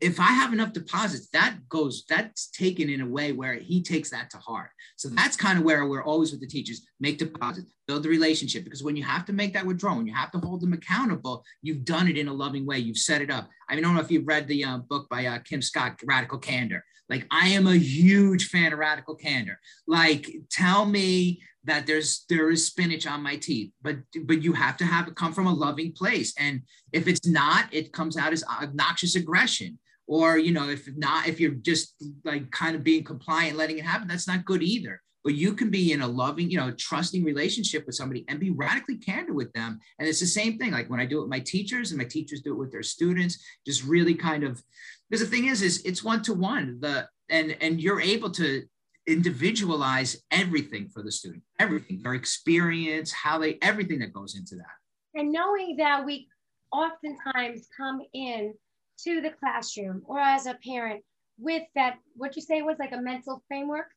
if 0.01 0.21
I 0.21 0.33
have 0.33 0.53
enough 0.53 0.73
deposits, 0.73 1.29
that 1.33 1.57
goes, 1.69 2.05
that's 2.09 2.51
taken 2.51 2.91
in 2.91 3.01
a 3.01 3.09
way 3.09 3.33
where 3.33 3.55
he 3.55 3.83
takes 3.83 4.11
that 4.11 4.31
to 4.31 4.39
heart. 4.39 4.71
So 4.97 5.09
that's 5.09 5.37
kind 5.37 5.59
of 5.59 5.65
where 5.65 5.87
we're 5.87 6.05
always 6.05 6.33
with 6.33 6.41
the 6.41 6.47
teachers 6.47 6.87
make 7.01 7.19
deposits, 7.19 7.73
build 7.87 8.03
the 8.03 8.09
relationship. 8.09 8.65
Because 8.65 8.83
when 8.83 8.97
you 8.97 9.05
have 9.05 9.25
to 9.27 9.33
make 9.33 9.53
that 9.55 9.67
withdrawal, 9.67 9.97
when 9.97 10.07
you 10.07 10.15
have 10.15 10.31
to 10.33 10.39
hold 10.39 10.61
them 10.61 10.73
accountable, 10.73 11.45
you've 11.63 11.85
done 11.85 12.09
it 12.09 12.19
in 12.19 12.29
a 12.29 12.33
loving 12.33 12.67
way. 12.67 12.79
You've 12.79 12.99
set 12.99 13.23
it 13.23 13.31
up. 13.31 13.49
I, 13.69 13.75
mean, 13.75 13.85
I 13.85 13.89
don't 13.89 13.97
know 13.97 14.03
if 14.03 14.11
you've 14.11 14.27
read 14.27 14.49
the 14.49 14.65
uh, 14.65 14.79
book 14.79 15.09
by 15.09 15.27
uh, 15.27 15.39
Kim 15.41 15.63
Scott, 15.63 15.99
Radical 16.05 16.39
Candor. 16.39 16.85
Like, 17.09 17.27
I 17.31 17.49
am 17.49 17.67
a 17.67 17.77
huge 17.77 18.49
fan 18.49 18.73
of 18.73 18.79
Radical 18.79 19.15
Candor. 19.15 19.59
Like, 19.87 20.29
tell 20.51 20.85
me 20.85 21.41
that 21.67 21.87
there's 21.87 22.25
there 22.29 22.51
is 22.51 22.65
spinach 22.65 23.07
on 23.07 23.23
my 23.23 23.37
teeth 23.37 23.73
but 23.83 23.97
but 24.25 24.43
you 24.43 24.53
have 24.53 24.77
to 24.77 24.85
have 24.85 25.09
it 25.09 25.17
come 25.17 25.33
from 25.33 25.47
a 25.47 25.53
loving 25.53 25.93
place 25.93 26.33
and 26.39 26.63
if 26.93 27.09
it's 27.09 27.27
not 27.27 27.67
it 27.73 27.93
comes 27.93 28.17
out 28.17 28.33
as 28.33 28.45
obnoxious 28.63 29.17
aggression 29.17 29.79
or 30.07 30.39
you 30.39 30.53
know 30.53 30.69
if 30.69 30.89
not 30.97 31.27
if 31.27 31.41
you're 31.41 31.51
just 31.51 31.95
like 32.25 32.51
kind 32.51 32.77
of 32.77 32.85
being 32.85 33.03
compliant 33.03 33.57
letting 33.57 33.79
it 33.79 33.85
happen 33.85 34.07
that's 34.07 34.29
not 34.29 34.45
good 34.45 34.63
either 34.63 35.03
but 35.27 35.35
you 35.35 35.55
can 35.55 35.71
be 35.71 35.91
in 35.93 36.03
a 36.03 36.07
loving 36.07 36.49
you 36.49 36.57
know 36.57 36.71
trusting 36.79 37.25
relationship 37.25 37.85
with 37.85 37.97
somebody 37.97 38.25
and 38.29 38.39
be 38.39 38.51
radically 38.51 38.97
candid 38.97 39.35
with 39.35 39.53
them. 39.55 39.81
And 39.99 40.09
it's 40.09 40.21
the 40.21 40.27
same 40.27 40.57
thing 40.57 40.71
like 40.71 40.89
when 40.89 41.01
i 41.01 41.05
do 41.05 41.19
it 41.19 41.23
with 41.23 41.31
my 41.31 41.41
teachers 41.41 41.91
and 41.91 41.99
my 41.99 42.05
teachers 42.05 42.43
do 42.43 42.53
it 42.53 42.59
with 42.59 42.71
their 42.71 42.85
students 42.85 43.45
just 43.67 43.83
really 43.83 44.15
kind 44.15 44.45
of 44.45 44.63
because 45.11 45.29
the 45.29 45.37
thing 45.37 45.47
is 45.47 45.63
is 45.63 45.83
it's 45.85 46.05
one 46.05 46.23
to 46.23 46.33
one 46.33 46.79
the 46.81 47.09
and 47.29 47.57
and 47.61 47.81
you're 47.81 48.01
able 48.01 48.31
to 48.31 48.63
individualize 49.09 50.17
everything 50.31 50.89
for 50.89 51.03
the 51.03 51.11
student 51.11 51.43
everything 51.59 52.01
their 52.05 52.15
experience 52.15 53.11
how 53.11 53.37
they 53.37 53.59
everything 53.63 53.99
that 53.99 54.13
goes 54.13 54.37
into 54.37 54.55
that. 54.55 54.77
And 55.17 55.33
knowing 55.33 55.77
that 55.79 56.07
we 56.07 56.29
oftentimes 56.71 57.67
come 57.77 58.01
in 58.15 58.55
to 59.03 59.21
the 59.21 59.31
classroom 59.41 60.03
or 60.07 60.21
as 60.21 60.47
a 60.47 60.55
parent 60.65 61.03
with 61.37 61.65
that 61.75 61.97
what 62.15 62.37
you 62.37 62.43
say 62.43 62.63
was 62.63 62.77
like 62.79 62.93
a 62.93 63.03
mental 63.03 63.43
framework 63.49 63.89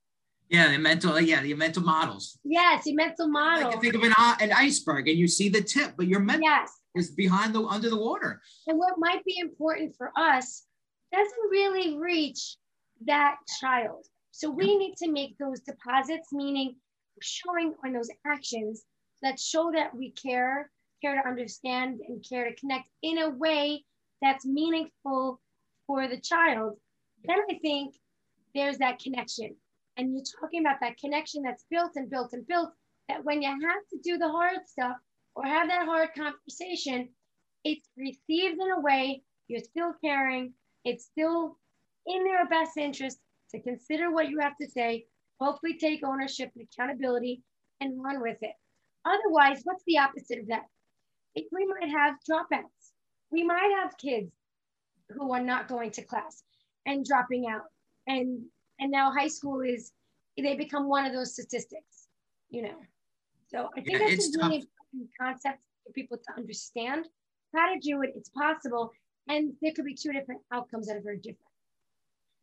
yeah 0.50 0.72
the 0.72 0.78
mental 0.78 1.20
yeah 1.20 1.42
the 1.42 1.54
mental 1.54 1.84
models. 1.84 2.38
Yes 2.44 2.84
the 2.84 2.94
mental 2.94 3.28
model 3.28 3.70
like 3.70 3.82
think 3.82 3.96
of 3.96 4.04
an, 4.04 4.14
uh, 4.18 4.36
an 4.42 4.52
iceberg 4.52 5.08
and 5.08 5.18
you 5.18 5.28
see 5.28 5.50
the 5.50 5.62
tip 5.62 5.94
but 5.98 6.08
your 6.08 6.20
mental 6.20 6.44
yes. 6.44 6.72
is 6.96 7.12
behind 7.12 7.54
the 7.54 7.62
under 7.64 7.90
the 7.90 7.98
water. 8.00 8.42
And 8.68 8.78
what 8.78 8.96
might 8.98 9.24
be 9.26 9.38
important 9.40 9.96
for 9.98 10.12
us 10.18 10.66
doesn't 11.12 11.50
really 11.50 11.98
reach 11.98 12.58
that 13.06 13.38
child. 13.60 14.06
So 14.32 14.50
we 14.50 14.78
need 14.78 14.96
to 14.98 15.12
make 15.12 15.38
those 15.38 15.60
deposits 15.62 16.30
meaning 16.32 16.76
showing 17.22 17.74
on 17.84 17.94
those 17.94 18.10
actions 18.26 18.84
that 19.22 19.40
show 19.40 19.72
that 19.74 19.96
we 19.96 20.12
care 20.12 20.70
care 21.02 21.22
to 21.22 21.28
understand 21.28 22.00
and 22.08 22.26
care 22.28 22.50
to 22.50 22.56
connect 22.56 22.88
in 23.02 23.20
a 23.20 23.30
way 23.30 23.84
that's 24.22 24.46
meaningful 24.46 25.40
for 25.88 26.08
the 26.08 26.20
child, 26.20 26.78
then 27.24 27.38
I 27.50 27.58
think 27.60 27.96
there's 28.54 28.78
that 28.80 29.00
connection. 29.00 29.56
And 30.00 30.14
you're 30.14 30.24
talking 30.40 30.62
about 30.62 30.78
that 30.80 30.98
connection 30.98 31.44
that's 31.44 31.66
built 31.70 31.92
and 31.96 32.10
built 32.10 32.32
and 32.32 32.48
built, 32.48 32.70
that 33.10 33.26
when 33.26 33.42
you 33.42 33.50
have 33.50 33.88
to 33.92 34.00
do 34.02 34.18
the 34.18 34.30
hard 34.30 34.60
stuff 34.66 34.96
or 35.36 35.46
have 35.46 35.68
that 35.68 35.86
hard 35.86 36.10
conversation, 36.16 37.10
it's 37.66 37.90
received 37.98 38.60
in 38.60 38.72
a 38.72 38.80
way 38.80 39.22
you're 39.50 39.60
still 39.60 39.94
caring, 40.02 40.54
it's 40.86 41.06
still 41.06 41.58
in 42.08 42.24
their 42.24 42.48
best 42.48 42.78
interest 42.78 43.20
to 43.52 43.62
consider 43.62 44.12
what 44.12 44.30
you 44.30 44.40
have 44.40 44.56
to 44.62 44.70
say, 44.70 45.06
hopefully 45.40 45.78
take 45.78 46.06
ownership 46.06 46.50
and 46.56 46.66
accountability 46.72 47.42
and 47.82 48.02
run 48.02 48.22
with 48.22 48.38
it. 48.42 48.54
Otherwise, 49.04 49.62
what's 49.66 49.84
the 49.86 49.98
opposite 49.98 50.40
of 50.40 50.48
that? 50.48 50.64
We 51.36 51.66
might 51.66 51.90
have 51.90 52.16
dropouts 52.30 52.80
we 53.32 53.44
might 53.44 53.72
have 53.82 53.98
kids 53.98 54.32
who 55.10 55.32
are 55.34 55.42
not 55.42 55.68
going 55.68 55.92
to 55.92 56.04
class 56.04 56.44
and 56.86 57.06
dropping 57.06 57.46
out 57.48 57.64
and 58.08 58.44
and 58.80 58.92
now 58.92 59.12
high 59.12 59.28
school 59.28 59.62
is 59.62 59.92
they 60.38 60.56
become 60.56 60.88
one 60.88 61.06
of 61.06 61.14
those 61.14 61.34
statistics 61.34 62.08
you 62.50 62.64
know? 62.64 62.76
So 63.48 63.70
i 63.76 63.82
think 63.82 64.00
yeah, 64.00 64.08
that's 64.10 64.36
a 64.36 64.40
really 64.40 64.56
important 64.56 65.10
concept 65.20 65.60
for 65.86 65.92
people 65.94 66.18
to 66.18 66.34
understand 66.38 67.06
how 67.56 67.74
to 67.74 67.80
do 67.80 68.02
it. 68.04 68.14
It's 68.16 68.30
possible 68.30 68.92
and 69.28 69.54
there 69.62 69.72
could 69.76 69.86
be 69.86 69.96
two 69.96 70.12
different 70.12 70.42
outcomes 70.52 70.88
that 70.88 70.98
are 70.98 71.02
very 71.02 71.18
different. 71.18 71.40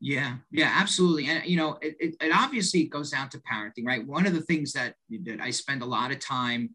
Yeah, 0.01 0.37
yeah, 0.51 0.72
absolutely. 0.75 1.27
And 1.27 1.44
you 1.46 1.57
know, 1.57 1.79
it, 1.81 1.96
it, 1.99 2.16
it, 2.20 2.33
obviously 2.35 2.85
goes 2.85 3.11
down 3.11 3.31
to 3.31 3.38
parenting, 3.38 3.87
right? 3.87 4.07
One 4.07 4.27
of 4.27 4.35
the 4.35 4.42
things 4.42 4.72
that, 4.75 4.94
that 5.25 5.40
I 5.40 5.51
spend 5.51 5.83
a 5.83 5.87
lot 5.87 6.12
of 6.12 6.18
time 6.18 6.75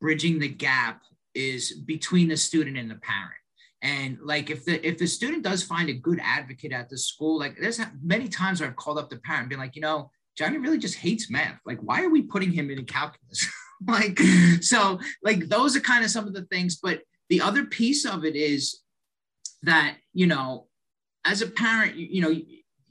bridging 0.00 0.38
the 0.38 0.48
gap 0.48 1.02
is 1.34 1.72
between 1.72 2.28
the 2.28 2.36
student 2.36 2.76
and 2.76 2.90
the 2.90 2.96
parent 2.96 3.40
and 3.82 4.18
like 4.22 4.50
if 4.50 4.64
the 4.64 4.86
if 4.86 4.98
the 4.98 5.06
student 5.06 5.44
does 5.44 5.62
find 5.62 5.88
a 5.88 5.94
good 5.94 6.18
advocate 6.22 6.72
at 6.72 6.88
the 6.88 6.98
school 6.98 7.38
like 7.38 7.56
there's 7.60 7.80
many 8.02 8.26
times 8.26 8.60
where 8.60 8.68
i've 8.68 8.76
called 8.76 8.98
up 8.98 9.08
the 9.08 9.18
parent 9.18 9.42
and 9.42 9.50
been 9.50 9.58
like 9.58 9.76
you 9.76 9.82
know 9.82 10.10
johnny 10.38 10.56
really 10.56 10.78
just 10.78 10.94
hates 10.94 11.28
math. 11.28 11.58
Like 11.66 11.80
why 11.80 12.02
are 12.02 12.08
we 12.08 12.22
putting 12.22 12.52
him 12.52 12.70
in 12.70 12.84
calculus? 12.86 13.46
Like 13.86 14.18
so 14.60 14.98
like 15.22 15.48
those 15.48 15.76
are 15.76 15.80
kind 15.80 16.04
of 16.04 16.10
some 16.10 16.26
of 16.26 16.34
the 16.34 16.46
things 16.46 16.80
but 16.82 17.02
the 17.28 17.40
other 17.40 17.64
piece 17.64 18.04
of 18.04 18.24
it 18.24 18.34
is 18.34 18.80
that 19.62 19.98
you 20.12 20.26
know 20.26 20.66
as 21.24 21.42
a 21.42 21.46
parent 21.46 21.94
you, 21.94 22.08
you 22.10 22.20
know 22.20 22.36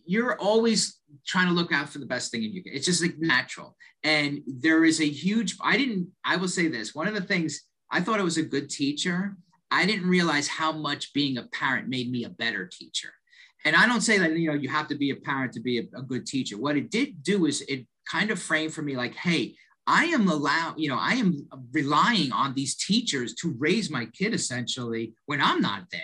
you're 0.06 0.40
always 0.40 0.98
trying 1.26 1.48
to 1.48 1.54
look 1.54 1.74
out 1.74 1.90
for 1.90 2.00
the 2.00 2.06
best 2.06 2.32
thing 2.32 2.42
in 2.42 2.54
you. 2.54 2.62
It's 2.64 2.86
just 2.86 3.02
like 3.02 3.18
natural. 3.18 3.76
And 4.02 4.40
there 4.48 4.86
is 4.86 5.02
a 5.02 5.10
huge 5.10 5.58
i 5.62 5.76
didn't 5.76 6.08
i 6.24 6.38
will 6.38 6.48
say 6.48 6.70
this 6.70 6.96
one 6.96 7.10
of 7.10 7.16
the 7.16 7.28
things 7.34 7.64
i 7.92 8.00
thought 8.00 8.22
it 8.22 8.30
was 8.32 8.38
a 8.38 8.44
good 8.44 8.70
teacher 8.70 9.36
I 9.72 9.86
didn't 9.86 10.10
realize 10.10 10.48
how 10.48 10.72
much 10.72 11.14
being 11.14 11.38
a 11.38 11.44
parent 11.44 11.88
made 11.88 12.12
me 12.12 12.24
a 12.24 12.30
better 12.30 12.66
teacher. 12.68 13.14
And 13.66 13.76
I 13.76 13.86
don't 13.86 14.02
say 14.02 14.18
that, 14.18 14.38
you 14.38 14.50
know, 14.50 14.56
you 14.56 14.70
have 14.70 14.88
to 14.90 14.96
be 14.96 15.12
a 15.12 15.16
parent 15.16 15.54
to 15.54 15.60
be 15.60 15.80
a, 15.80 15.84
a 15.98 16.02
good 16.02 16.26
teacher. 16.26 16.58
What 16.58 16.78
it 16.78 16.90
did 16.90 17.24
do 17.24 17.46
is 17.46 17.62
it 17.62 17.86
kind 18.10 18.32
of 18.32 18.40
framed 18.40 18.74
for 18.74 18.82
me 18.82 18.96
like, 18.96 19.16
hey, 19.16 19.56
I 19.86 20.06
am 20.06 20.28
allowed, 20.28 20.76
you 20.78 20.90
know, 20.90 20.98
I 21.00 21.14
am 21.14 21.48
relying 21.72 22.32
on 22.34 22.54
these 22.54 22.76
teachers 22.76 23.34
to 23.36 23.56
raise 23.58 23.90
my 23.90 24.06
kid 24.08 24.34
essentially 24.34 25.14
when 25.28 25.42
I'm 25.42 25.62
not 25.62 25.84
there. 25.92 26.02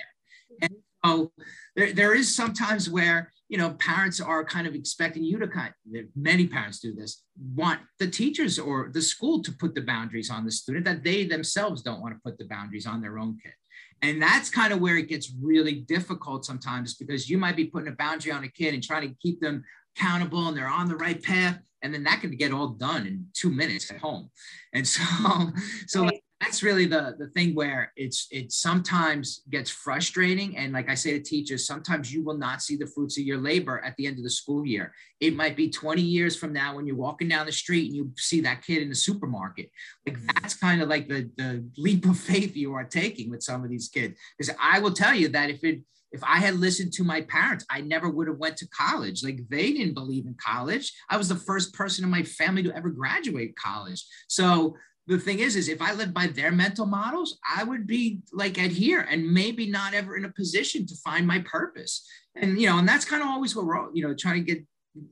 And 0.62 0.72
so 1.06 1.32
there, 1.76 1.92
there 1.92 2.16
is 2.16 2.34
sometimes 2.34 2.90
where, 2.90 3.33
you 3.54 3.60
know, 3.60 3.70
parents 3.74 4.20
are 4.20 4.44
kind 4.44 4.66
of 4.66 4.74
expecting 4.74 5.24
you 5.24 5.38
to 5.38 5.48
kind 5.48 5.72
of, 5.96 6.06
many 6.16 6.48
parents 6.48 6.80
do 6.80 6.92
this, 6.92 7.22
want 7.54 7.80
the 8.00 8.08
teachers 8.08 8.58
or 8.58 8.90
the 8.92 9.00
school 9.00 9.44
to 9.44 9.52
put 9.52 9.76
the 9.76 9.82
boundaries 9.82 10.32
on 10.32 10.44
the 10.44 10.52
student 10.52 10.86
that 10.86 11.04
they 11.04 11.24
themselves 11.24 11.84
don't 11.84 12.02
want 12.02 12.16
to 12.16 12.20
put 12.26 12.36
the 12.40 12.46
boundaries 12.46 12.88
on 12.88 13.00
their 13.00 13.20
own 13.20 13.38
kid. 13.44 13.54
And 14.02 14.20
that's 14.20 14.50
kind 14.50 14.74
of 14.74 14.80
where 14.80 14.98
it 14.98 15.08
gets 15.08 15.32
really 15.40 15.82
difficult 15.82 16.46
sometimes 16.46 16.96
because 16.96 17.30
you 17.30 17.38
might 17.38 17.56
be 17.56 17.66
putting 17.66 17.90
a 17.90 17.96
boundary 17.96 18.32
on 18.32 18.44
a 18.44 18.50
kid 18.50 18.74
and 18.74 18.82
trying 18.82 19.08
to 19.08 19.16
keep 19.22 19.40
them 19.40 19.64
accountable 19.96 20.48
and 20.48 20.58
they're 20.58 20.68
on 20.68 20.90
the 20.90 20.96
right 20.96 21.22
path. 21.22 21.60
And 21.84 21.94
then 21.94 22.04
that 22.06 22.22
can 22.22 22.36
get 22.36 22.52
all 22.52 22.70
done 22.70 23.06
in 23.06 23.28
two 23.34 23.52
minutes 23.52 23.92
at 23.92 24.00
home. 24.00 24.32
And 24.74 24.88
so, 24.88 25.04
so 25.86 26.06
right 26.06 26.23
that's 26.44 26.62
really 26.62 26.86
the 26.86 27.16
the 27.18 27.28
thing 27.28 27.56
where 27.56 27.92
it's 27.96 28.28
it 28.32 28.52
sometimes 28.52 29.44
gets 29.50 29.70
frustrating 29.70 30.58
and 30.58 30.74
like 30.74 30.90
i 30.90 30.96
say 30.96 31.12
to 31.12 31.20
teachers 31.20 31.66
sometimes 31.66 32.14
you 32.14 32.24
will 32.24 32.38
not 32.38 32.62
see 32.62 32.76
the 32.76 32.88
fruits 32.88 33.18
of 33.18 33.24
your 33.24 33.38
labor 33.38 33.84
at 33.86 33.96
the 33.98 34.06
end 34.06 34.18
of 34.18 34.24
the 34.24 34.30
school 34.30 34.66
year 34.66 34.94
it 35.20 35.36
might 35.36 35.56
be 35.56 35.70
20 35.70 36.02
years 36.02 36.36
from 36.36 36.52
now 36.52 36.76
when 36.76 36.86
you're 36.86 36.96
walking 36.96 37.30
down 37.30 37.46
the 37.46 37.52
street 37.52 37.88
and 37.88 37.96
you 37.96 38.12
see 38.18 38.42
that 38.42 38.62
kid 38.62 38.82
in 38.82 38.90
the 38.90 38.96
supermarket 38.96 39.70
like 40.06 40.18
mm-hmm. 40.18 40.28
that's 40.42 40.56
kind 40.56 40.82
of 40.82 40.90
like 40.90 41.08
the 41.08 41.30
the 41.38 41.66
leap 41.78 42.06
of 42.06 42.18
faith 42.18 42.56
you 42.56 42.74
are 42.74 42.84
taking 42.84 43.30
with 43.30 43.42
some 43.42 43.64
of 43.64 43.70
these 43.70 43.88
kids 43.90 44.16
because 44.38 44.54
i 44.62 44.80
will 44.80 44.94
tell 44.94 45.16
you 45.16 45.30
that 45.30 45.50
if 45.50 45.64
it 45.64 45.82
if 46.14 46.24
I 46.24 46.38
had 46.38 46.60
listened 46.60 46.94
to 46.94 47.04
my 47.04 47.22
parents, 47.22 47.66
I 47.72 47.82
never 47.82 48.08
would 48.08 48.28
have 48.28 48.38
went 48.38 48.56
to 48.58 48.68
college. 48.68 49.24
Like 49.24 49.40
they 49.50 49.74
didn't 49.74 49.96
believe 49.96 50.28
in 50.28 50.36
college. 50.36 50.94
I 51.10 51.18
was 51.18 51.28
the 51.28 51.36
first 51.36 51.74
person 51.74 52.04
in 52.06 52.12
my 52.12 52.22
family 52.22 52.62
to 52.62 52.78
ever 52.78 52.92
graduate 52.92 53.56
college. 53.56 54.06
So 54.28 54.76
the 55.08 55.20
thing 55.20 55.40
is, 55.40 55.56
is 55.56 55.68
if 55.68 55.82
I 55.82 55.94
lived 55.94 56.14
by 56.14 56.28
their 56.28 56.52
mental 56.52 56.86
models, 56.86 57.38
I 57.56 57.64
would 57.64 57.86
be 57.86 58.22
like 58.32 58.58
at 58.58 58.72
here 58.72 59.02
and 59.02 59.34
maybe 59.34 59.70
not 59.70 59.94
ever 59.94 60.16
in 60.16 60.26
a 60.26 60.32
position 60.32 60.86
to 60.88 60.96
find 61.04 61.28
my 61.28 61.40
purpose. 61.40 62.08
And 62.36 62.60
you 62.60 62.68
know, 62.68 62.78
and 62.78 62.88
that's 62.88 63.06
kind 63.06 63.22
of 63.22 63.28
always 63.28 63.56
what 63.56 63.66
we're, 63.66 63.94
you 63.94 64.08
know, 64.08 64.14
trying 64.14 64.46
to 64.46 64.54
get 64.54 64.66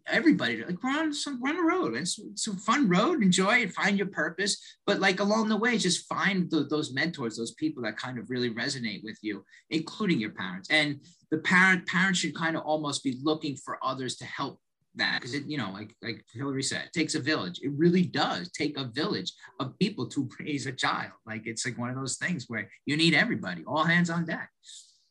everybody 0.07 0.57
to 0.57 0.65
like 0.65 0.83
run 0.83 1.13
some 1.13 1.41
run 1.43 1.57
a 1.57 1.63
road. 1.63 1.95
It's, 1.95 2.19
it's 2.19 2.47
a 2.47 2.53
fun 2.53 2.87
road, 2.87 3.21
enjoy 3.21 3.59
it, 3.59 3.73
find 3.73 3.97
your 3.97 4.07
purpose. 4.07 4.57
But 4.85 4.99
like 4.99 5.19
along 5.19 5.49
the 5.49 5.57
way, 5.57 5.77
just 5.77 6.07
find 6.07 6.49
the, 6.49 6.63
those 6.63 6.93
mentors, 6.93 7.35
those 7.35 7.53
people 7.53 7.83
that 7.83 7.97
kind 7.97 8.17
of 8.17 8.29
really 8.29 8.51
resonate 8.51 9.03
with 9.03 9.17
you, 9.21 9.43
including 9.69 10.19
your 10.19 10.31
parents. 10.31 10.69
And 10.69 11.01
the 11.31 11.39
parent 11.39 11.87
parents 11.87 12.19
should 12.19 12.35
kind 12.35 12.55
of 12.55 12.63
almost 12.63 13.03
be 13.03 13.19
looking 13.23 13.55
for 13.55 13.79
others 13.83 14.15
to 14.17 14.25
help 14.25 14.59
that 14.95 15.19
because 15.19 15.33
it 15.33 15.45
you 15.45 15.57
know 15.57 15.71
like 15.71 15.95
like 16.01 16.25
hillary 16.33 16.63
said 16.63 16.89
takes 16.93 17.15
a 17.15 17.19
village. 17.19 17.59
It 17.61 17.71
really 17.75 18.03
does 18.03 18.51
take 18.51 18.77
a 18.77 18.85
village 18.85 19.33
of 19.59 19.77
people 19.79 20.07
to 20.09 20.29
raise 20.39 20.65
a 20.65 20.71
child. 20.71 21.11
Like 21.25 21.43
it's 21.45 21.65
like 21.65 21.77
one 21.77 21.89
of 21.89 21.95
those 21.95 22.17
things 22.17 22.45
where 22.47 22.69
you 22.85 22.97
need 22.97 23.13
everybody 23.13 23.63
all 23.65 23.83
hands 23.83 24.09
on 24.09 24.25
deck. 24.25 24.49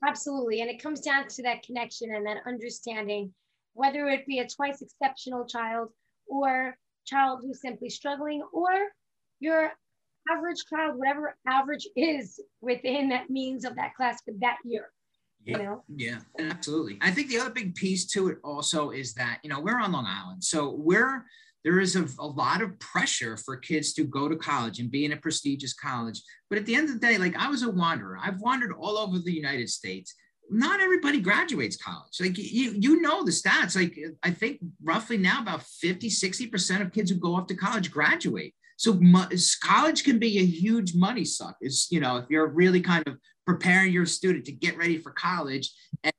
Absolutely. 0.07 0.61
And 0.62 0.70
it 0.70 0.83
comes 0.83 1.01
down 1.01 1.28
to 1.28 1.43
that 1.43 1.62
connection 1.62 2.14
and 2.14 2.26
that 2.26 2.39
understanding 2.47 3.33
whether 3.74 4.09
it 4.09 4.26
be 4.26 4.39
a 4.39 4.49
twice 4.49 4.83
exceptional 4.83 5.45
child 5.47 5.89
or 6.26 6.76
child 7.07 7.41
who's 7.43 7.61
simply 7.61 7.89
struggling 7.89 8.43
or 8.53 8.70
your 9.41 9.72
average 10.31 10.59
child 10.68 10.99
whatever 10.99 11.35
average 11.47 11.89
is 11.97 12.41
within 12.61 13.09
that 13.09 13.31
means 13.31 13.64
of 13.64 13.74
that 13.76 13.95
class 13.95 14.20
for 14.22 14.35
that 14.41 14.59
year 14.64 14.91
yeah, 15.45 15.57
you 15.57 15.62
know? 15.62 15.82
yeah, 15.97 16.18
absolutely. 16.38 16.99
I 17.01 17.11
think 17.11 17.28
the 17.28 17.38
other 17.38 17.51
big 17.51 17.74
piece 17.74 18.07
to 18.09 18.28
it 18.28 18.38
also 18.45 18.91
is 18.91 19.14
that 19.14 19.38
you 19.43 19.51
know 19.51 19.61
we're 19.61 19.80
on 19.80 19.93
Long 19.93 20.07
Island, 20.07 20.45
so 20.45 20.74
we're 20.76 21.24
there 21.64 21.80
is 21.80 21.97
a, 21.97 22.07
a, 22.18 22.26
lot 22.26 22.62
of 22.62 22.78
pressure 22.78 23.36
for 23.36 23.57
kids 23.57 23.93
to 23.93 24.05
go 24.05 24.28
to 24.28 24.36
college 24.36 24.78
and 24.78 24.91
be 24.91 25.05
in 25.05 25.12
a 25.12 25.16
prestigious 25.16 25.74
college. 25.74 26.22
But 26.49 26.59
at 26.59 26.66
the 26.66 26.74
end 26.74 26.88
of 26.88 26.99
the 26.99 27.07
day, 27.07 27.18
like 27.18 27.36
I 27.36 27.49
was 27.49 27.62
a 27.62 27.70
wanderer. 27.70 28.18
I've 28.22 28.41
wandered 28.41 28.72
all 28.72 28.97
over 28.97 29.18
the 29.18 29.32
United 29.32 29.68
States. 29.68 30.14
Not 30.51 30.80
everybody 30.80 31.20
graduates 31.20 31.76
college. 31.76 32.18
Like 32.18 32.38
you, 32.38 32.74
you 32.78 33.01
know 33.01 33.24
the 33.24 33.30
stats. 33.30 33.76
Like 33.76 33.97
I 34.22 34.30
think 34.30 34.61
roughly 34.82 35.16
now 35.18 35.43
about 35.43 35.62
50, 35.62 36.09
60% 36.09 36.80
of 36.80 36.93
kids 36.93 37.11
who 37.11 37.16
go 37.16 37.34
off 37.34 37.47
to 37.49 37.55
college 37.55 37.91
graduate. 37.91 38.55
So 38.81 38.99
college 39.62 40.05
can 40.05 40.18
be 40.18 40.39
a 40.39 40.47
huge 40.47 40.95
money 40.95 41.22
suck. 41.26 41.57
Is 41.61 41.87
you 41.91 42.01
know 42.01 42.16
if 42.16 42.24
you're 42.31 42.47
really 42.47 42.81
kind 42.81 43.07
of 43.07 43.18
preparing 43.47 43.93
your 43.93 44.07
student 44.07 44.47
to 44.47 44.53
get 44.53 44.78
ready 44.78 44.97
for 44.97 45.11
college 45.11 45.70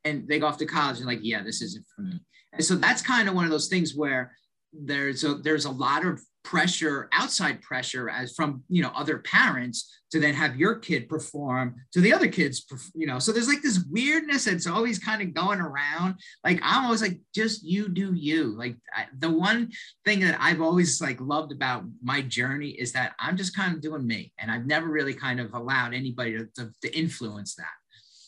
and 0.04 0.28
they 0.28 0.38
go 0.38 0.46
off 0.46 0.58
to 0.58 0.68
college 0.68 0.98
and 0.98 1.08
like 1.08 1.22
yeah 1.24 1.42
this 1.42 1.64
isn't 1.64 1.86
for 1.96 2.04
me 2.04 2.20
and 2.54 2.64
so 2.64 2.76
that's 2.76 3.02
kind 3.02 3.28
of 3.28 3.34
one 3.34 3.46
of 3.46 3.52
those 3.52 3.68
things 3.68 3.96
where 3.96 4.36
there's 4.74 5.24
a 5.24 5.36
there's 5.36 5.66
a 5.66 5.72
lot 5.72 6.06
of 6.06 6.22
pressure 6.44 7.08
outside 7.12 7.62
pressure 7.62 8.10
as 8.10 8.34
from 8.34 8.64
you 8.68 8.82
know 8.82 8.92
other 8.96 9.20
parents 9.20 10.00
to 10.12 10.20
then 10.20 10.34
have 10.34 10.58
your 10.58 10.76
kid 10.76 11.08
perform 11.08 11.76
to 11.94 12.02
the 12.02 12.14
other 12.14 12.28
kids 12.28 12.66
you 12.96 13.08
know. 13.08 13.20
So 13.20 13.32
there's 13.32 13.48
like 13.48 13.62
this 13.62 13.84
weirdness 13.90 14.46
that's 14.46 14.68
always 14.68 15.00
kind 15.00 15.22
of 15.22 15.34
going 15.34 15.60
around. 15.60 16.16
Like 16.44 16.60
i'm 16.64 16.86
always 16.86 17.02
like 17.02 17.20
just 17.34 17.64
you 17.64 17.90
do 17.90 18.14
you. 18.14 18.56
Like 18.58 18.76
I, 18.96 19.06
the 19.20 19.30
one 19.30 19.72
thing 20.06 20.20
that 20.22 20.38
i've 20.40 20.62
always 20.62 21.02
like 21.02 21.20
loved 21.22 21.52
about 21.52 21.84
my 22.04 22.22
journey 22.22 22.70
is 22.70 22.92
that 22.94 23.14
i'm 23.20 23.38
just 23.38 23.56
kind 23.56 23.76
of 23.76 23.82
doing 23.82 24.06
me 24.06 24.34
and 24.40 24.52
i've 24.52 24.66
never 24.66 24.88
really 24.88 25.14
kind 25.14 25.40
of 25.40 25.54
allowed 25.54 25.94
anybody 25.94 26.38
to, 26.38 26.48
to, 26.56 26.72
to 26.82 26.98
influence 26.98 27.56
that. 27.56 27.66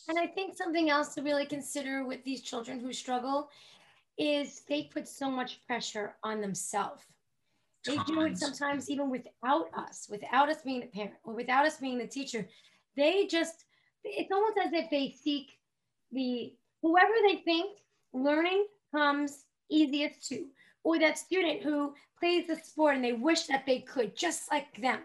And 0.08 0.18
i 0.18 0.26
think 0.26 0.56
something 0.56 0.90
else 0.90 1.14
to 1.14 1.22
really 1.22 1.46
consider 1.46 2.06
with 2.06 2.22
these 2.24 2.42
children 2.42 2.80
who 2.80 2.92
struggle 2.92 3.48
is 4.16 4.62
they 4.68 4.84
put 4.84 5.08
so 5.08 5.28
much 5.28 5.66
pressure 5.66 6.14
on 6.22 6.40
themselves 6.40 7.02
they 7.84 7.98
do 8.06 8.22
it 8.22 8.38
sometimes 8.38 8.88
even 8.88 9.10
without 9.10 9.68
us, 9.76 10.06
without 10.10 10.48
us 10.48 10.62
being 10.64 10.80
the 10.80 10.86
parent 10.86 11.14
or 11.24 11.34
without 11.34 11.66
us 11.66 11.78
being 11.78 11.98
the 11.98 12.06
teacher. 12.06 12.48
They 12.96 13.26
just, 13.26 13.64
it's 14.04 14.32
almost 14.32 14.58
as 14.64 14.72
if 14.72 14.90
they 14.90 15.10
seek 15.10 15.58
the, 16.12 16.54
whoever 16.82 17.12
they 17.28 17.36
think 17.44 17.78
learning 18.12 18.66
comes 18.92 19.44
easiest 19.70 20.28
to, 20.28 20.46
or 20.82 20.98
that 20.98 21.18
student 21.18 21.62
who 21.62 21.94
plays 22.18 22.46
the 22.46 22.56
sport 22.56 22.96
and 22.96 23.04
they 23.04 23.12
wish 23.12 23.46
that 23.46 23.66
they 23.66 23.80
could, 23.80 24.16
just 24.16 24.50
like 24.50 24.80
them. 24.80 25.00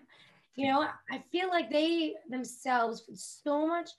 You 0.56 0.68
know, 0.68 0.88
I 1.10 1.24
feel 1.32 1.48
like 1.50 1.72
they 1.72 2.16
themselves 2.30 3.02
put 3.02 3.18
so 3.18 3.66
much 3.66 3.92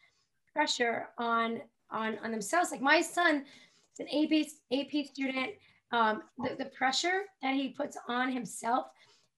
pressure 0.53 1.09
on 1.16 1.61
on 1.91 2.18
on 2.22 2.31
themselves. 2.31 2.70
Like 2.70 2.83
my 2.83 3.01
son 3.01 3.45
is 3.93 4.01
an 4.01 4.09
AP 4.09 4.47
AP 4.72 5.07
student 5.07 5.51
um, 5.93 6.22
the, 6.38 6.57
the 6.57 6.64
pressure 6.66 7.22
that 7.43 7.55
he 7.55 7.68
puts 7.68 7.97
on 8.09 8.30
himself 8.30 8.86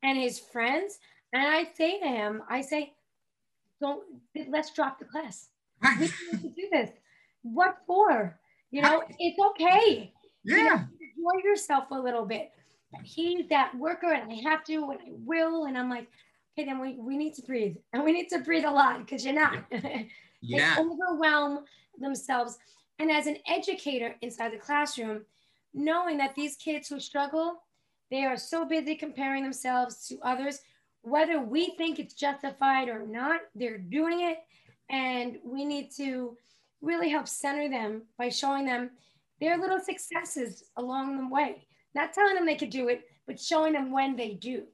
and 0.02 0.18
his 0.18 0.38
friends. 0.38 0.98
And 1.32 1.46
I 1.46 1.68
say 1.76 1.98
to 2.00 2.06
him, 2.06 2.42
I 2.48 2.60
say, 2.60 2.92
don't, 3.80 4.02
let's 4.48 4.72
drop 4.72 4.98
the 4.98 5.04
class. 5.04 5.48
We 5.82 5.98
need 5.98 6.12
to 6.30 6.36
do 6.48 6.68
this. 6.70 6.90
What 7.42 7.78
for? 7.86 8.38
You 8.70 8.82
know, 8.82 9.02
it's 9.18 9.38
okay. 9.50 10.12
Yeah. 10.44 10.56
You 10.56 10.64
know, 10.64 10.74
enjoy 10.74 11.48
yourself 11.48 11.84
a 11.90 11.98
little 11.98 12.24
bit. 12.24 12.50
But 12.92 13.02
he's 13.02 13.48
that 13.48 13.74
worker 13.76 14.12
and 14.12 14.30
I 14.30 14.36
have 14.48 14.64
to 14.64 14.90
and 14.90 15.00
I 15.00 15.12
will. 15.24 15.64
And 15.64 15.76
I'm 15.76 15.90
like, 15.90 16.06
okay, 16.52 16.66
then 16.66 16.80
we, 16.80 16.96
we 16.98 17.16
need 17.16 17.34
to 17.34 17.42
breathe. 17.42 17.76
And 17.92 18.04
we 18.04 18.12
need 18.12 18.28
to 18.28 18.38
breathe 18.40 18.64
a 18.64 18.70
lot 18.70 18.98
because 18.98 19.24
you're 19.24 19.34
not. 19.34 19.64
Yeah. 20.44 20.74
they 20.74 20.82
overwhelm 20.82 21.60
themselves. 22.00 22.58
And 22.98 23.12
as 23.12 23.28
an 23.28 23.36
educator 23.46 24.16
inside 24.22 24.52
the 24.52 24.58
classroom, 24.58 25.24
knowing 25.74 26.18
that 26.18 26.34
these 26.34 26.56
kids 26.56 26.88
who 26.88 27.00
struggle, 27.00 27.62
they 28.10 28.24
are 28.24 28.36
so 28.36 28.64
busy 28.64 28.94
comparing 28.94 29.42
themselves 29.42 30.06
to 30.08 30.18
others, 30.22 30.60
whether 31.02 31.40
we 31.40 31.74
think 31.76 31.98
it's 31.98 32.14
justified 32.14 32.88
or 32.88 33.06
not, 33.06 33.40
they're 33.54 33.78
doing 33.78 34.22
it. 34.22 34.38
And 34.90 35.38
we 35.44 35.64
need 35.64 35.90
to 35.96 36.36
really 36.80 37.08
help 37.08 37.26
center 37.26 37.68
them 37.68 38.02
by 38.18 38.28
showing 38.28 38.66
them 38.66 38.90
their 39.40 39.58
little 39.58 39.80
successes 39.80 40.64
along 40.76 41.18
the 41.18 41.34
way. 41.34 41.66
Not 41.94 42.12
telling 42.12 42.34
them 42.34 42.46
they 42.46 42.56
could 42.56 42.70
do 42.70 42.88
it, 42.88 43.02
but 43.26 43.40
showing 43.40 43.72
them 43.72 43.90
when 43.92 44.16
they 44.16 44.34
do. 44.34 44.64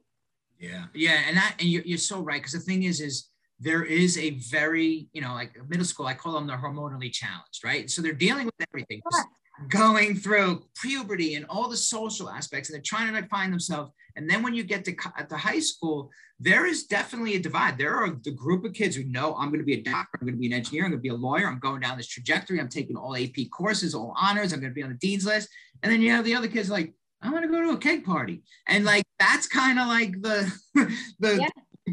Yeah, 0.59 0.85
yeah, 0.93 1.21
and 1.27 1.37
that 1.37 1.55
and 1.59 1.69
you're, 1.69 1.83
you're 1.83 1.97
so 1.97 2.19
right 2.19 2.41
because 2.41 2.51
the 2.51 2.59
thing 2.59 2.83
is, 2.83 2.99
is 2.99 3.29
there 3.61 3.83
is 3.83 4.17
a 4.17 4.31
very 4.31 5.07
you 5.13 5.21
know 5.21 5.33
like 5.33 5.57
middle 5.69 5.85
school. 5.85 6.05
I 6.05 6.13
call 6.13 6.33
them 6.33 6.47
the 6.47 6.53
hormonally 6.53 7.11
challenged, 7.13 7.63
right? 7.63 7.89
So 7.89 8.01
they're 8.01 8.11
dealing 8.11 8.45
with 8.45 8.55
everything. 8.69 9.01
Yeah 9.13 9.23
going 9.67 10.15
through 10.15 10.63
puberty 10.81 11.35
and 11.35 11.45
all 11.49 11.67
the 11.67 11.77
social 11.77 12.29
aspects 12.29 12.69
and 12.69 12.75
they're 12.75 12.81
trying 12.81 13.13
to 13.13 13.27
find 13.29 13.51
themselves. 13.51 13.91
And 14.15 14.29
then 14.29 14.41
when 14.43 14.53
you 14.53 14.63
get 14.63 14.85
to 14.85 14.95
at 15.17 15.29
the 15.29 15.37
high 15.37 15.59
school 15.59 16.09
there 16.39 16.65
is 16.65 16.85
definitely 16.85 17.35
a 17.35 17.39
divide. 17.39 17.77
There 17.77 17.95
are 17.95 18.11
the 18.23 18.31
group 18.31 18.63
of 18.63 18.73
kids 18.73 18.95
who 18.95 19.03
know 19.03 19.35
i'm 19.35 19.49
going 19.49 19.59
to 19.59 19.65
be 19.65 19.73
a 19.73 19.83
doctor 19.83 20.17
i'm 20.21 20.27
going 20.27 20.35
to 20.35 20.39
be 20.39 20.47
an 20.47 20.53
engineer 20.53 20.85
i'm 20.85 20.91
going 20.91 20.99
to 20.99 21.03
be 21.03 21.09
a 21.09 21.13
lawyer 21.13 21.47
i'm 21.47 21.59
going 21.59 21.81
down 21.81 21.97
this 21.97 22.07
trajectory 22.07 22.59
i'm 22.59 22.69
taking 22.69 22.95
all 22.95 23.15
ap 23.15 23.35
courses 23.51 23.93
all 23.93 24.15
honors 24.17 24.53
i'm 24.53 24.61
going 24.61 24.71
to 24.71 24.75
be 24.75 24.83
on 24.83 24.89
the 24.89 24.95
dean's 24.95 25.25
list. 25.25 25.49
And 25.83 25.91
then 25.91 26.01
you 26.01 26.11
have 26.11 26.25
the 26.25 26.35
other 26.35 26.47
kids 26.47 26.69
like 26.69 26.93
i 27.21 27.29
want 27.29 27.43
to 27.43 27.49
go 27.49 27.61
to 27.61 27.71
a 27.71 27.77
cake 27.77 28.05
party. 28.05 28.43
And 28.67 28.85
like 28.85 29.03
that's 29.19 29.47
kind 29.47 29.79
of 29.79 29.87
like 29.87 30.21
the 30.21 30.51
the 31.19 31.37
yeah 31.37 31.49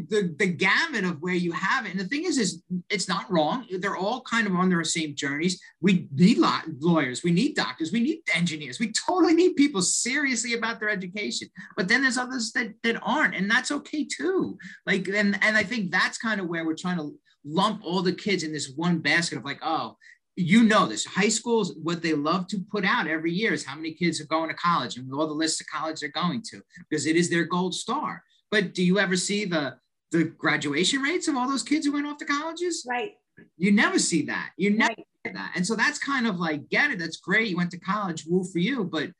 the, 0.09 0.35
the 0.37 0.47
gamut 0.47 1.03
of 1.03 1.21
where 1.21 1.33
you 1.33 1.51
have 1.51 1.85
it. 1.85 1.91
And 1.91 1.99
the 1.99 2.07
thing 2.07 2.25
is, 2.25 2.37
is 2.37 2.63
it's 2.89 3.07
not 3.07 3.29
wrong. 3.31 3.65
They're 3.79 3.95
all 3.95 4.21
kind 4.21 4.47
of 4.47 4.55
on 4.55 4.69
their 4.69 4.83
same 4.83 5.15
journeys. 5.15 5.59
We 5.81 6.07
need 6.13 6.39
lawyers, 6.79 7.23
we 7.23 7.31
need 7.31 7.55
doctors, 7.55 7.91
we 7.91 7.99
need 7.99 8.19
engineers. 8.35 8.79
We 8.79 8.91
totally 8.91 9.33
need 9.33 9.55
people 9.55 9.81
seriously 9.81 10.53
about 10.53 10.79
their 10.79 10.89
education. 10.89 11.49
But 11.75 11.87
then 11.87 12.01
there's 12.01 12.17
others 12.17 12.51
that, 12.53 12.73
that 12.83 12.99
aren't, 13.01 13.35
and 13.35 13.49
that's 13.49 13.71
okay 13.71 14.05
too. 14.05 14.57
Like, 14.85 15.07
and, 15.07 15.37
and 15.41 15.57
I 15.57 15.63
think 15.63 15.91
that's 15.91 16.17
kind 16.17 16.39
of 16.39 16.47
where 16.47 16.65
we're 16.65 16.75
trying 16.75 16.97
to 16.97 17.15
lump 17.45 17.81
all 17.83 18.01
the 18.01 18.13
kids 18.13 18.43
in 18.43 18.51
this 18.51 18.73
one 18.75 18.99
basket 18.99 19.37
of 19.37 19.45
like, 19.45 19.59
oh, 19.61 19.95
you 20.37 20.61
know 20.63 20.85
this 20.85 21.03
high 21.03 21.29
schools 21.29 21.75
what 21.81 22.03
they 22.03 22.13
love 22.13 22.47
to 22.47 22.59
put 22.71 22.85
out 22.85 23.07
every 23.07 23.33
year 23.33 23.53
is 23.53 23.65
how 23.65 23.75
many 23.75 23.91
kids 23.91 24.21
are 24.21 24.27
going 24.27 24.47
to 24.47 24.55
college 24.55 24.95
and 24.95 25.11
all 25.11 25.27
the 25.27 25.33
lists 25.33 25.59
of 25.59 25.67
college 25.67 25.99
they're 25.99 26.09
going 26.09 26.43
to 26.43 26.61
because 26.89 27.07
it 27.07 27.15
is 27.15 27.27
their 27.27 27.43
gold 27.43 27.73
star 27.73 28.23
but 28.51 28.75
do 28.75 28.83
you 28.83 28.99
ever 28.99 29.17
see 29.17 29.45
the 29.45 29.75
the 30.11 30.23
graduation 30.23 31.01
rates 31.01 31.27
of 31.27 31.35
all 31.35 31.49
those 31.49 31.63
kids 31.63 31.85
who 31.85 31.93
went 31.93 32.07
off 32.07 32.17
to 32.17 32.25
colleges. 32.25 32.85
Right. 32.87 33.13
You 33.57 33.71
never 33.71 33.99
see 33.99 34.25
that. 34.25 34.51
You 34.57 34.71
never 34.71 34.95
right. 34.97 35.07
see 35.25 35.33
that. 35.33 35.51
And 35.55 35.65
so 35.65 35.75
that's 35.75 35.99
kind 35.99 36.27
of 36.27 36.39
like, 36.39 36.69
get 36.69 36.91
it. 36.91 36.99
That's 36.99 37.17
great. 37.17 37.49
You 37.49 37.57
went 37.57 37.71
to 37.71 37.79
college, 37.79 38.25
woo 38.25 38.43
for 38.43 38.59
you. 38.59 38.83
But 38.83 39.11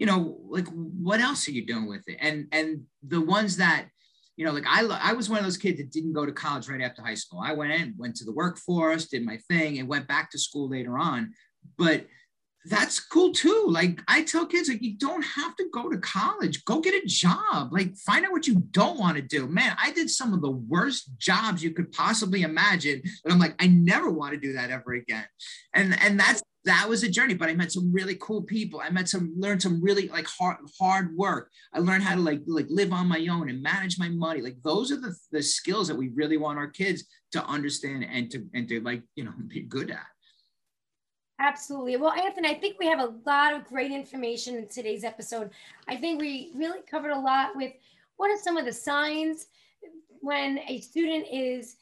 you 0.00 0.06
know, 0.06 0.38
like 0.48 0.66
what 0.68 1.20
else 1.20 1.46
are 1.46 1.52
you 1.52 1.66
doing 1.66 1.86
with 1.86 2.08
it? 2.08 2.16
And 2.20 2.48
and 2.52 2.84
the 3.06 3.20
ones 3.20 3.58
that, 3.58 3.86
you 4.36 4.46
know, 4.46 4.52
like 4.52 4.64
I, 4.66 4.82
I 4.86 5.12
was 5.12 5.28
one 5.28 5.38
of 5.38 5.44
those 5.44 5.58
kids 5.58 5.76
that 5.76 5.92
didn't 5.92 6.14
go 6.14 6.24
to 6.24 6.32
college 6.32 6.68
right 6.70 6.80
after 6.80 7.02
high 7.02 7.14
school. 7.14 7.42
I 7.44 7.52
went 7.52 7.72
in, 7.72 7.94
went 7.98 8.16
to 8.16 8.24
the 8.24 8.32
workforce, 8.32 9.08
did 9.08 9.26
my 9.26 9.36
thing, 9.48 9.78
and 9.78 9.86
went 9.86 10.08
back 10.08 10.30
to 10.30 10.38
school 10.38 10.70
later 10.70 10.96
on. 10.98 11.34
But 11.76 12.06
that's 12.66 13.00
cool 13.00 13.32
too. 13.32 13.66
Like 13.68 14.02
I 14.06 14.22
tell 14.22 14.46
kids, 14.46 14.68
like 14.68 14.82
you 14.82 14.96
don't 14.96 15.22
have 15.22 15.56
to 15.56 15.68
go 15.72 15.88
to 15.88 15.98
college. 15.98 16.64
Go 16.64 16.80
get 16.80 17.02
a 17.02 17.06
job. 17.06 17.72
Like 17.72 17.96
find 17.96 18.24
out 18.24 18.32
what 18.32 18.46
you 18.46 18.56
don't 18.70 18.98
want 18.98 19.16
to 19.16 19.22
do. 19.22 19.46
Man, 19.46 19.76
I 19.82 19.92
did 19.92 20.10
some 20.10 20.34
of 20.34 20.42
the 20.42 20.50
worst 20.50 21.10
jobs 21.18 21.62
you 21.62 21.72
could 21.72 21.90
possibly 21.92 22.42
imagine. 22.42 23.00
and 23.24 23.32
I'm 23.32 23.38
like, 23.38 23.54
I 23.62 23.66
never 23.68 24.10
want 24.10 24.34
to 24.34 24.40
do 24.40 24.52
that 24.54 24.70
ever 24.70 24.92
again. 24.92 25.24
And 25.74 25.98
and 26.02 26.20
that's 26.20 26.42
that 26.66 26.86
was 26.88 27.02
a 27.02 27.08
journey. 27.08 27.34
But 27.34 27.48
I 27.48 27.54
met 27.54 27.72
some 27.72 27.90
really 27.92 28.16
cool 28.20 28.42
people. 28.42 28.82
I 28.84 28.90
met 28.90 29.08
some, 29.08 29.32
learned 29.38 29.62
some 29.62 29.82
really 29.82 30.08
like 30.08 30.26
hard 30.26 30.58
hard 30.78 31.16
work. 31.16 31.50
I 31.72 31.78
learned 31.78 32.02
how 32.02 32.14
to 32.14 32.20
like 32.20 32.42
like 32.46 32.66
live 32.68 32.92
on 32.92 33.08
my 33.08 33.26
own 33.30 33.48
and 33.48 33.62
manage 33.62 33.98
my 33.98 34.10
money. 34.10 34.42
Like 34.42 34.56
those 34.62 34.92
are 34.92 35.00
the 35.00 35.14
the 35.32 35.42
skills 35.42 35.88
that 35.88 35.96
we 35.96 36.10
really 36.14 36.36
want 36.36 36.58
our 36.58 36.68
kids 36.68 37.04
to 37.32 37.44
understand 37.44 38.04
and 38.04 38.30
to 38.32 38.46
and 38.52 38.68
to 38.68 38.80
like 38.80 39.02
you 39.14 39.24
know 39.24 39.32
be 39.48 39.62
good 39.62 39.90
at. 39.90 40.06
Absolutely. 41.40 41.96
Well, 41.96 42.12
Anthony, 42.12 42.50
I 42.50 42.54
think 42.54 42.78
we 42.78 42.86
have 42.86 43.00
a 43.00 43.14
lot 43.24 43.54
of 43.54 43.64
great 43.64 43.90
information 43.90 44.56
in 44.56 44.68
today's 44.68 45.04
episode. 45.04 45.50
I 45.88 45.96
think 45.96 46.20
we 46.20 46.52
really 46.54 46.80
covered 46.82 47.12
a 47.12 47.18
lot 47.18 47.56
with 47.56 47.72
what 48.18 48.30
are 48.30 48.36
some 48.36 48.58
of 48.58 48.66
the 48.66 48.72
signs 48.72 49.46
when 50.20 50.58
a 50.68 50.80
student 50.80 51.26
is 51.32 51.76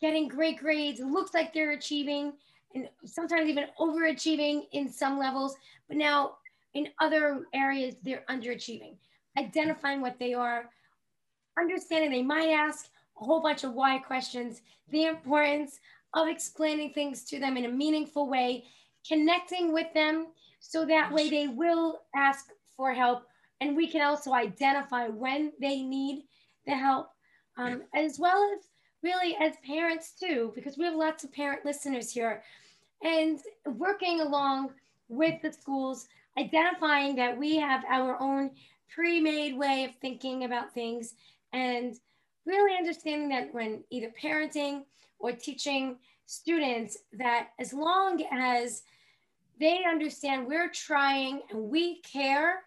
getting 0.00 0.26
great 0.26 0.58
grades, 0.58 0.98
looks 0.98 1.34
like 1.34 1.54
they're 1.54 1.70
achieving, 1.70 2.32
and 2.74 2.88
sometimes 3.04 3.48
even 3.48 3.66
overachieving 3.78 4.62
in 4.72 4.90
some 4.90 5.20
levels, 5.20 5.56
but 5.86 5.96
now 5.96 6.38
in 6.74 6.88
other 7.00 7.46
areas, 7.54 7.94
they're 8.02 8.24
underachieving. 8.28 8.96
Identifying 9.38 10.00
what 10.00 10.18
they 10.18 10.34
are, 10.34 10.68
understanding 11.56 12.10
they 12.10 12.22
might 12.22 12.48
ask 12.48 12.88
a 13.20 13.24
whole 13.24 13.40
bunch 13.40 13.62
of 13.62 13.72
why 13.72 13.98
questions, 13.98 14.62
the 14.90 15.04
importance 15.04 15.78
of 16.12 16.26
explaining 16.26 16.92
things 16.92 17.22
to 17.26 17.38
them 17.38 17.56
in 17.56 17.66
a 17.66 17.70
meaningful 17.70 18.28
way 18.28 18.64
connecting 19.08 19.72
with 19.72 19.92
them 19.94 20.28
so 20.60 20.84
that 20.84 21.12
way 21.12 21.28
they 21.28 21.48
will 21.48 22.00
ask 22.14 22.46
for 22.76 22.92
help. 22.92 23.24
And 23.60 23.76
we 23.76 23.86
can 23.86 24.02
also 24.02 24.32
identify 24.32 25.08
when 25.08 25.52
they 25.60 25.82
need 25.82 26.24
the 26.66 26.76
help 26.76 27.10
um, 27.56 27.82
as 27.94 28.18
well 28.18 28.50
as 28.56 28.66
really 29.02 29.36
as 29.40 29.54
parents 29.64 30.12
too 30.18 30.52
because 30.54 30.76
we 30.76 30.84
have 30.84 30.94
lots 30.94 31.24
of 31.24 31.32
parent 31.32 31.64
listeners 31.64 32.10
here. 32.10 32.42
And 33.02 33.38
working 33.66 34.20
along 34.20 34.70
with 35.08 35.40
the 35.42 35.52
schools 35.52 36.08
identifying 36.38 37.16
that 37.16 37.36
we 37.36 37.56
have 37.56 37.84
our 37.88 38.20
own 38.20 38.50
pre-made 38.94 39.56
way 39.56 39.84
of 39.84 39.94
thinking 40.00 40.44
about 40.44 40.72
things 40.72 41.14
and 41.52 41.94
really 42.44 42.76
understanding 42.76 43.28
that 43.28 43.52
when 43.52 43.82
either 43.90 44.12
parenting 44.22 44.82
or 45.18 45.32
teaching 45.32 45.96
students 46.26 46.98
that 47.12 47.48
as 47.58 47.72
long 47.72 48.22
as 48.32 48.82
they 49.58 49.84
understand 49.88 50.46
we're 50.46 50.70
trying 50.70 51.40
and 51.50 51.70
we 51.70 52.00
care, 52.02 52.62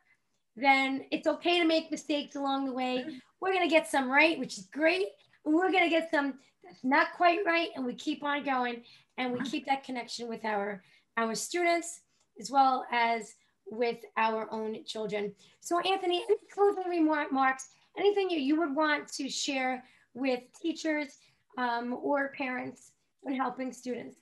then 0.56 1.06
it's 1.12 1.28
okay 1.28 1.60
to 1.60 1.66
make 1.66 1.92
mistakes 1.92 2.36
along 2.36 2.66
the 2.66 2.74
way. 2.74 3.06
We're 3.40 3.54
going 3.54 3.68
to 3.68 3.74
get 3.74 3.88
some 3.88 4.12
right, 4.12 4.40
which 4.40 4.58
is 4.58 4.68
great. 4.74 5.08
And 5.46 5.54
we're 5.54 5.72
going 5.72 5.84
to 5.84 5.90
get 5.90 6.12
some 6.12 6.36
that's 6.64 6.84
not 6.84 7.14
quite 7.16 7.40
right. 7.46 7.70
And 7.76 7.86
we 7.86 7.96
keep 7.96 8.24
on 8.24 8.44
going 8.44 8.84
and 9.18 9.34
we 9.34 9.40
keep 9.42 9.66
that 9.66 9.84
connection 9.84 10.28
with 10.28 10.46
our, 10.46 10.84
our 11.18 11.36
students 11.36 12.02
as 12.40 12.52
well 12.52 12.86
as 12.92 13.36
with 13.66 13.98
our 14.18 14.52
own 14.52 14.84
children. 14.86 15.34
So, 15.60 15.80
Anthony, 15.80 16.24
any 16.28 16.38
closing 16.52 16.88
remarks, 16.88 17.70
anything 17.98 18.30
you, 18.30 18.40
you 18.40 18.60
would 18.60 18.76
want 18.76 19.12
to 19.14 19.30
share 19.30 19.84
with 20.14 20.42
teachers 20.62 21.18
um, 21.58 21.98
or 22.02 22.34
parents 22.38 22.92
when 23.22 23.36
helping 23.36 23.72
students? 23.72 24.19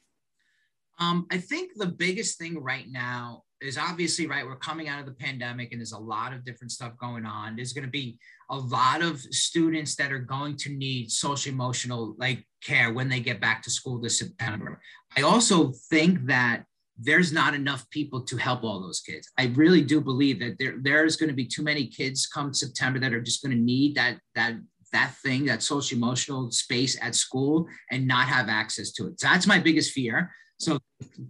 Um, 0.99 1.27
I 1.31 1.37
think 1.37 1.71
the 1.75 1.87
biggest 1.87 2.37
thing 2.37 2.61
right 2.61 2.85
now 2.89 3.43
is 3.61 3.77
obviously 3.77 4.27
right. 4.27 4.45
We're 4.45 4.55
coming 4.57 4.87
out 4.87 4.99
of 4.99 5.05
the 5.05 5.13
pandemic, 5.13 5.71
and 5.71 5.79
there's 5.79 5.91
a 5.91 5.99
lot 5.99 6.33
of 6.33 6.45
different 6.45 6.71
stuff 6.71 6.93
going 6.97 7.25
on. 7.25 7.55
There's 7.55 7.73
going 7.73 7.85
to 7.85 7.89
be 7.89 8.17
a 8.49 8.57
lot 8.57 9.01
of 9.01 9.19
students 9.19 9.95
that 9.95 10.11
are 10.11 10.19
going 10.19 10.57
to 10.57 10.69
need 10.69 11.11
social 11.11 11.51
emotional 11.51 12.15
like 12.17 12.45
care 12.63 12.93
when 12.93 13.09
they 13.09 13.19
get 13.19 13.41
back 13.41 13.61
to 13.63 13.71
school 13.71 13.99
this 13.99 14.19
September. 14.19 14.79
I 15.15 15.21
also 15.21 15.73
think 15.89 16.25
that 16.27 16.63
there's 16.99 17.31
not 17.31 17.53
enough 17.53 17.87
people 17.91 18.21
to 18.23 18.37
help 18.37 18.63
all 18.63 18.81
those 18.81 19.01
kids. 19.01 19.29
I 19.37 19.47
really 19.55 19.81
do 19.81 20.01
believe 20.01 20.39
that 20.39 20.57
there 20.59 20.75
there's 20.81 21.15
going 21.15 21.29
to 21.29 21.35
be 21.35 21.45
too 21.45 21.63
many 21.63 21.87
kids 21.87 22.27
come 22.27 22.53
September 22.53 22.99
that 22.99 23.13
are 23.13 23.21
just 23.21 23.43
going 23.43 23.55
to 23.55 23.61
need 23.61 23.95
that 23.95 24.17
that 24.35 24.55
that 24.93 25.13
thing, 25.23 25.45
that 25.45 25.61
social 25.61 25.97
emotional 25.97 26.49
space 26.51 26.97
at 27.01 27.13
school 27.13 27.67
and 27.91 28.07
not 28.07 28.27
have 28.27 28.49
access 28.49 28.91
to 28.93 29.07
it. 29.07 29.19
So 29.19 29.27
that's 29.27 29.47
my 29.47 29.59
biggest 29.59 29.91
fear. 29.91 30.31
So 30.59 30.79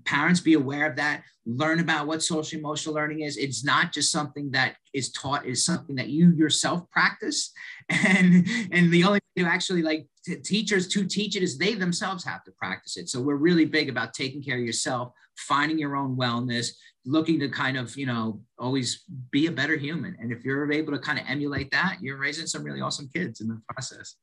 parents 0.05 0.39
be 0.39 0.53
aware 0.53 0.89
of 0.89 0.95
that, 0.95 1.23
learn 1.45 1.79
about 1.79 2.07
what 2.07 2.23
social 2.23 2.59
emotional 2.59 2.95
learning 2.95 3.21
is. 3.21 3.37
It's 3.37 3.63
not 3.63 3.91
just 3.91 4.11
something 4.11 4.51
that 4.51 4.75
is 4.93 5.11
taught, 5.11 5.45
is 5.45 5.65
something 5.65 5.95
that 5.97 6.09
you 6.09 6.31
yourself 6.31 6.89
practice. 6.89 7.51
And 7.89 8.45
and 8.73 8.91
the 8.91 9.05
only 9.05 9.21
to 9.37 9.45
actually 9.45 9.81
like 9.81 10.07
t- 10.25 10.35
teachers 10.35 10.89
to 10.89 11.05
teach 11.05 11.37
it 11.37 11.43
is 11.43 11.57
they 11.57 11.73
themselves 11.73 12.23
have 12.25 12.43
to 12.43 12.51
practice 12.51 12.97
it. 12.97 13.07
So 13.07 13.21
we're 13.21 13.35
really 13.35 13.63
big 13.63 13.87
about 13.87 14.13
taking 14.13 14.43
care 14.43 14.57
of 14.57 14.65
yourself, 14.65 15.13
finding 15.37 15.79
your 15.79 15.95
own 15.95 16.17
wellness, 16.17 16.71
looking 17.05 17.39
to 17.39 17.47
kind 17.47 17.77
of, 17.77 17.95
you 17.95 18.05
know, 18.05 18.41
always 18.59 19.03
be 19.31 19.47
a 19.47 19.51
better 19.51 19.77
human. 19.77 20.17
And 20.19 20.33
if 20.33 20.43
you're 20.43 20.69
able 20.69 20.91
to 20.91 20.99
kind 20.99 21.17
of 21.17 21.25
emulate 21.29 21.71
that, 21.71 21.97
you're 22.01 22.17
raising 22.17 22.45
some 22.45 22.63
really 22.63 22.81
awesome 22.81 23.09
kids 23.13 23.39
in 23.39 23.47
the 23.47 23.61
process. 23.69 24.15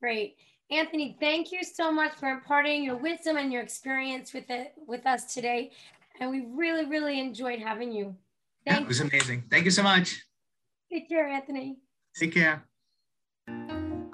Great. 0.00 0.36
Anthony, 0.70 1.16
thank 1.20 1.52
you 1.52 1.62
so 1.62 1.92
much 1.92 2.14
for 2.14 2.28
imparting 2.28 2.82
your 2.82 2.96
wisdom 2.96 3.36
and 3.36 3.52
your 3.52 3.62
experience 3.62 4.32
with 4.32 4.48
it 4.48 4.72
with 4.86 5.06
us 5.06 5.34
today. 5.34 5.72
And 6.20 6.30
we 6.30 6.46
really, 6.54 6.86
really 6.86 7.20
enjoyed 7.20 7.58
having 7.58 7.92
you. 7.92 8.16
Thank 8.66 8.78
yeah, 8.78 8.84
it 8.84 8.88
was 8.88 9.00
amazing. 9.00 9.44
Thank 9.50 9.66
you 9.66 9.70
so 9.70 9.82
much. 9.82 10.22
Take 10.90 11.08
care, 11.08 11.26
Anthony. 11.26 11.78
Take 12.16 12.34
care. 12.34 12.64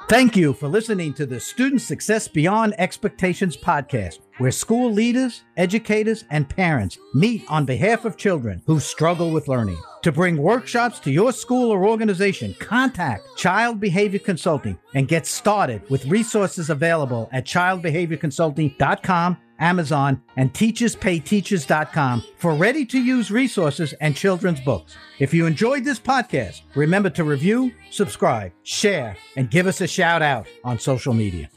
Thank 0.08 0.34
you 0.34 0.54
for 0.54 0.66
listening 0.66 1.14
to 1.14 1.26
the 1.26 1.38
Student 1.38 1.82
Success 1.82 2.26
Beyond 2.26 2.74
Expectations 2.78 3.56
podcast, 3.56 4.18
where 4.38 4.50
school 4.50 4.92
leaders, 4.92 5.44
educators, 5.56 6.24
and 6.30 6.48
parents 6.48 6.98
meet 7.14 7.44
on 7.48 7.64
behalf 7.64 8.04
of 8.04 8.16
children 8.16 8.60
who 8.66 8.80
struggle 8.80 9.30
with 9.30 9.46
learning. 9.46 9.80
To 10.02 10.12
bring 10.12 10.38
workshops 10.38 10.98
to 11.00 11.10
your 11.10 11.32
school 11.32 11.70
or 11.70 11.86
organization, 11.86 12.54
contact 12.58 13.36
Child 13.36 13.80
Behavior 13.80 14.18
Consulting 14.18 14.78
and 14.94 15.06
get 15.06 15.26
started 15.26 15.82
with 15.90 16.06
resources 16.06 16.70
available 16.70 17.28
at 17.32 17.44
childbehaviorconsulting.com 17.44 19.36
Amazon, 19.60 20.20
and 20.36 20.52
teacherspayteachers.com 20.52 22.24
for 22.38 22.54
ready 22.54 22.84
to 22.86 22.98
use 23.00 23.30
resources 23.30 23.92
and 24.00 24.16
children's 24.16 24.60
books. 24.60 24.96
If 25.18 25.32
you 25.34 25.46
enjoyed 25.46 25.84
this 25.84 26.00
podcast, 26.00 26.62
remember 26.74 27.10
to 27.10 27.24
review, 27.24 27.72
subscribe, 27.90 28.52
share, 28.62 29.16
and 29.36 29.50
give 29.50 29.66
us 29.66 29.80
a 29.82 29.86
shout 29.86 30.22
out 30.22 30.48
on 30.64 30.78
social 30.78 31.12
media. 31.12 31.50